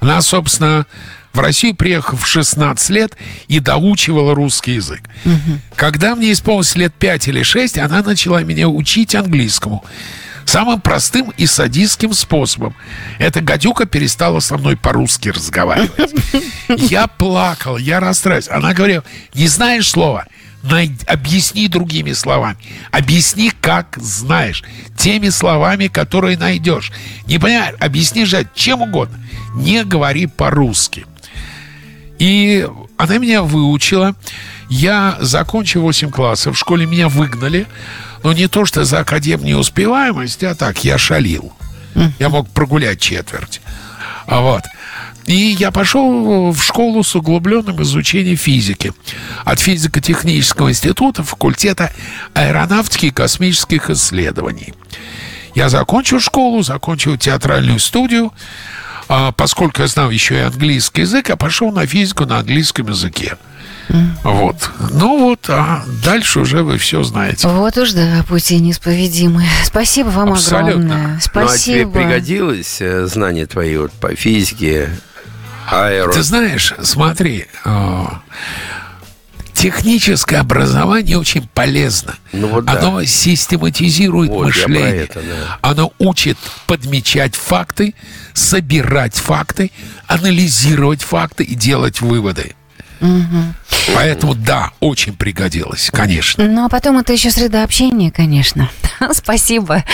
Она, 0.00 0.20
собственно, 0.22 0.86
в 1.32 1.38
Россию 1.38 1.76
приехала 1.76 2.18
в 2.18 2.26
16 2.26 2.90
лет 2.90 3.16
и 3.48 3.60
доучивала 3.60 4.34
русский 4.34 4.72
язык. 4.74 5.02
Когда 5.76 6.16
мне 6.16 6.32
исполнилось 6.32 6.74
лет 6.74 6.92
5 6.94 7.28
или 7.28 7.42
6, 7.42 7.78
она 7.78 8.02
начала 8.02 8.42
меня 8.42 8.68
учить 8.68 9.14
английскому. 9.14 9.84
Самым 10.46 10.80
простым 10.80 11.32
и 11.36 11.46
садистским 11.46 12.12
способом. 12.12 12.74
Эта 13.18 13.40
гадюка 13.40 13.86
перестала 13.86 14.40
со 14.40 14.58
мной 14.58 14.76
по-русски 14.76 15.28
разговаривать. 15.28 15.92
Я 16.68 17.06
плакал, 17.06 17.76
я 17.76 18.00
расстраивался. 18.00 18.56
Она 18.56 18.72
говорила, 18.72 19.04
не 19.34 19.46
знаешь 19.46 19.88
слова? 19.88 20.26
Объясни 21.06 21.68
другими 21.68 22.12
словами. 22.12 22.58
Объясни, 22.90 23.50
как 23.60 23.96
знаешь. 23.98 24.62
Теми 24.96 25.30
словами, 25.30 25.88
которые 25.88 26.36
найдешь. 26.36 26.92
Не 27.26 27.38
понимаешь? 27.38 27.76
Объясни 27.80 28.24
же 28.24 28.46
чем 28.54 28.82
угодно. 28.82 29.18
Не 29.54 29.84
говори 29.84 30.26
по-русски. 30.26 31.06
И 32.18 32.68
она 32.98 33.18
меня 33.18 33.42
выучила. 33.42 34.14
Я 34.68 35.16
закончил 35.20 35.82
8 35.82 36.10
классов. 36.10 36.54
В 36.54 36.58
школе 36.58 36.84
меня 36.84 37.08
выгнали. 37.08 37.66
Но 38.22 38.34
не 38.34 38.46
то, 38.46 38.66
что 38.66 38.84
за 38.84 39.00
академную 39.00 39.56
успеваемость, 39.56 40.44
а 40.44 40.54
так, 40.54 40.84
я 40.84 40.98
шалил. 40.98 41.52
Я 42.18 42.28
мог 42.28 42.48
прогулять 42.50 43.00
четверть. 43.00 43.60
А 44.26 44.40
Вот. 44.40 44.62
И 45.30 45.54
я 45.56 45.70
пошел 45.70 46.50
в 46.50 46.60
школу 46.60 47.04
с 47.04 47.14
углубленным 47.14 47.80
изучением 47.82 48.36
физики. 48.36 48.92
От 49.44 49.60
физико-технического 49.60 50.70
института 50.70 51.22
факультета 51.22 51.92
аэронавтики 52.34 53.06
и 53.06 53.10
космических 53.10 53.90
исследований. 53.90 54.74
Я 55.54 55.68
закончил 55.68 56.18
школу, 56.18 56.62
закончил 56.62 57.16
театральную 57.16 57.78
студию. 57.78 58.32
А 59.08 59.30
поскольку 59.30 59.82
я 59.82 59.86
знал 59.86 60.10
еще 60.10 60.34
и 60.34 60.40
английский 60.40 61.02
язык, 61.02 61.28
я 61.28 61.36
пошел 61.36 61.70
на 61.70 61.86
физику 61.86 62.26
на 62.26 62.38
английском 62.38 62.88
языке. 62.88 63.36
Вот. 64.24 64.70
Ну 64.90 65.18
вот, 65.18 65.48
а 65.48 65.84
дальше 66.04 66.40
уже 66.40 66.64
вы 66.64 66.76
все 66.76 67.04
знаете. 67.04 67.46
Вот 67.46 67.76
уж 67.76 67.92
да, 67.92 68.24
пути 68.28 68.58
неисповедимы. 68.58 69.44
Спасибо 69.64 70.08
вам 70.08 70.32
Абсолютно. 70.32 70.72
огромное. 70.72 71.06
Ну, 71.06 71.14
а 71.14 71.20
тебе 71.20 71.46
Спасибо. 71.46 71.90
пригодилось 71.92 72.80
э, 72.80 73.06
знание 73.06 73.46
твои 73.46 73.76
вот 73.76 73.92
по 73.92 74.14
физике, 74.14 74.90
аэро? 75.70 76.12
Ты 76.12 76.22
знаешь, 76.22 76.74
смотри, 76.82 77.46
э, 77.64 78.04
техническое 79.54 80.38
образование 80.38 81.18
очень 81.18 81.46
полезно. 81.48 82.14
Ну 82.32 82.48
вот 82.48 82.64
да. 82.64 82.72
Оно 82.78 83.04
систематизирует 83.04 84.30
Вот, 84.30 84.46
мышление. 84.46 85.04
это, 85.04 85.20
да. 85.20 85.58
Оно 85.60 85.92
учит 85.98 86.38
подмечать 86.66 87.34
факты, 87.34 87.94
собирать 88.32 89.14
факты, 89.14 89.70
анализировать 90.06 91.02
факты 91.02 91.44
и 91.44 91.54
делать 91.54 92.00
выводы. 92.00 92.54
Поэтому 93.94 94.34
да, 94.34 94.70
очень 94.80 95.14
пригодилось, 95.16 95.90
конечно. 95.92 96.46
Ну, 96.46 96.66
а 96.66 96.68
потом 96.68 96.98
это 96.98 97.12
еще 97.12 97.30
среда 97.30 97.64
общения, 97.64 98.10
конечно. 98.10 98.70
Спасибо. 99.12 99.84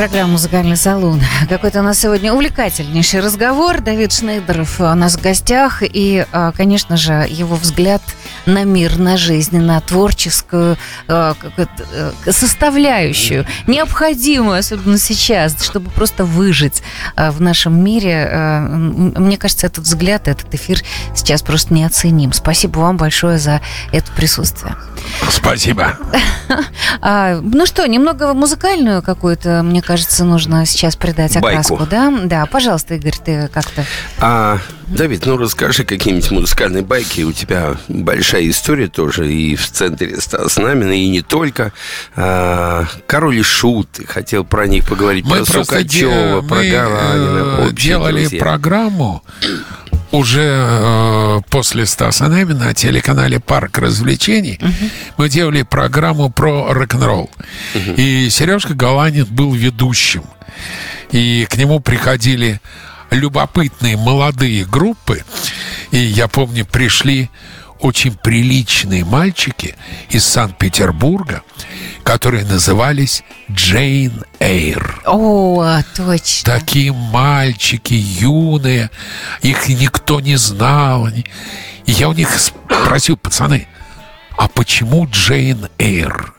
Программа 0.00 0.32
«Музыкальный 0.32 0.78
салон». 0.78 1.20
Какой-то 1.50 1.80
у 1.80 1.82
нас 1.82 1.98
сегодня 1.98 2.32
увлекательнейший 2.32 3.20
разговор. 3.20 3.82
Давид 3.82 4.14
Шнейдеров 4.14 4.80
у 4.80 4.84
нас 4.94 5.18
в 5.18 5.20
гостях. 5.20 5.82
И, 5.82 6.24
а, 6.32 6.52
конечно 6.52 6.96
же, 6.96 7.26
его 7.28 7.54
взгляд 7.54 8.00
на 8.46 8.64
мир, 8.64 8.98
на 8.98 9.16
жизнь, 9.16 9.58
на 9.58 9.80
творческую 9.80 10.76
э, 11.08 11.34
э, 11.56 12.32
составляющую, 12.32 13.46
необходимую, 13.66 14.58
особенно 14.58 14.98
сейчас, 14.98 15.62
чтобы 15.62 15.90
просто 15.90 16.24
выжить 16.24 16.82
э, 17.16 17.30
в 17.30 17.40
нашем 17.40 17.82
мире. 17.82 18.28
Мне 18.30 19.36
кажется, 19.36 19.66
этот 19.66 19.84
взгляд, 19.84 20.28
этот 20.28 20.54
эфир 20.54 20.82
сейчас 21.14 21.42
просто 21.42 21.74
неоценим. 21.74 22.32
Спасибо 22.32 22.78
вам 22.80 22.96
большое 22.96 23.38
за 23.38 23.60
это 23.92 24.10
присутствие. 24.12 24.76
Спасибо. 25.28 25.96
А, 27.02 27.40
ну 27.40 27.66
что, 27.66 27.86
немного 27.86 28.34
музыкальную 28.34 29.02
какую-то, 29.02 29.62
мне 29.62 29.80
кажется, 29.80 30.24
нужно 30.24 30.66
сейчас 30.66 30.96
придать 30.96 31.36
окраску, 31.36 31.86
да? 31.88 32.12
Да, 32.24 32.44
пожалуйста, 32.46 32.96
Игорь, 32.96 33.14
ты 33.24 33.48
как-то... 33.48 33.84
Давид, 34.90 35.24
ну 35.24 35.36
расскажи 35.36 35.84
какие-нибудь 35.84 36.30
музыкальные 36.32 36.82
байки. 36.82 37.22
У 37.22 37.32
тебя 37.32 37.76
большая 37.88 38.48
история 38.50 38.88
тоже 38.88 39.32
и 39.32 39.54
в 39.54 39.70
центре 39.70 40.20
Стас 40.20 40.56
Намина, 40.58 40.92
и 40.92 41.08
не 41.08 41.22
только. 41.22 41.72
А, 42.16 42.86
Король 43.06 43.38
и 43.38 43.42
Шут, 43.42 44.00
хотел 44.06 44.44
про 44.44 44.66
них 44.66 44.88
поговорить. 44.88 45.24
Мы 45.24 45.44
про 45.44 45.64
Сукачева, 45.64 46.42
про 46.42 46.56
мы, 46.56 46.70
Гаранина. 46.70 47.68
Э, 47.68 47.72
делали 47.72 48.22
друзья. 48.22 48.40
программу 48.40 49.22
уже 50.10 50.42
э, 50.42 51.40
после 51.50 51.86
Стаса 51.86 52.26
Немина 52.26 52.66
на 52.66 52.74
телеканале 52.74 53.38
«Парк 53.38 53.78
развлечений» 53.78 54.58
uh-huh. 54.60 54.90
мы 55.18 55.28
делали 55.28 55.62
программу 55.62 56.30
про 56.30 56.72
рок-н-ролл. 56.72 57.30
Uh-huh. 57.74 57.94
И 57.94 58.28
Сережка 58.28 58.74
Галанин 58.74 59.26
был 59.26 59.52
ведущим. 59.54 60.24
И 61.12 61.46
к 61.48 61.56
нему 61.56 61.78
приходили 61.78 62.60
любопытные 63.10 63.96
молодые 63.96 64.64
группы. 64.64 65.24
И 65.90 65.98
я 65.98 66.28
помню, 66.28 66.64
пришли 66.64 67.30
очень 67.80 68.14
приличные 68.14 69.04
мальчики 69.04 69.74
из 70.10 70.24
Санкт-Петербурга, 70.24 71.42
которые 72.04 72.44
назывались 72.44 73.22
Джейн 73.50 74.24
Эйр. 74.38 75.00
О, 75.06 75.80
точно. 75.96 76.58
Такие 76.58 76.92
мальчики 76.92 77.94
юные, 77.94 78.90
их 79.42 79.68
никто 79.68 80.20
не 80.20 80.36
знал. 80.36 81.08
И 81.08 81.24
я 81.86 82.08
у 82.08 82.12
них 82.12 82.28
спросил, 82.38 83.16
пацаны, 83.16 83.66
а 84.36 84.48
почему 84.48 85.08
Джейн 85.10 85.68
Эйр? 85.78 86.34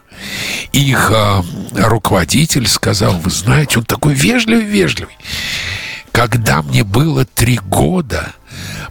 Их 0.71 1.11
э, 1.11 1.41
руководитель 1.73 2.67
сказал, 2.67 3.13
вы 3.13 3.31
знаете, 3.31 3.79
он 3.79 3.85
такой 3.85 4.13
вежливый-вежливый. 4.13 5.17
Когда 6.11 6.61
мне 6.61 6.83
было 6.83 7.25
три 7.25 7.57
года, 7.57 8.33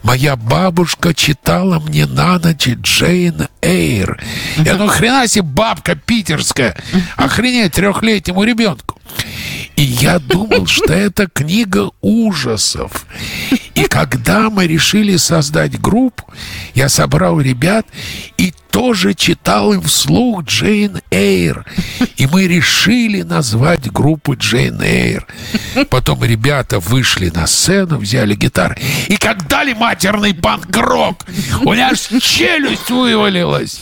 моя 0.03 0.37
бабушка 0.37 1.15
читала 1.15 1.79
мне 1.79 2.07
на 2.07 2.39
ночь 2.39 2.69
Джейн 2.69 3.49
Эйр. 3.61 4.21
Я 4.57 4.77
ну 4.77 4.87
хрена 4.89 5.29
себе 5.29 5.43
бабка 5.43 5.95
питерская. 5.95 6.77
Охренеть 7.17 7.75
трехлетнему 7.75 8.45
ребенку. 8.45 9.01
И 9.77 9.83
я 9.83 10.19
думал, 10.19 10.67
что 10.67 10.93
это 10.93 11.27
книга 11.27 11.91
ужасов. 12.01 13.07
И 13.75 13.85
когда 13.85 14.51
мы 14.51 14.67
решили 14.67 15.17
создать 15.17 15.81
группу, 15.81 16.25
я 16.75 16.89
собрал 16.89 17.41
ребят 17.41 17.87
и 18.37 18.53
тоже 18.71 19.15
читал 19.15 19.73
им 19.73 19.83
вслух 19.83 20.45
Джейн 20.45 21.01
Эйр. 21.11 21.65
И 22.17 22.27
мы 22.27 22.47
решили 22.47 23.23
назвать 23.23 23.91
группу 23.91 24.37
Джейн 24.37 24.81
Эйр. 24.81 25.27
Потом 25.89 26.25
ребята 26.25 26.79
вышли 26.79 27.31
на 27.31 27.47
сцену, 27.47 27.99
взяли 27.99 28.35
гитары. 28.35 28.77
И 29.09 29.17
как 29.17 29.47
дали 29.49 29.73
матерный 29.73 30.35
панк-рок, 30.35 31.25
у 31.63 31.73
меня 31.73 31.91
аж 31.91 32.01
челюсть 32.23 32.91
вывалилась. 32.91 33.81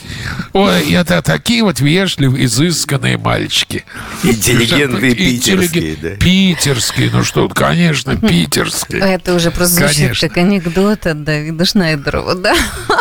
Ой, 0.53 0.93
это 0.93 1.23
такие 1.23 1.63
вот 1.63 1.81
вежливые, 1.81 2.47
изысканные 2.47 3.19
мальчики. 3.19 3.85
Интеллигентные 4.23 5.15
питерские, 5.15 5.97
да? 5.97 6.11
Питерские, 6.11 7.11
ну 7.13 7.25
что, 7.25 7.49
конечно, 7.49 8.17
питерские. 8.17 9.01
Это 9.01 9.35
уже 9.35 9.51
просто 9.51 9.89
звучит 9.89 10.19
как 10.19 10.37
анекдот 10.37 11.07
от 11.07 11.25
Давида 11.25 11.65
Шнайдерова, 11.65 12.35
да? 12.35 12.55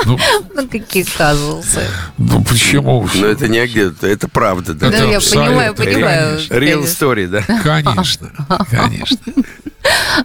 Ну, 0.06 0.20
ну 0.54 0.68
какие 0.68 1.04
казусы. 1.04 1.76
Ну 2.17 2.43
почему? 2.43 3.07
Ну 3.13 3.25
это 3.28 3.47
не 3.47 3.59
анекдот, 3.59 4.03
это 4.03 4.28
правда. 4.28 4.73
Да, 4.73 4.89
да 4.89 5.03
я 5.03 5.19
понимаю, 5.19 5.73
понимаю. 5.75 6.39
Real 6.49 6.84
story, 6.84 7.28
да? 7.28 7.41
Конечно, 7.63 8.32
конечно. 8.69 9.17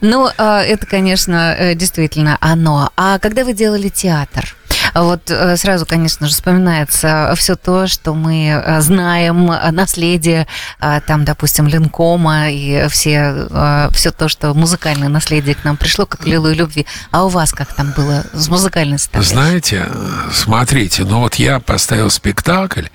Ну, 0.00 0.28
а, 0.38 0.62
это, 0.62 0.86
конечно, 0.86 1.55
э, 1.57 1.74
действительно 1.74 2.36
оно. 2.40 2.90
А 2.96 3.18
когда 3.18 3.44
вы 3.44 3.53
делали 3.53 3.88
театр? 3.88 4.57
Вот 4.95 5.30
э, 5.30 5.57
сразу, 5.57 5.86
конечно 5.86 6.26
же, 6.26 6.32
вспоминается 6.32 7.32
все 7.36 7.57
то, 7.57 7.86
что 7.86 8.14
мы 8.14 8.49
э, 8.49 8.80
знаем, 8.80 9.47
наследие, 9.47 10.47
там, 10.78 11.24
допустим, 11.24 11.66
Ленкома 11.66 12.51
и 12.51 12.88
все, 12.88 13.88
все 13.93 14.11
то, 14.11 14.28
что 14.28 14.55
музыкальное 14.55 15.09
наследие 15.09 15.55
к 15.55 15.64
нам 15.64 15.76
пришло, 15.76 16.07
как 16.07 16.26
Лилу 16.26 16.51
любви. 16.53 16.86
А 17.11 17.24
у 17.24 17.28
вас 17.28 17.53
как 17.53 17.72
там 17.74 17.93
было 17.97 18.24
с 18.32 18.49
музыкальной 18.49 18.99
составляющей? 18.99 19.34
Знаете, 19.34 19.88
смотрите, 20.32 21.05
ну 21.05 21.20
вот 21.20 21.36
я 21.36 21.61
поставил 21.61 22.11
спектакль, 22.11 22.86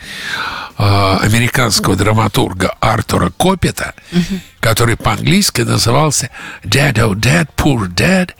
Э, 0.79 1.17
американского 1.23 1.95
драматурга 1.95 2.75
Артура 2.79 3.31
Копета, 3.35 3.95
uh-huh. 4.11 4.39
Который 4.67 4.97
по-английски 4.97 5.61
назывался 5.61 6.29
«Dad, 6.61 6.95
oh 6.95 7.13
dad, 7.13 7.47
poor 7.55 7.87
dad, 7.87 8.31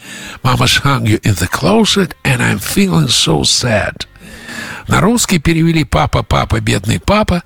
mama's 0.44 0.84
hung 0.84 1.06
you 1.06 1.22
in 1.22 1.34
the 1.36 1.48
closet 1.48 2.18
and 2.26 2.42
I'm 2.42 2.60
feeling 2.60 3.08
so 3.08 3.44
sad». 3.44 4.06
На 4.90 5.00
русский 5.00 5.40
перевели 5.40 5.86
«Папа, 5.86 6.24
папа, 6.24 6.60
бедный 6.60 7.00
папа, 7.00 7.44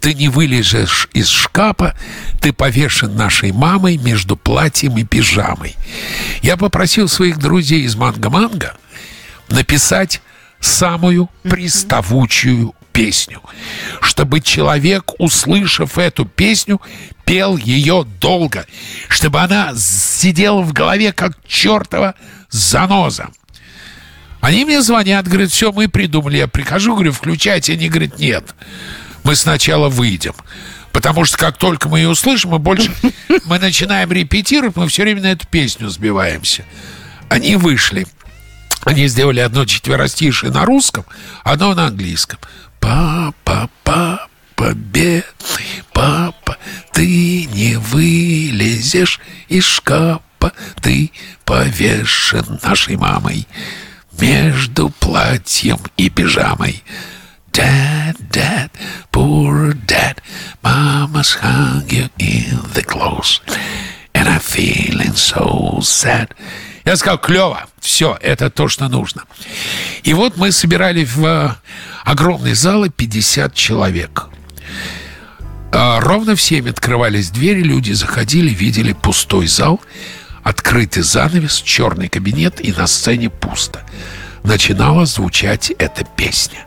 ты 0.00 0.14
не 0.14 0.30
вылезешь 0.30 1.10
из 1.12 1.28
шкафа, 1.28 1.94
ты 2.40 2.54
повешен 2.54 3.14
нашей 3.14 3.52
мамой 3.52 3.98
между 3.98 4.34
платьем 4.38 4.96
и 4.96 5.04
пижамой». 5.04 5.76
Я 6.40 6.56
попросил 6.56 7.08
своих 7.08 7.38
друзей 7.38 7.82
из 7.82 7.96
«Манго-манго» 7.96 8.74
написать 9.48 10.22
самую 10.58 11.28
приставучую 11.42 12.74
песню, 12.92 13.40
чтобы 14.00 14.40
человек, 14.40 15.12
услышав 15.18 15.98
эту 15.98 16.24
песню, 16.24 16.80
пел 17.24 17.56
ее 17.56 18.06
долго, 18.20 18.66
чтобы 19.08 19.40
она 19.40 19.72
сидела 19.76 20.62
в 20.62 20.72
голове, 20.72 21.12
как 21.12 21.36
чертова 21.46 22.14
заноза. 22.50 23.28
Они 24.40 24.64
мне 24.64 24.82
звонят, 24.82 25.28
говорят, 25.28 25.50
все, 25.50 25.70
мы 25.70 25.88
придумали. 25.88 26.38
Я 26.38 26.48
прихожу, 26.48 26.94
говорю, 26.94 27.12
включайте. 27.12 27.74
Они 27.74 27.88
говорят, 27.88 28.18
нет, 28.18 28.54
мы 29.22 29.36
сначала 29.36 29.88
выйдем. 29.88 30.34
Потому 30.92 31.24
что 31.24 31.38
как 31.38 31.58
только 31.58 31.88
мы 31.88 32.00
ее 32.00 32.08
услышим, 32.08 32.50
мы 32.50 32.58
больше 32.58 32.92
мы 33.46 33.58
начинаем 33.60 34.10
репетировать, 34.10 34.76
мы 34.76 34.88
все 34.88 35.02
время 35.02 35.22
на 35.22 35.32
эту 35.32 35.46
песню 35.46 35.88
сбиваемся. 35.88 36.64
Они 37.28 37.56
вышли. 37.56 38.06
Они 38.84 39.06
сделали 39.06 39.38
одно 39.38 39.64
четверостишее 39.64 40.50
на 40.50 40.64
русском, 40.64 41.04
одно 41.44 41.72
на 41.74 41.86
английском. 41.86 42.40
Папа, 42.82 43.70
папа, 43.84 44.74
бедный 44.74 45.82
папа, 45.92 46.58
ты 46.92 47.46
не 47.46 47.76
вылезешь 47.76 49.20
из 49.48 49.64
шкафа, 49.64 50.52
ты 50.80 51.12
повешен 51.44 52.58
нашей 52.62 52.96
мамой 52.96 53.46
между 54.18 54.90
платьем 54.90 55.78
и 55.96 56.10
пижамой. 56.10 56.82
Dad, 57.52 58.16
dad, 58.30 58.70
poor 59.12 59.74
dad, 59.86 60.20
mama's 60.62 61.34
hung 61.34 61.86
you 61.88 62.08
in 62.18 62.58
the 62.74 62.82
clothes, 62.82 63.40
and 64.14 64.26
I'm 64.26 64.40
feeling 64.40 65.14
so 65.14 65.78
sad. 65.82 66.34
Я 66.84 66.96
сказал, 66.96 67.18
клево, 67.18 67.66
все, 67.80 68.18
это 68.20 68.50
то, 68.50 68.68
что 68.68 68.88
нужно. 68.88 69.24
И 70.02 70.14
вот 70.14 70.36
мы 70.36 70.50
собирали 70.50 71.04
в 71.04 71.24
э, 71.24 71.54
огромные 72.04 72.54
залы 72.54 72.90
50 72.90 73.54
человек. 73.54 74.28
А, 75.72 76.00
ровно 76.00 76.34
в 76.34 76.42
7 76.42 76.68
открывались 76.68 77.30
двери, 77.30 77.62
люди 77.62 77.92
заходили, 77.92 78.50
видели 78.50 78.92
пустой 78.92 79.46
зал, 79.46 79.80
открытый 80.42 81.02
занавес, 81.02 81.62
черный 81.62 82.08
кабинет, 82.08 82.60
и 82.60 82.72
на 82.72 82.86
сцене 82.86 83.30
пусто. 83.30 83.80
Начинала 84.42 85.06
звучать 85.06 85.70
эта 85.70 86.04
песня. 86.04 86.66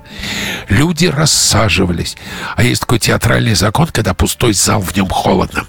Люди 0.69 1.07
рассаживались. 1.07 2.15
А 2.55 2.63
есть 2.63 2.81
такой 2.81 2.99
театральный 2.99 3.53
закон, 3.53 3.87
когда 3.87 4.13
пустой 4.13 4.53
зал, 4.53 4.79
в 4.79 4.95
нем 4.95 5.09
холодно. 5.09 5.65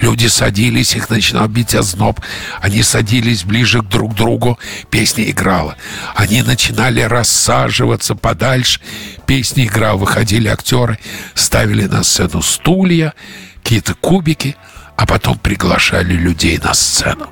Люди 0.00 0.26
садились, 0.26 0.94
их 0.94 1.10
начинал 1.10 1.48
бить 1.48 1.74
озноб. 1.74 2.20
Они 2.60 2.82
садились 2.82 3.44
ближе 3.44 3.80
к 3.80 3.88
друг 3.88 4.14
другу, 4.14 4.58
песня 4.90 5.24
играла. 5.24 5.76
Они 6.14 6.42
начинали 6.42 7.00
рассаживаться 7.00 8.14
подальше, 8.14 8.80
песня 9.26 9.64
играла. 9.64 9.98
Выходили 9.98 10.48
актеры, 10.48 10.98
ставили 11.34 11.86
на 11.86 12.02
сцену 12.02 12.42
стулья, 12.42 13.14
какие-то 13.62 13.94
кубики, 13.94 14.56
а 14.96 15.06
потом 15.06 15.38
приглашали 15.38 16.14
людей 16.14 16.58
на 16.58 16.74
сцену. 16.74 17.30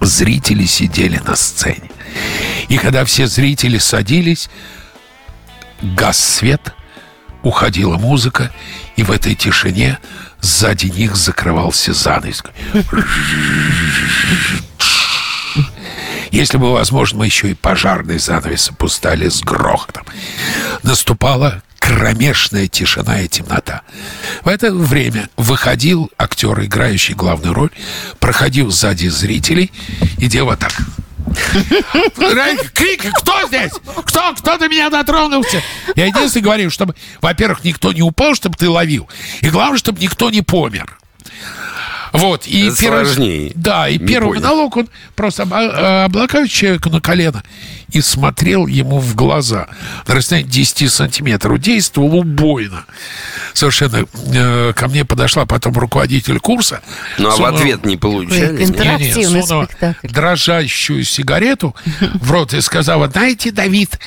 Зрители 0.00 0.66
сидели 0.66 1.18
на 1.18 1.36
сцене. 1.36 1.90
И 2.68 2.76
когда 2.76 3.04
все 3.04 3.26
зрители 3.26 3.78
садились, 3.78 4.50
гас 5.80 6.18
свет, 6.18 6.74
уходила 7.42 7.96
музыка, 7.96 8.52
и 8.96 9.02
в 9.02 9.10
этой 9.10 9.34
тишине 9.34 9.98
сзади 10.42 10.86
них 10.86 11.16
закрывался 11.16 11.94
занавес. 11.94 12.42
Если 16.30 16.56
бы 16.56 16.72
возможно, 16.72 17.20
мы 17.20 17.26
еще 17.26 17.50
и 17.50 17.54
пожарный 17.54 18.18
занавес 18.18 18.70
опускали 18.70 19.28
с 19.28 19.40
грохотом. 19.40 20.04
Наступала 20.82 21.62
кромешная 21.78 22.68
тишина 22.68 23.20
и 23.20 23.28
темнота. 23.28 23.82
В 24.42 24.48
это 24.48 24.72
время 24.72 25.28
выходил 25.36 26.10
актер, 26.16 26.58
играющий 26.62 27.14
главную 27.14 27.54
роль, 27.54 27.70
проходил 28.18 28.70
сзади 28.70 29.08
зрителей 29.08 29.72
и 30.18 30.26
делал 30.26 30.56
так. 30.56 30.72
Крик, 32.74 33.06
кто 33.14 33.46
здесь? 33.46 33.72
Кто? 34.06 34.34
Кто 34.34 34.58
до 34.58 34.68
меня 34.68 34.90
дотронулся? 34.90 35.62
Я 35.96 36.06
единственное 36.06 36.44
говорю, 36.44 36.70
чтобы, 36.70 36.94
во-первых, 37.20 37.64
никто 37.64 37.92
не 37.92 38.02
упал, 38.02 38.34
чтобы 38.34 38.56
ты 38.56 38.68
ловил. 38.68 39.08
И 39.40 39.48
главное, 39.48 39.78
чтобы 39.78 40.00
никто 40.00 40.30
не 40.30 40.42
помер. 40.42 40.98
Вот, 42.12 42.46
и 42.46 42.66
Это 42.68 42.76
первый, 42.78 43.04
сложнее. 43.06 43.52
Да, 43.54 43.88
и 43.88 43.98
Не 43.98 44.06
первый 44.06 44.34
понял. 44.34 44.42
монолог 44.42 44.76
он 44.76 44.88
просто 45.16 45.44
обла- 45.44 46.04
облокает 46.04 46.50
человека 46.50 46.90
на 46.90 47.00
колено 47.00 47.42
и 47.88 48.02
смотрел 48.02 48.66
ему 48.66 48.98
в 48.98 49.14
глаза. 49.14 49.68
На 50.06 50.16
расстоянии 50.16 50.50
10 50.50 50.92
сантиметров 50.92 51.58
действовал 51.58 52.16
убойно. 52.18 52.84
Совершенно 53.54 54.06
э, 54.34 54.72
ко 54.74 54.88
мне 54.88 55.04
подошла 55.04 55.46
потом 55.46 55.74
руководитель 55.74 56.38
курса. 56.38 56.82
Ну, 57.18 57.30
а 57.30 57.36
в 57.36 57.44
ответ 57.44 57.84
не 57.84 57.96
получали? 57.96 58.46
Ой, 58.46 58.58
нет? 58.58 58.70
Интерактивный 58.70 59.42
сунула 59.42 59.64
спектакль. 59.64 60.08
дрожащую 60.08 61.04
сигарету 61.04 61.74
в 62.14 62.30
рот 62.30 62.54
и 62.54 62.60
сказала, 62.60 63.08
знаете, 63.08 63.50
Давид, 63.50 63.98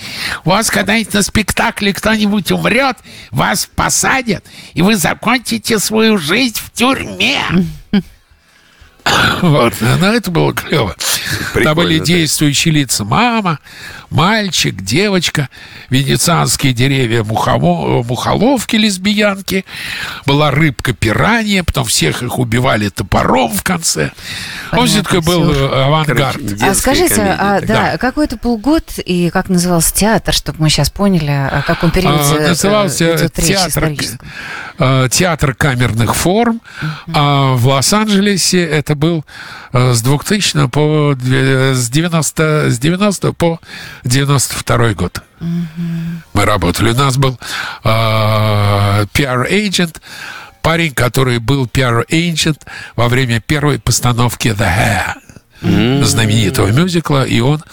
у 0.43 0.49
вас 0.49 0.69
когда-нибудь 0.69 1.13
на 1.13 1.21
спектакле 1.21 1.93
кто-нибудь 1.93 2.51
умрет, 2.51 2.97
вас 3.31 3.69
посадят, 3.75 4.43
и 4.73 4.81
вы 4.81 4.95
закончите 4.95 5.79
свою 5.79 6.17
жизнь 6.17 6.57
в 6.57 6.71
тюрьме. 6.71 7.41
Вот, 9.41 9.73
ну 9.81 10.07
это 10.07 10.31
было 10.31 10.51
клево. 10.53 10.95
Там 10.95 11.53
Прикольно, 11.53 11.75
были 11.75 11.99
да. 11.99 12.05
действующие 12.05 12.73
лица. 12.73 13.03
Мама, 13.03 13.59
мальчик, 14.15 14.81
девочка, 14.81 15.49
венецианские 15.89 16.73
деревья, 16.73 17.21
мухомо- 17.23 18.03
мухоловки, 18.03 18.75
лесбиянки. 18.77 19.65
Была 20.25 20.51
рыбка 20.51 20.93
пиранья, 20.93 21.63
потом 21.63 21.85
всех 21.85 22.23
их 22.23 22.39
убивали 22.39 22.89
топором 22.89 23.51
в 23.53 23.61
конце. 23.63 24.11
Он 24.71 24.87
все 24.87 25.03
такой 25.03 25.21
был 25.21 25.51
э, 25.51 25.83
авангард. 25.85 26.37
Короче, 26.37 26.65
А 26.65 26.73
скажите, 26.73 27.21
а, 27.21 27.61
да, 27.61 27.91
Да. 27.91 27.97
какой-то 27.97 28.37
полгод 28.37 28.83
и 29.05 29.29
как 29.29 29.49
назывался 29.49 29.93
театр, 29.93 30.33
чтобы 30.33 30.59
мы 30.61 30.69
сейчас 30.69 30.89
поняли, 30.89 31.31
о 31.31 31.61
каком 31.65 31.91
периоде 31.91 32.35
А, 32.35 32.35
э, 32.37 32.47
назывался 32.49 33.15
идет 33.15 33.33
театр, 33.33 33.91
э, 34.79 35.07
театр 35.11 35.53
камерных 35.53 36.15
форм. 36.15 36.61
А 37.13 37.53
в 37.53 37.67
Лос-Анджелесе 37.67 38.63
это 38.65 38.95
был 38.95 39.25
с 39.73 40.01
2000 40.01 40.69
по 40.69 41.15
с 41.15 41.89
90, 41.89 42.69
с 42.69 42.79
90 42.79 43.33
по 43.33 43.59
92 44.05 44.93
год. 44.93 45.21
Мы 45.39 46.45
работали. 46.45 46.91
У 46.91 46.95
нас 46.95 47.17
был 47.17 47.39
э, 47.83 49.05
пиар-эйджент, 49.13 50.01
парень, 50.61 50.93
который 50.93 51.39
был 51.39 51.67
пиар-эйджент 51.67 52.65
во 52.95 53.09
время 53.09 53.41
первой 53.41 53.79
постановки 53.79 54.49
The 54.49 54.57
Hair 54.57 55.24
знаменитого 56.03 56.67
мюзикла, 56.67 57.25
и 57.25 57.39
он 57.39 57.63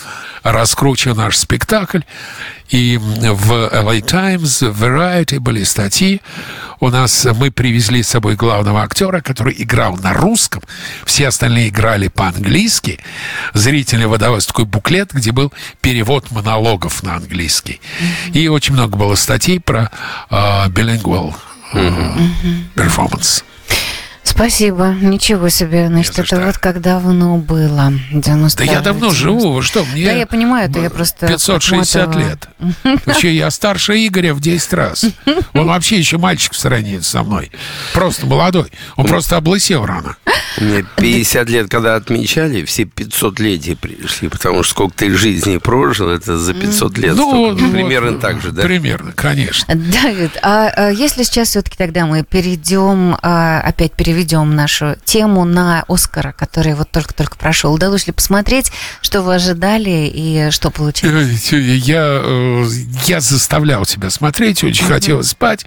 раскручивал 0.43 1.17
наш 1.17 1.37
спектакль. 1.37 2.01
И 2.69 2.97
в 2.99 3.53
LA 3.53 4.01
Times, 4.01 4.63
в 4.63 4.83
Variety 4.83 5.39
были 5.39 5.63
статьи. 5.63 6.23
У 6.81 6.89
нас 6.89 7.27
мы 7.37 7.51
привезли 7.51 8.03
с 8.03 8.09
собой 8.09 8.35
главного 8.35 8.83
актера, 8.83 9.21
который 9.21 9.55
играл 9.59 9.97
на 9.99 10.15
русском. 10.15 10.63
Все 11.05 11.29
остальные 11.29 11.69
играли 11.69 12.09
по-английски. 12.09 12.99
Зрители 13.53 14.05
выдавался 14.05 14.49
такой 14.49 14.65
буклет, 14.65 15.13
где 15.13 15.33
был 15.33 15.53
перевод 15.81 16.31
монологов 16.31 17.03
на 17.03 17.17
английский. 17.17 17.81
И 18.33 18.49
очень 18.49 18.73
много 18.73 18.97
было 18.97 19.15
статей 19.17 19.61
про 19.61 19.91
э, 20.31 20.35
bilingual 20.69 21.35
э, 21.75 22.13
performance. 22.75 23.45
Спасибо, 24.35 24.97
ничего 24.99 25.51
себе. 25.51 25.89
Значит, 25.89 26.19
это 26.19 26.25
что. 26.25 26.41
вот 26.41 26.57
как 26.57 26.81
давно 26.81 27.37
было. 27.37 27.93
90 28.11 28.59
Да 28.59 28.65
я 28.65 28.81
давно 28.81 29.11
живу, 29.11 29.53
вы 29.53 29.63
что, 29.63 29.85
мне... 29.85 30.07
Да, 30.07 30.13
я 30.13 30.27
понимаю, 30.27 30.71
это 30.71 30.81
я 30.81 30.89
просто 30.89 31.27
560 31.27 32.03
отмотала. 32.03 32.29
лет. 32.29 32.49
Вообще, 33.05 33.35
я 33.35 33.51
старше 33.51 33.95
Игоря 34.07 34.33
в 34.33 34.41
10 34.41 34.73
раз. 34.73 35.05
Он 35.53 35.67
вообще 35.67 35.99
еще 35.99 36.17
мальчик 36.17 36.53
в 36.53 36.59
сравнении 36.59 37.01
со 37.01 37.23
мной. 37.23 37.53
Просто 37.93 38.25
молодой. 38.27 38.73
Он 38.97 39.07
просто 39.07 39.37
облысел 39.37 39.85
рано. 39.85 40.17
Мне 40.59 40.85
50 40.97 41.49
лет, 41.51 41.71
когда 41.71 41.97
отмечали, 41.97 42.65
все 42.65 42.85
500 42.85 43.39
летия 43.41 43.77
пришли, 43.77 44.29
потому 44.29 44.63
что 44.63 44.73
сколько 44.73 44.97
ты 44.97 45.15
жизни 45.15 45.59
прожил, 45.59 46.09
это 46.09 46.39
за 46.39 46.55
500 46.55 46.99
лет. 46.99 47.17
Ну, 47.17 47.29
столько. 47.29 47.63
вот, 47.63 47.73
примерно 47.73 48.13
вот, 48.13 48.21
так 48.21 48.41
же, 48.41 48.51
да? 48.53 48.63
Примерно, 48.63 49.13
конечно. 49.13 49.75
Давид, 49.75 50.39
а, 50.43 50.73
а 50.75 50.91
если 50.91 51.23
сейчас 51.23 51.49
все-таки 51.49 51.77
тогда 51.77 52.07
мы 52.07 52.23
перейдем, 52.23 53.17
а, 53.23 53.61
опять 53.61 53.93
переведем 53.93 54.22
нашу 54.25 54.97
тему 55.05 55.45
на 55.45 55.85
Оскара, 55.89 56.33
который 56.33 56.75
вот 56.75 56.91
только-только 56.91 57.37
прошел, 57.37 57.73
удалось 57.73 58.07
ли 58.07 58.13
посмотреть, 58.13 58.73
что 59.01 59.23
вы 59.23 59.35
ожидали 59.35 60.11
и 60.13 60.51
что 60.51 60.71
получилось? 60.71 61.53
Э, 61.53 61.57
Я, 61.61 62.21
э, 62.23 62.67
я 63.07 63.21
заставлял 63.21 63.85
себя 63.87 64.11
смотреть, 64.11 64.63
очень 64.65 64.85
хотелось 64.87 65.29
спать, 65.29 65.65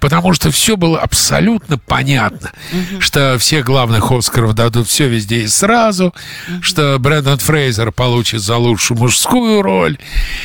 потому 0.00 0.32
что 0.32 0.50
все 0.50 0.76
было 0.76 0.98
абсолютно 1.00 1.78
понятно, 1.78 2.52
что 2.98 3.38
всех 3.38 3.64
главных 3.64 4.10
Оскаров 4.10 4.54
дадут 4.54 4.88
все 4.88 5.08
везде 5.08 5.40
и 5.42 5.46
сразу, 5.48 6.14
что 6.60 6.98
Брэндон 6.98 7.38
Фрейзер 7.38 7.92
получит 7.92 8.40
за 8.42 8.56
лучшую 8.56 8.98
мужскую 8.98 9.62
роль, 9.62 9.98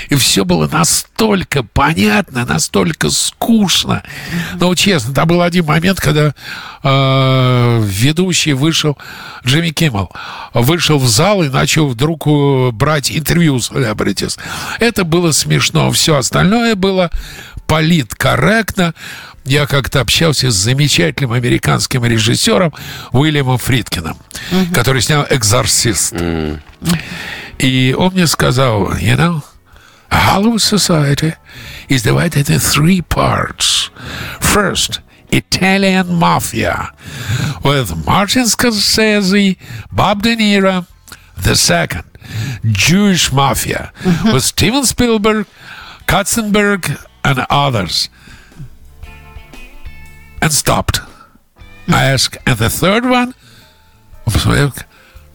и 0.10 0.16
все 0.16 0.46
было 0.46 0.68
настолько 0.68 1.64
понятно, 1.64 2.46
настолько 2.46 3.10
скучно. 3.10 4.04
Но 4.60 4.74
честно, 4.76 5.14
там 5.14 5.28
был 5.28 5.42
один 5.42 5.66
момент, 5.66 6.00
когда 6.00 6.34
э, 6.84 7.45
ведущий 7.84 8.54
вышел, 8.54 8.98
Джимми 9.46 9.70
Киммел, 9.70 10.12
вышел 10.54 11.00
в 11.00 11.08
зал 11.08 11.44
и 11.44 11.50
начал 11.50 11.88
вдруг 11.88 12.28
э, 12.28 12.72
брать 12.72 13.12
интервью 13.12 13.60
с 13.60 13.68
селебритис. 13.68 14.38
Это 14.80 15.04
было 15.04 15.32
смешно. 15.32 15.92
Все 15.92 16.18
остальное 16.18 16.76
было 16.76 17.12
политкорректно. 17.68 18.94
Я 19.44 19.68
как-то 19.68 20.02
общался 20.02 20.50
с 20.50 20.56
замечательным 20.56 21.32
американским 21.34 22.04
режиссером 22.04 22.74
Уильямом 23.12 23.58
Фридкиным, 23.60 24.18
который 24.74 25.02
снял 25.02 25.26
«Экзорцист». 25.30 26.16
И 27.60 27.96
он 27.98 28.14
мне 28.14 28.28
сказал, 28.28 28.94
you 28.94 29.16
know, 29.16 29.42
Hollywood 30.12 30.62
society 30.62 31.36
is 31.88 32.04
divided 32.04 32.50
in 32.50 32.60
three 32.60 33.02
parts. 33.02 33.92
First, 34.40 35.02
Italian 35.32 36.16
mafia 36.16 36.92
with 37.64 38.06
Martin 38.06 38.44
Scorsese, 38.44 39.58
Bob 39.92 40.24
De 40.24 40.36
Niro. 40.36 40.88
The 41.38 41.56
second, 41.56 42.04
Jewish 42.66 43.32
mafia 43.32 43.92
mm-hmm. 44.00 44.34
with 44.34 44.44
Steven 44.44 44.86
Spielberg, 44.86 45.48
Katzenberg, 46.08 47.06
and 47.24 47.46
others. 47.50 48.10
And 50.42 50.52
stopped. 50.54 51.00
I 51.00 51.02
mm-hmm. 51.02 51.94
asked, 51.94 52.38
and 52.46 52.58
the 52.58 52.70
third 52.70 53.06
one? 53.06 53.34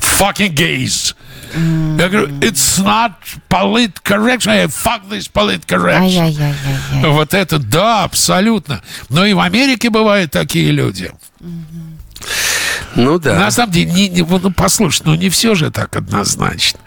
Fucking 0.00 0.54
gays. 0.54 1.14
Я 1.52 2.08
говорю, 2.08 2.28
it's 2.40 2.78
not 2.78 3.12
политкорректно. 3.48 4.52
Я 4.52 4.64
fuck 4.66 5.08
this 5.08 5.28
политкорректно. 5.32 6.00
Вот 7.10 7.34
это, 7.34 7.58
да, 7.58 8.04
абсолютно. 8.04 8.82
Но 9.08 9.26
и 9.26 9.32
в 9.32 9.40
Америке 9.40 9.90
бывают 9.90 10.30
такие 10.30 10.70
люди. 10.70 11.10
Ну 12.94 13.18
да. 13.18 13.38
На 13.38 13.50
самом 13.50 13.72
деле, 13.72 13.90
не, 13.92 14.08
не- 14.08 14.22
ну, 14.22 14.50
послушай, 14.50 15.02
ну 15.04 15.14
не 15.14 15.28
все 15.28 15.54
же 15.54 15.70
так 15.70 15.96
однозначно. 15.96 16.80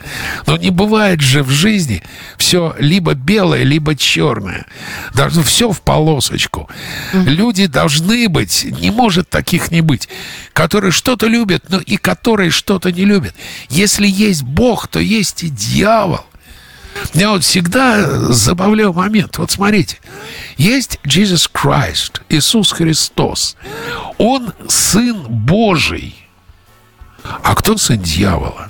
Но 0.47 0.57
не 0.57 0.69
бывает 0.69 1.21
же 1.21 1.43
в 1.43 1.49
жизни 1.49 2.03
все 2.37 2.75
либо 2.79 3.13
белое, 3.13 3.63
либо 3.63 3.95
черное. 3.95 4.65
Должно 5.13 5.43
все 5.43 5.71
в 5.71 5.81
полосочку. 5.81 6.69
Люди 7.13 7.65
должны 7.67 8.27
быть, 8.29 8.65
не 8.79 8.91
может 8.91 9.29
таких 9.29 9.71
не 9.71 9.81
быть, 9.81 10.09
которые 10.53 10.91
что-то 10.91 11.27
любят, 11.27 11.65
но 11.69 11.79
и 11.79 11.97
которые 11.97 12.49
что-то 12.51 12.91
не 12.91 13.05
любят. 13.05 13.35
Если 13.69 14.07
есть 14.07 14.43
Бог, 14.43 14.87
то 14.87 14.99
есть 14.99 15.43
и 15.43 15.49
дьявол. 15.49 16.25
Меня 17.13 17.31
вот 17.31 17.43
всегда 17.43 18.07
забавлял 18.31 18.93
момент. 18.93 19.37
Вот 19.37 19.51
смотрите, 19.51 19.97
есть 20.57 20.99
Jesus 21.05 21.49
Christ, 21.51 22.21
Иисус 22.29 22.71
Христос. 22.71 23.55
Он 24.17 24.53
Сын 24.67 25.25
Божий. 25.27 26.15
А 27.23 27.55
кто 27.55 27.77
сын 27.77 27.99
дьявола? 27.99 28.69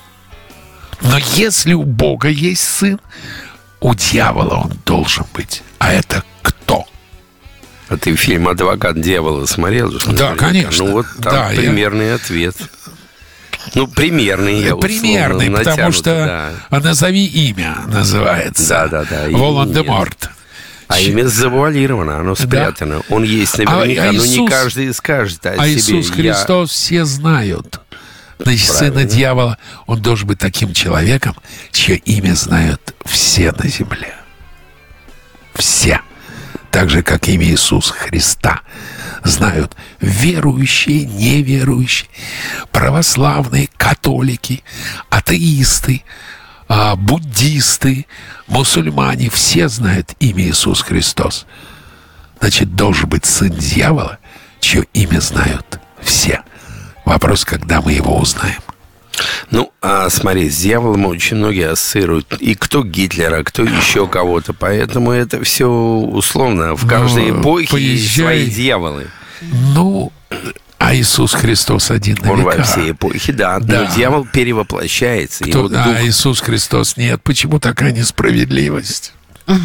Но 1.01 1.17
если 1.36 1.74
у 1.74 1.84
Бога 1.84 2.30
есть 2.30 2.63
сын, 2.63 2.99
у 3.80 3.95
дьявола 3.95 4.55
он 4.65 4.74
должен 4.86 5.26
быть. 5.34 5.63
А 5.80 5.91
это 5.91 6.24
А 7.93 7.97
ты 7.97 8.15
фильм 8.15 8.47
«Адвокат 8.47 8.99
дьявола» 8.99 9.45
смотрел? 9.45 9.91
Да, 9.91 9.99
наверняка? 10.07 10.36
конечно. 10.36 10.86
Ну, 10.86 10.91
вот 10.93 11.05
там 11.21 11.34
да, 11.34 11.49
примерный 11.49 12.07
я... 12.07 12.15
ответ. 12.15 12.55
Ну, 13.76 13.88
примерный, 13.88 14.61
я 14.61 14.76
Примерный, 14.76 15.49
потому 15.49 15.91
что 15.91 16.53
да. 16.70 16.80
«Назови 16.80 17.26
имя» 17.26 17.78
называется. 17.88 18.88
Да, 18.91 19.03
да, 19.03 19.05
да. 19.09 19.38
Волан-де-Морт. 19.38 20.30
А 20.88 20.99
имя 20.99 21.28
завуалировано, 21.28 22.20
оно 22.20 22.36
спрятано. 22.36 22.97
Да? 22.97 23.16
Он 23.16 23.24
есть 23.24 23.57
наверняка, 23.57 24.03
а, 24.03 24.09
а 24.09 24.14
Иисус, 24.14 24.36
но 24.36 24.41
не 24.41 24.47
каждый 24.47 24.93
скажет 24.93 25.45
о 25.45 25.53
а 25.53 25.68
себе. 25.68 25.74
Иисус 25.74 26.11
Христос 26.11 26.70
я... 26.72 26.76
все 26.76 27.05
знают. 27.05 27.80
Значит, 28.39 28.68
Правильно. 28.68 28.99
сына 28.99 29.09
дьявола, 29.09 29.57
он 29.88 30.01
должен 30.01 30.28
быть 30.28 30.39
таким 30.39 30.74
человеком, 30.74 31.36
чье 31.72 31.95
имя 31.97 32.36
знают 32.36 32.93
все 33.05 33.51
на 33.53 33.68
земле. 33.68 34.14
Все. 35.55 36.01
Так 36.74 36.89
же, 36.89 37.03
как 37.03 37.30
имя 37.30 37.45
Иисуса 37.45 37.93
Христа 37.93 38.61
знают 39.24 39.76
верующие, 40.01 41.05
неверующие, 41.05 42.09
православные, 42.71 43.69
католики, 43.78 44.63
атеисты, 45.11 46.03
а, 46.67 46.95
буддисты, 46.95 48.07
мусульмане, 48.47 49.30
все 49.30 49.69
знают 49.69 50.15
имя 50.19 50.45
Иисус 50.45 50.82
Христос. 50.82 51.45
Значит, 52.39 52.76
должен 52.76 53.07
быть 53.07 53.28
сын 53.28 53.51
дьявола, 53.51 54.17
чье 54.59 54.86
имя 54.93 55.19
знают 55.19 55.80
все. 56.01 56.41
Вопрос, 57.05 57.45
когда 57.45 57.82
мы 57.82 57.91
его 57.91 58.17
узнаем. 58.17 58.63
Ну, 59.51 59.72
а 59.82 60.09
смотри, 60.09 60.49
с 60.49 60.57
дьяволом 60.57 61.05
очень 61.05 61.38
многие 61.38 61.70
ассоциируют. 61.70 62.34
И 62.39 62.55
кто 62.55 62.84
Гитлера, 62.84 63.43
кто 63.43 63.64
еще 63.64 64.07
кого-то. 64.07 64.53
Поэтому 64.53 65.11
это 65.11 65.43
все 65.43 65.68
условно. 65.68 66.76
В 66.76 66.88
каждой 66.88 67.32
Но 67.32 67.41
эпохе 67.41 67.68
поезжай... 67.70 67.91
есть 67.93 68.16
свои 68.16 68.45
дьяволы. 68.47 69.07
Ну, 69.76 70.11
а 70.78 70.95
Иисус 70.95 71.34
Христос 71.34 71.91
один 71.91 72.18
на 72.22 72.32
Он 72.32 72.39
века. 72.39 72.57
во 72.57 72.64
всей 72.64 72.91
эпохе, 72.91 73.32
да. 73.32 73.59
да. 73.59 73.84
Но 73.84 73.95
дьявол 73.95 74.28
перевоплощается. 74.32 75.45
Кто, 75.45 75.70
дух... 75.70 75.78
А 75.78 76.03
Иисус 76.05 76.41
Христос 76.41 76.97
нет. 76.97 77.22
Почему 77.24 77.59
такая 77.59 77.91
несправедливость? 77.91 79.14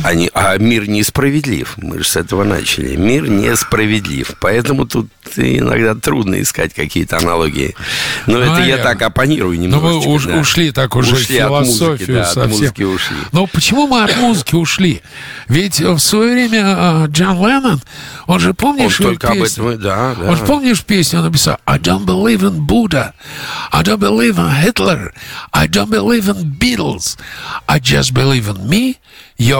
Они, 0.02 0.30
а 0.34 0.56
мир 0.58 0.88
несправедлив. 0.88 1.74
Мы 1.76 1.98
же 1.98 2.04
с 2.04 2.16
этого 2.16 2.44
начали. 2.44 2.96
Мир 2.96 3.28
несправедлив. 3.28 4.32
Поэтому 4.40 4.86
тут 4.86 5.08
иногда 5.36 5.94
трудно 5.94 6.40
искать 6.40 6.74
какие-то 6.74 7.18
аналогии. 7.18 7.76
Но 8.26 8.38
ну, 8.38 8.40
это 8.40 8.62
я 8.62 8.78
так 8.78 9.00
оппонирую 9.02 9.58
немного. 9.58 9.88
Но 9.88 10.00
мы 10.00 10.06
уж, 10.06 10.26
да. 10.26 10.36
ушли 10.38 10.72
так 10.72 10.96
уже 10.96 11.14
ушли 11.14 11.38
философию 11.38 11.56
от 11.56 11.66
музыки, 11.66 12.12
да, 12.12 12.24
совсем. 12.24 12.42
От 12.42 12.50
музыки 12.50 12.82
ушли. 12.82 13.16
Но 13.32 13.46
почему 13.46 13.86
мы 13.86 14.02
от 14.02 14.16
музыки 14.16 14.54
ушли? 14.54 15.02
Ведь 15.48 15.80
в 15.80 15.98
свое 15.98 16.32
время 16.32 16.62
а, 16.64 17.06
Джон 17.06 17.46
Леннон, 17.46 17.80
он 18.26 18.40
же 18.40 18.54
помнишь 18.54 19.00
он 19.00 19.06
только 19.06 19.28
песню? 19.28 19.62
об 19.62 19.68
этом, 19.68 19.82
да, 19.82 20.14
да. 20.14 20.30
Он 20.30 20.36
же 20.36 20.44
помнишь 20.44 20.84
песню, 20.84 21.20
он 21.20 21.26
написал 21.26 21.58
I 21.66 21.78
don't 21.78 22.04
believe 22.04 22.40
in 22.40 22.66
Buddha, 22.66 23.12
I 23.70 23.82
don't 23.82 23.98
believe 23.98 24.38
in 24.38 24.50
Hitler, 24.50 25.12
I 25.52 25.68
don't 25.68 25.90
believe 25.90 26.28
in 26.28 26.58
Beatles, 26.58 27.16
I 27.68 27.78
just 27.78 28.12
believe 28.12 28.48
in 28.48 28.68
me 28.68 28.96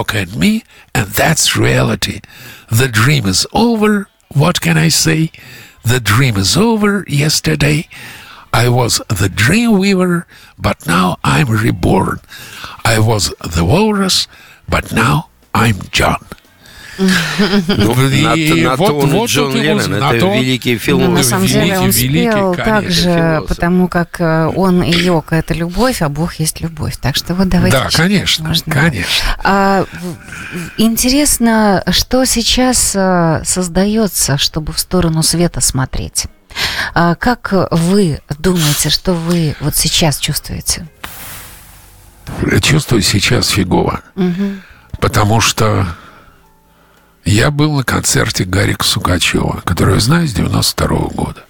Yoke 0.09 0.29
and 0.29 0.37
me, 0.37 0.65
and 0.95 1.09
that's 1.09 1.57
reality. 1.57 2.21
The 2.71 2.89
dream 2.89 3.27
is 3.27 3.47
over. 3.53 4.09
What 4.33 4.61
can 4.61 4.79
I 4.79 4.89
say? 4.89 5.31
The 5.85 6.01
dream 6.01 6.37
is 6.37 6.57
over 6.57 7.05
yesterday. 7.09 7.89
I 8.53 8.69
was 8.69 9.03
the 9.09 9.29
dream 9.29 9.79
weaver, 9.79 10.27
but 10.59 10.87
now 10.87 11.19
I'm 11.25 11.49
reborn. 11.49 12.21
I 12.85 12.99
was 12.99 13.35
the 13.41 13.65
walrus, 13.65 14.27
but 14.69 14.93
now 14.93 15.29
I'm 15.55 15.77
John. 15.91 16.25
Ну, 17.68 17.94
на, 17.94 18.76
то 18.76 18.99
он 18.99 19.11
вот 19.11 19.30
Джон 19.30 19.55
Леннон, 19.55 19.94
это 19.94 20.26
великий 20.38 20.78
философ. 20.78 21.14
на 21.14 21.22
самом 21.22 21.46
деле 21.46 21.78
он 21.78 21.92
спел 21.92 22.55
так 22.55 22.90
же, 22.90 23.42
потому 23.46 23.88
как 23.88 24.20
э, 24.20 24.46
он 24.55 24.82
и 24.82 24.92
Йока– 24.92 25.36
это 25.36 25.55
любовь, 25.55 26.03
а 26.03 26.09
Бог 26.09 26.34
есть 26.34 26.61
любовь. 26.61 26.96
Так 27.01 27.16
что 27.16 27.34
вот 27.34 27.49
давайте... 27.49 27.76
Да, 27.76 27.88
конечно, 27.92 28.53
конечно. 28.68 29.24
А, 29.44 29.84
интересно, 30.76 31.84
что 31.90 32.24
сейчас 32.24 32.92
э, 32.94 33.42
создается, 33.44 34.38
чтобы 34.38 34.72
в 34.72 34.78
сторону 34.78 35.22
света 35.22 35.61
смотреть? 35.61 36.26
А 36.94 37.14
как 37.14 37.53
вы 37.70 38.20
думаете, 38.38 38.90
что 38.90 39.14
вы 39.14 39.55
вот 39.61 39.76
сейчас 39.76 40.18
чувствуете? 40.18 40.86
чувствую 42.61 43.03
сейчас 43.03 43.49
фигово. 43.49 44.01
Угу. 44.16 44.53
Потому 45.01 45.40
что 45.40 45.86
я 47.29 47.51
был 47.51 47.74
на 47.76 47.85
концерте 47.85 48.45
Гарика 48.45 48.85
Сукачева, 48.85 49.61
который 49.64 49.95
я 49.95 50.01
знаю 50.01 50.26
с 50.26 50.33
92 50.33 50.87
-го 50.89 51.14
года. 51.14 51.45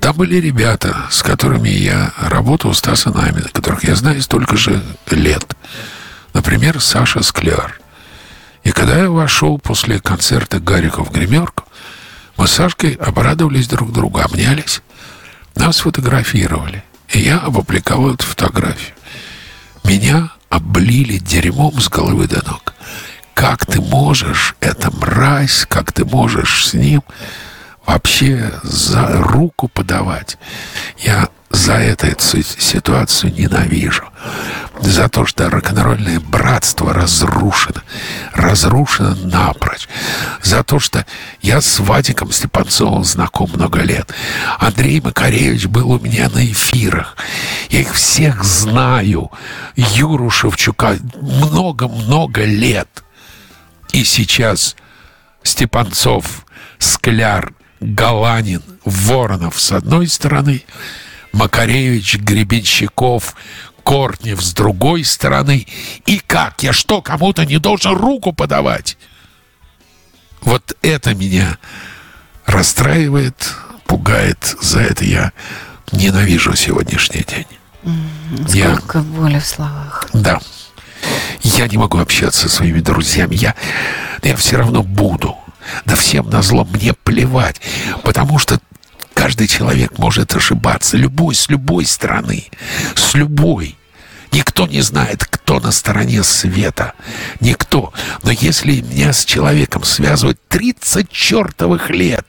Там 0.00 0.16
были 0.16 0.40
ребята, 0.40 1.06
с 1.10 1.22
которыми 1.22 1.68
я 1.68 2.12
работал, 2.18 2.74
Стаса 2.74 3.10
Намина, 3.10 3.48
которых 3.52 3.84
я 3.84 3.94
знаю 3.94 4.20
столько 4.22 4.56
же 4.56 4.82
лет. 5.10 5.44
Например, 6.32 6.80
Саша 6.80 7.22
Скляр. 7.22 7.80
И 8.64 8.72
когда 8.72 8.98
я 8.98 9.10
вошел 9.10 9.58
после 9.58 10.00
концерта 10.00 10.58
Гарика 10.58 11.04
в 11.04 11.12
гримерку, 11.12 11.64
мы 12.36 12.48
с 12.48 12.52
Сашкой 12.52 12.94
обрадовались 12.94 13.68
друг 13.68 13.92
другу, 13.92 14.20
обнялись, 14.20 14.82
нас 15.54 15.76
сфотографировали. 15.76 16.82
И 17.10 17.20
я 17.20 17.38
опубликовал 17.38 18.14
эту 18.14 18.24
фотографию. 18.24 18.94
Меня 19.84 20.30
облили 20.48 21.18
дерьмом 21.18 21.80
с 21.80 21.88
головы 21.88 22.26
до 22.26 22.44
ног 22.44 22.74
как 23.34 23.66
ты 23.66 23.80
можешь, 23.80 24.54
это 24.60 24.90
мразь, 24.90 25.66
как 25.68 25.92
ты 25.92 26.04
можешь 26.04 26.68
с 26.68 26.74
ним 26.74 27.02
вообще 27.86 28.52
за 28.62 29.06
руку 29.22 29.68
подавать. 29.68 30.38
Я 30.98 31.28
за 31.50 31.74
это, 31.74 32.06
эту 32.06 32.42
ситуацию 32.42 33.34
ненавижу. 33.34 34.04
За 34.80 35.08
то, 35.08 35.26
что 35.26 35.50
рок-н-ролльное 35.50 36.20
братство 36.20 36.94
разрушено. 36.94 37.80
Разрушено 38.32 39.16
напрочь. 39.24 39.88
За 40.42 40.62
то, 40.62 40.78
что 40.78 41.04
я 41.42 41.60
с 41.60 41.80
Вадиком 41.80 42.30
Степанцовым 42.30 43.04
знаком 43.04 43.50
много 43.52 43.80
лет. 43.80 44.14
Андрей 44.58 45.00
Макаревич 45.00 45.66
был 45.66 45.90
у 45.90 45.98
меня 45.98 46.30
на 46.30 46.44
эфирах. 46.46 47.16
Я 47.68 47.80
их 47.80 47.94
всех 47.94 48.44
знаю. 48.44 49.32
Юру 49.74 50.30
Шевчука 50.30 50.96
много-много 51.20 52.44
лет. 52.44 52.88
И 53.92 54.04
сейчас 54.04 54.76
Степанцов, 55.42 56.46
Скляр, 56.78 57.52
Галанин, 57.80 58.62
Воронов 58.84 59.58
с 59.58 59.72
одной 59.72 60.06
стороны, 60.06 60.64
Макаревич, 61.32 62.16
Гребенщиков, 62.16 63.34
Кортнев 63.82 64.42
с 64.42 64.52
другой 64.52 65.04
стороны. 65.04 65.66
И 66.06 66.20
как? 66.26 66.62
Я 66.62 66.72
что, 66.72 67.02
кому-то 67.02 67.44
не 67.44 67.58
должен 67.58 67.96
руку 67.96 68.32
подавать? 68.32 68.96
Вот 70.42 70.76
это 70.82 71.14
меня 71.14 71.58
расстраивает, 72.46 73.54
пугает. 73.86 74.56
За 74.60 74.80
это 74.80 75.04
я 75.04 75.32
ненавижу 75.92 76.54
сегодняшний 76.54 77.24
день. 77.24 77.46
Сколько 78.46 78.98
я... 78.98 79.04
боли 79.04 79.38
в 79.38 79.46
словах. 79.46 80.08
Да. 80.12 80.40
Я 81.42 81.68
не 81.68 81.78
могу 81.78 81.98
общаться 81.98 82.42
со 82.42 82.48
своими 82.48 82.80
друзьями. 82.80 83.34
Я, 83.34 83.54
я 84.22 84.36
все 84.36 84.56
равно 84.56 84.82
буду. 84.82 85.36
Да 85.84 85.94
всем 85.94 86.28
на 86.30 86.42
зло 86.42 86.64
мне 86.64 86.92
плевать. 86.92 87.60
Потому 88.02 88.38
что 88.38 88.60
каждый 89.14 89.46
человек 89.48 89.98
может 89.98 90.34
ошибаться. 90.34 90.96
Любой, 90.96 91.34
с 91.34 91.48
любой 91.48 91.84
стороны. 91.86 92.46
С 92.94 93.14
любой. 93.14 93.76
Никто 94.32 94.66
не 94.66 94.80
знает, 94.80 95.24
кто 95.24 95.58
на 95.58 95.72
стороне 95.72 96.22
света. 96.22 96.94
Никто. 97.40 97.92
Но 98.22 98.30
если 98.30 98.80
меня 98.80 99.12
с 99.12 99.24
человеком 99.24 99.84
связывать 99.84 100.38
30 100.48 101.10
чертовых 101.10 101.90
лет, 101.90 102.26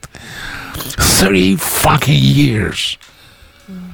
three 0.98 1.60
fucking 1.84 2.20
years, 2.20 2.98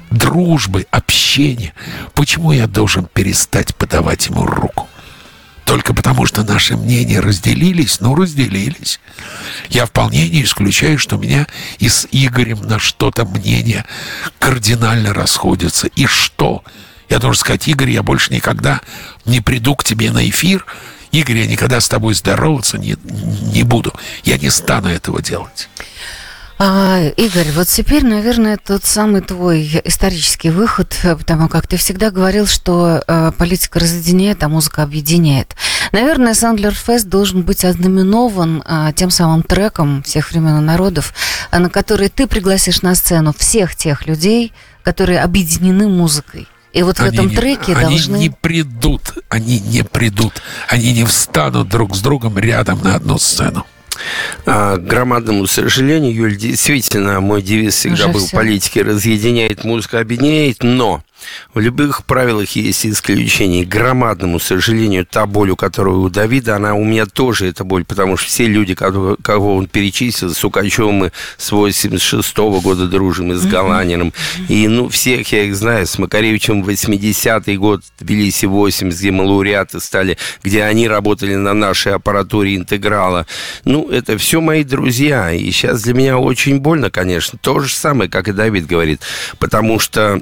дружбы, 0.10 0.86
общения, 0.91 1.74
почему 2.14 2.51
я 2.51 2.68
должен 2.68 3.05
перестать 3.05 3.76
подавать 3.76 4.28
ему 4.28 4.45
руку? 4.45 4.88
Только 5.66 5.93
потому, 5.93 6.26
что 6.26 6.43
наши 6.43 6.78
мнения 6.78 7.20
разделились, 7.20 7.99
ну, 7.99 8.16
разделились. 8.16 9.01
Я 9.68 9.86
вполне 9.86 10.30
не 10.30 10.43
исключаю, 10.43 10.97
что 10.97 11.18
у 11.18 11.20
меня 11.20 11.45
и 11.78 11.89
с 11.89 12.08
Игорем 12.10 12.62
на 12.62 12.80
что-то 12.80 13.26
мнение 13.26 13.84
кардинально 14.39 15.14
расходятся. 15.14 15.88
И 15.88 16.05
что? 16.05 16.64
Я 17.10 17.20
должен 17.20 17.41
сказать, 17.41 17.68
Игорь, 17.68 17.89
я 17.89 18.01
больше 18.01 18.34
никогда 18.34 18.80
не 19.26 19.41
приду 19.41 19.76
к 19.76 19.84
тебе 19.84 20.12
на 20.12 20.30
эфир. 20.30 20.66
Игорь, 21.12 21.39
я 21.39 21.47
никогда 21.47 21.82
с 21.82 21.89
тобой 21.89 22.14
здороваться 22.14 22.78
не, 22.78 22.95
не 23.53 23.64
буду. 23.64 23.93
Я 24.24 24.38
не 24.38 24.49
стану 24.49 24.88
этого 24.88 25.22
делать. 25.22 25.68
А, 26.60 27.10
Игорь, 27.18 27.51
вот 27.51 27.68
теперь, 27.68 28.03
наверное, 28.03 28.58
тот 28.58 28.84
самый 28.84 29.22
твой 29.22 29.80
исторический 29.84 30.49
выход, 30.49 30.97
потому 31.03 31.49
как 31.49 31.68
ты 31.68 31.78
всегда 31.78 32.10
говорил, 32.10 32.47
что 32.47 33.03
э, 33.08 33.32
политика 33.38 33.80
разъединяет, 33.80 34.41
а 34.41 34.49
музыка 34.49 34.82
объединяет. 34.82 35.55
Наверное, 35.91 36.34
Сандлер 36.34 36.74
Фест 36.74 37.05
должен 37.08 37.43
быть 37.43 37.64
ознаменован 37.64 38.64
а, 38.66 38.91
тем 38.91 39.12
самым 39.12 39.43
треком 39.43 40.01
всех 40.03 40.32
времен 40.32 40.58
и 40.58 40.62
народов, 40.62 41.14
а, 41.51 41.60
на 41.60 41.70
который 41.70 42.10
ты 42.10 42.26
пригласишь 42.26 42.82
на 42.82 42.95
сцену 42.95 43.34
всех 43.38 43.76
тех 43.76 44.08
людей, 44.08 44.51
которые 44.84 45.22
объединены 45.22 45.88
музыкой. 45.88 46.47
И 46.74 46.82
вот 46.82 46.99
Они 46.99 47.10
в 47.10 47.14
этом 47.14 47.28
не- 47.28 47.36
треке 47.36 47.74
они 47.74 47.82
должны... 47.82 48.18
не 48.18 48.30
придут, 48.30 49.14
они 49.30 49.60
не 49.60 49.84
придут, 49.84 50.41
они 50.68 50.91
не 50.93 51.05
встанут 51.05 51.70
друг 51.70 51.95
с 51.95 52.01
другом 52.01 52.38
рядом 52.38 52.82
на 52.84 52.95
одну 52.95 53.18
сцену. 53.20 53.66
А, 54.45 54.78
к 54.78 54.86
громадному 54.86 55.48
сожалению, 55.48 56.14
Юль, 56.14 56.36
действительно, 56.38 57.20
мой 57.20 57.41
девиз 57.41 57.76
всегда 57.76 58.06
Уже 58.06 58.08
был 58.14 58.26
всё. 58.26 58.38
политики 58.38 58.80
разъединяет, 58.80 59.64
музыка 59.64 60.00
объединяет, 60.00 60.64
но 60.64 61.04
в 61.53 61.59
любых 61.59 62.05
правилах 62.05 62.49
есть 62.51 62.86
исключения. 62.86 63.61
И 63.61 63.65
К 63.65 63.69
громадному 63.69 64.39
сожалению, 64.39 65.05
та 65.05 65.25
боль, 65.25 65.51
у 65.51 65.55
которой 65.55 65.95
у 65.95 66.09
Давида, 66.09 66.55
она 66.55 66.73
у 66.73 66.84
меня 66.84 67.05
тоже 67.05 67.47
эта 67.47 67.63
боль, 67.63 67.86
потому 67.86 68.17
что 68.17 68.28
все 68.28 68.47
люди, 68.47 68.75
кого, 68.75 69.17
кого 69.21 69.55
он 69.55 69.67
перечислил, 69.67 70.34
с 70.34 70.38
Сукачевым 70.38 70.95
мы 70.95 71.11
с 71.38 71.51
86 71.51 72.38
года 72.38 72.88
дружим, 72.88 73.32
и 73.32 73.36
с 73.36 73.45
Галаниным, 73.45 74.13
и 74.47 74.67
ну 74.67 74.89
всех 74.89 75.32
я 75.32 75.43
их 75.43 75.55
знаю, 75.55 75.86
с 75.86 75.97
Макаревичем 75.97 76.63
80-й 76.63 77.57
год, 77.57 77.84
Тбилиси 77.99 78.45
80, 78.45 78.97
где 78.97 79.11
мы 79.11 79.25
лауреаты 79.25 79.80
стали, 79.80 80.17
где 80.43 80.63
они 80.63 80.88
работали 80.88 81.36
на 81.36 81.53
нашей 81.53 81.93
аппаратуре 81.93 82.55
интеграла. 82.55 83.25
Ну, 83.65 83.89
это 83.89 84.17
все 84.17 84.41
мои 84.41 84.63
друзья, 84.63 85.32
и 85.32 85.51
сейчас 85.51 85.84
для 85.84 85.93
меня 85.93 86.17
очень 86.17 86.59
больно, 86.59 86.89
конечно, 86.89 87.38
то 87.41 87.59
же 87.59 87.73
самое, 87.73 88.09
как 88.09 88.28
и 88.28 88.34
Давид 88.34 88.65
говорит, 88.67 89.01
потому 89.39 89.80
что 89.80 90.21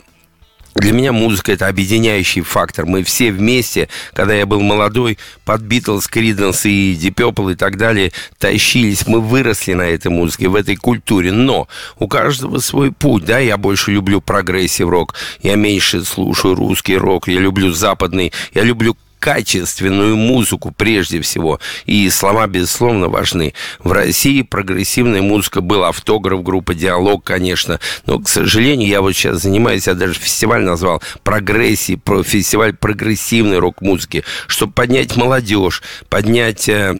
для 0.75 0.91
меня 0.91 1.13
музыка 1.13 1.53
это 1.53 1.67
объединяющий 1.67 2.41
фактор. 2.41 2.85
Мы 2.85 3.03
все 3.03 3.31
вместе, 3.31 3.87
когда 4.13 4.33
я 4.33 4.45
был 4.45 4.59
молодой, 4.59 5.17
под 5.45 5.61
Битлз, 5.61 6.07
Криденс 6.07 6.65
и 6.65 6.93
Purple 7.15 7.53
и 7.53 7.55
так 7.55 7.77
далее, 7.77 8.11
тащились. 8.37 9.07
Мы 9.07 9.21
выросли 9.21 9.73
на 9.73 9.83
этой 9.83 10.11
музыке, 10.11 10.49
в 10.49 10.55
этой 10.55 10.75
культуре. 10.75 11.31
Но 11.31 11.69
у 11.97 12.07
каждого 12.07 12.59
свой 12.59 12.91
путь. 12.91 13.23
Да, 13.25 13.39
я 13.39 13.57
больше 13.57 13.91
люблю 13.91 14.19
progressive 14.19 14.89
rock, 14.89 15.15
я 15.41 15.55
меньше 15.55 16.03
слушаю 16.03 16.55
русский 16.55 16.97
рок, 16.97 17.29
я 17.29 17.39
люблю 17.39 17.71
западный, 17.71 18.33
я 18.53 18.63
люблю 18.63 18.97
качественную 19.25 20.15
музыку 20.15 20.71
прежде 20.71 21.19
всего. 21.19 21.59
И 21.87 22.07
слова, 22.11 22.45
безусловно, 22.45 23.07
важны. 23.07 23.55
В 23.79 23.91
России 23.91 24.43
прогрессивная 24.43 25.23
музыка 25.23 25.61
был 25.61 25.83
автограф 25.83 26.43
группы 26.43 26.75
«Диалог», 26.75 27.23
конечно. 27.23 27.79
Но, 28.05 28.19
к 28.19 28.29
сожалению, 28.29 28.87
я 28.87 29.01
вот 29.01 29.13
сейчас 29.13 29.41
занимаюсь, 29.41 29.87
я 29.87 29.95
даже 29.95 30.13
фестиваль 30.13 30.61
назвал 30.61 31.01
«Прогрессии», 31.23 31.95
про 31.95 32.21
фестиваль 32.21 32.75
прогрессивной 32.75 33.57
рок-музыки, 33.57 34.23
чтобы 34.45 34.73
поднять 34.73 35.15
молодежь, 35.15 35.81
поднять... 36.07 36.69
э, 36.69 36.95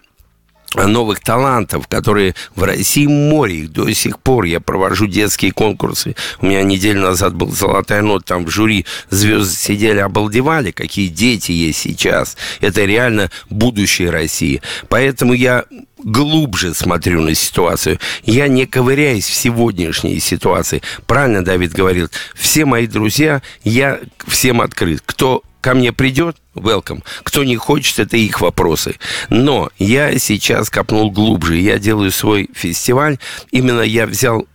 новых 0.75 1.19
талантов, 1.19 1.87
которые 1.87 2.35
в 2.55 2.63
России 2.63 3.07
море, 3.07 3.59
их 3.59 3.71
до 3.71 3.91
сих 3.93 4.19
пор. 4.19 4.45
Я 4.45 4.59
провожу 4.59 5.07
детские 5.07 5.51
конкурсы. 5.51 6.15
У 6.41 6.45
меня 6.45 6.63
неделю 6.63 7.01
назад 7.01 7.33
был 7.35 7.51
золотая 7.51 8.01
нота, 8.01 8.25
там 8.25 8.45
в 8.45 8.49
жюри 8.49 8.85
звезды 9.09 9.55
сидели, 9.55 9.99
обалдевали, 9.99 10.71
какие 10.71 11.07
дети 11.07 11.51
есть 11.51 11.79
сейчас. 11.79 12.37
Это 12.59 12.85
реально 12.85 13.29
будущее 13.49 14.09
России. 14.09 14.61
Поэтому 14.89 15.33
я 15.33 15.65
глубже 15.97 16.73
смотрю 16.73 17.21
на 17.21 17.33
ситуацию. 17.33 17.99
Я 18.23 18.47
не 18.47 18.65
ковыряюсь 18.65 19.25
в 19.25 19.33
сегодняшней 19.33 20.19
ситуации. 20.19 20.81
Правильно 21.07 21.43
Давид 21.43 21.73
говорил. 21.73 22.09
Все 22.35 22.65
мои 22.65 22.87
друзья, 22.87 23.41
я 23.63 23.99
всем 24.27 24.61
открыт. 24.61 25.01
Кто 25.05 25.43
ко 25.65 25.73
мне 25.73 25.91
придет, 25.91 26.37
welcome. 26.53 27.03
Кто 27.23 27.43
не 27.43 27.55
хочет, 27.55 27.97
это 27.97 28.17
их 28.17 28.39
вопросы. 28.39 28.97
Но 29.31 29.71
я 29.79 30.19
сейчас 30.19 30.69
копнул 30.69 31.09
глубже. 31.09 31.57
Я 31.57 31.79
делаю 31.79 32.11
свой 32.11 32.51
фестиваль. 32.53 33.17
Именно 33.49 33.81
я 33.81 34.05
взял 34.05 34.47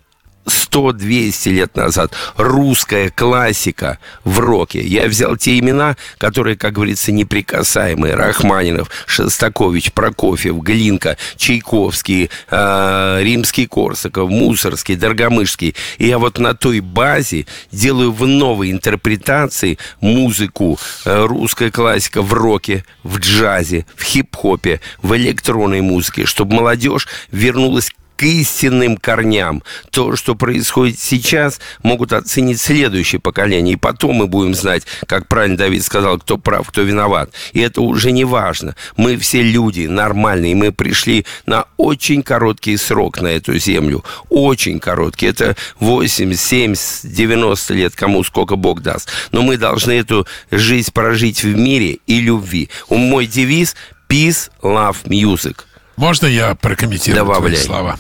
100-200 0.51 1.51
лет 1.51 1.77
назад 1.77 2.13
русская 2.37 3.11
классика 3.11 3.99
в 4.25 4.39
роке. 4.39 4.81
Я 4.81 5.07
взял 5.07 5.37
те 5.37 5.59
имена, 5.59 5.97
которые, 6.19 6.57
как 6.57 6.75
говорится, 6.75 7.13
неприкасаемые. 7.13 8.15
Рахманинов, 8.15 8.91
Шостакович, 9.07 9.93
Прокофьев, 9.93 10.57
Глинка, 10.59 11.17
Чайковский, 11.37 12.31
э, 12.51 13.21
Римский 13.23 13.67
Корсаков, 13.67 14.31
Мусорский, 14.31 14.97
Доргомышский. 14.97 15.75
И 15.99 16.07
я 16.07 16.19
вот 16.19 16.39
на 16.39 16.55
той 16.55 16.81
базе 16.81 17.47
делаю 17.73 18.13
в 18.13 18.27
новой 18.27 18.71
интерпретации 18.71 19.79
музыку 20.01 20.79
э, 21.05 21.25
русская 21.27 21.71
классика 21.71 22.23
в 22.23 22.33
роке, 22.33 22.85
в 23.03 23.19
джазе, 23.19 23.87
в 23.97 24.03
хип-хопе, 24.03 24.81
в 25.03 25.17
электронной 25.17 25.81
музыке, 25.81 26.27
чтобы 26.27 26.57
молодежь 26.57 27.09
вернулась 27.31 27.91
к 28.21 28.23
истинным 28.23 28.99
корням. 28.99 29.63
То, 29.91 30.15
что 30.15 30.35
происходит 30.35 30.99
сейчас, 30.99 31.59
могут 31.83 32.13
оценить 32.13 32.61
следующее 32.61 33.19
поколение. 33.19 33.73
И 33.73 33.79
потом 33.79 34.17
мы 34.17 34.27
будем 34.27 34.55
знать, 34.55 34.83
как 35.07 35.27
правильно 35.27 35.57
Давид 35.57 35.83
сказал, 35.83 36.19
кто 36.19 36.37
прав, 36.37 36.69
кто 36.69 36.83
виноват. 36.83 37.31
И 37.55 37.61
это 37.61 37.81
уже 37.81 38.13
не 38.13 38.27
важно. 38.27 38.77
Мы 38.99 39.17
все 39.17 39.41
люди 39.41 39.87
нормальные. 39.87 40.55
Мы 40.55 40.71
пришли 40.71 41.25
на 41.47 41.65
очень 41.79 42.23
короткий 42.23 42.77
срок 42.77 43.23
на 43.23 43.29
эту 43.29 43.57
землю. 43.57 44.05
Очень 44.29 44.81
короткий. 44.81 45.25
Это 45.25 45.57
8, 45.79 46.35
70, 46.35 47.11
90 47.11 47.73
лет, 47.73 47.97
кому 47.97 48.23
сколько 48.23 48.57
Бог 48.57 48.83
даст. 48.83 49.09
Но 49.33 49.41
мы 49.41 49.57
должны 49.57 49.93
эту 49.93 50.27
жизнь 50.51 50.93
прожить 50.93 51.43
в 51.43 51.57
мире 51.57 52.01
и 52.07 52.21
любви. 52.21 52.69
У 52.91 52.99
мой 52.99 53.27
девиз 53.27 53.75
Peace, 54.11 54.51
Love, 54.61 55.05
Music. 55.05 55.61
Можно 55.97 56.27
я 56.27 56.55
прокомментирую 56.55 57.17
Добавляй. 57.17 57.53
твои 57.53 57.65
слова? 57.65 57.99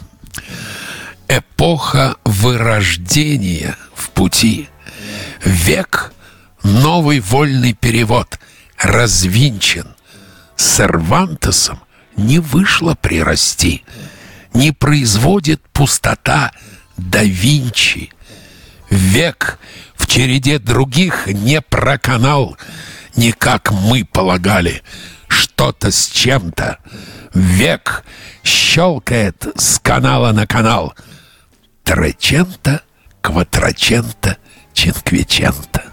Эпоха 1.28 2.16
вырождения 2.24 3.76
в 3.95 4.11
пути. 4.11 4.68
Век 5.45 6.12
новый 6.62 7.20
вольный 7.20 7.72
перевод 7.72 8.39
развинчен. 8.78 9.95
Сервантесом 10.57 11.81
не 12.16 12.39
вышло 12.39 12.95
прирасти. 12.95 13.85
Не 14.53 14.72
производит 14.72 15.62
пустота 15.72 16.53
да 16.97 17.22
Винчи. 17.22 18.11
Век 18.91 19.59
в 19.95 20.07
череде 20.07 20.59
других 20.59 21.26
не 21.26 21.61
проканал, 21.61 22.57
не 23.16 23.33
как 23.33 23.70
мы 23.70 24.05
полагали, 24.05 24.83
что-то 25.28 25.91
с 25.91 26.09
чем-то. 26.09 26.78
Век 27.35 28.05
щелкает 28.43 29.47
с 29.57 29.78
канала 29.78 30.33
на 30.33 30.47
канал. 30.47 30.95
Тречента, 31.85 32.83
кватрачента, 33.20 34.37
чинквичента. 34.72 35.85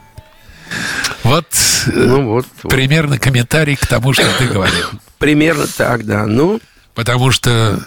Вот, 1.24 1.48
э, 1.88 1.92
Ну 1.94 2.26
вот, 2.26 2.46
вот. 2.64 2.70
примерно 2.70 3.18
комментарий 3.20 3.76
к 3.76 3.86
тому, 3.86 4.14
что 4.14 4.26
ты 4.38 4.48
говорил. 4.48 4.88
Примерно 5.18 5.68
так, 5.68 6.06
да. 6.06 6.26
Ну, 6.26 6.60
Потому 6.94 7.32
что 7.32 7.80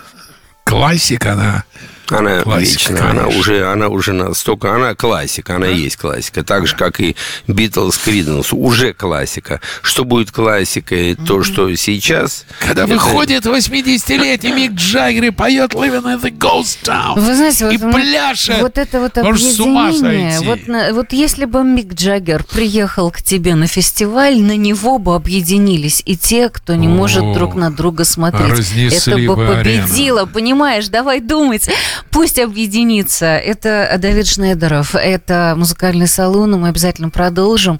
классика, 0.64 1.32
она... 1.32 1.64
она 2.12 2.40
Классика, 2.42 2.92
вечная, 2.92 3.10
она 3.10 3.26
уже, 3.28 3.66
она 3.70 3.88
уже 3.88 4.12
настолько, 4.12 4.74
она 4.74 4.94
классика, 4.94 5.56
она 5.56 5.66
есть 5.66 5.96
классика, 5.96 6.42
так 6.44 6.66
же 6.66 6.76
как 6.76 7.00
и 7.00 7.16
Битлз, 7.46 7.98
Криденс, 7.98 8.52
уже 8.52 8.92
классика. 8.92 9.60
Что 9.82 10.04
будет 10.04 10.30
классикой, 10.30 11.14
то 11.14 11.42
что 11.42 11.74
сейчас. 11.76 12.44
Когда 12.60 12.84
это- 12.84 12.92
выходит 12.94 13.44
80-летний 13.46 14.52
Мик 14.52 14.72
Джаггер 14.72 15.24
и 15.24 15.30
поет 15.30 15.74
Living 15.74 16.04
in 16.04 16.20
the 16.22 16.30
Ghost 16.36 16.78
Town. 16.84 17.18
Вы 17.20 17.34
знаете, 17.34 17.64
вот, 17.66 17.74
и 17.74 17.78
меня- 17.78 17.92
пляшет. 17.92 18.60
вот 18.60 18.78
это 18.78 19.00
вот 19.00 19.16
Можешь 19.16 19.54
с 19.54 19.60
ума 19.60 19.88
объединение, 19.88 20.32
сойти. 20.32 20.46
вот, 20.46 20.68
на- 20.68 20.92
вот 20.92 21.12
если 21.12 21.44
бы 21.44 21.62
Мик 21.64 21.94
Джаггер 21.94 22.44
приехал 22.44 23.10
к 23.10 23.22
тебе 23.22 23.54
на 23.54 23.66
фестиваль, 23.66 24.40
на 24.40 24.56
него 24.56 24.98
бы 24.98 25.14
объединились 25.14 26.02
и 26.04 26.16
те, 26.16 26.48
кто 26.48 26.74
не 26.74 26.88
может 26.88 27.22
О, 27.22 27.34
друг 27.34 27.54
на 27.54 27.70
друга 27.70 28.04
смотреть. 28.04 28.72
это 28.92 29.16
бы 29.16 29.32
арену. 29.56 29.86
победило, 29.86 30.26
понимаешь? 30.26 30.88
Давай 30.88 31.20
думать. 31.20 31.68
Пусть 32.10 32.38
объединится. 32.38 33.26
Это 33.26 33.96
Давид 33.98 34.26
Шнейдеров, 34.26 34.94
это 34.94 35.54
музыкальный 35.56 36.06
салон, 36.06 36.60
мы 36.60 36.68
обязательно 36.68 37.10
продолжим. 37.10 37.78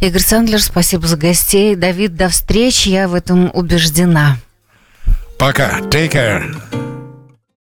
Игорь 0.00 0.20
Сандлер, 0.20 0.62
спасибо 0.62 1.06
за 1.06 1.16
гостей. 1.16 1.74
Давид, 1.74 2.14
до 2.16 2.28
встречи, 2.28 2.88
я 2.88 3.08
в 3.08 3.14
этом 3.14 3.50
убеждена. 3.54 4.36
Пока. 5.38 5.80
Take 5.80 6.12
care. 6.12 6.83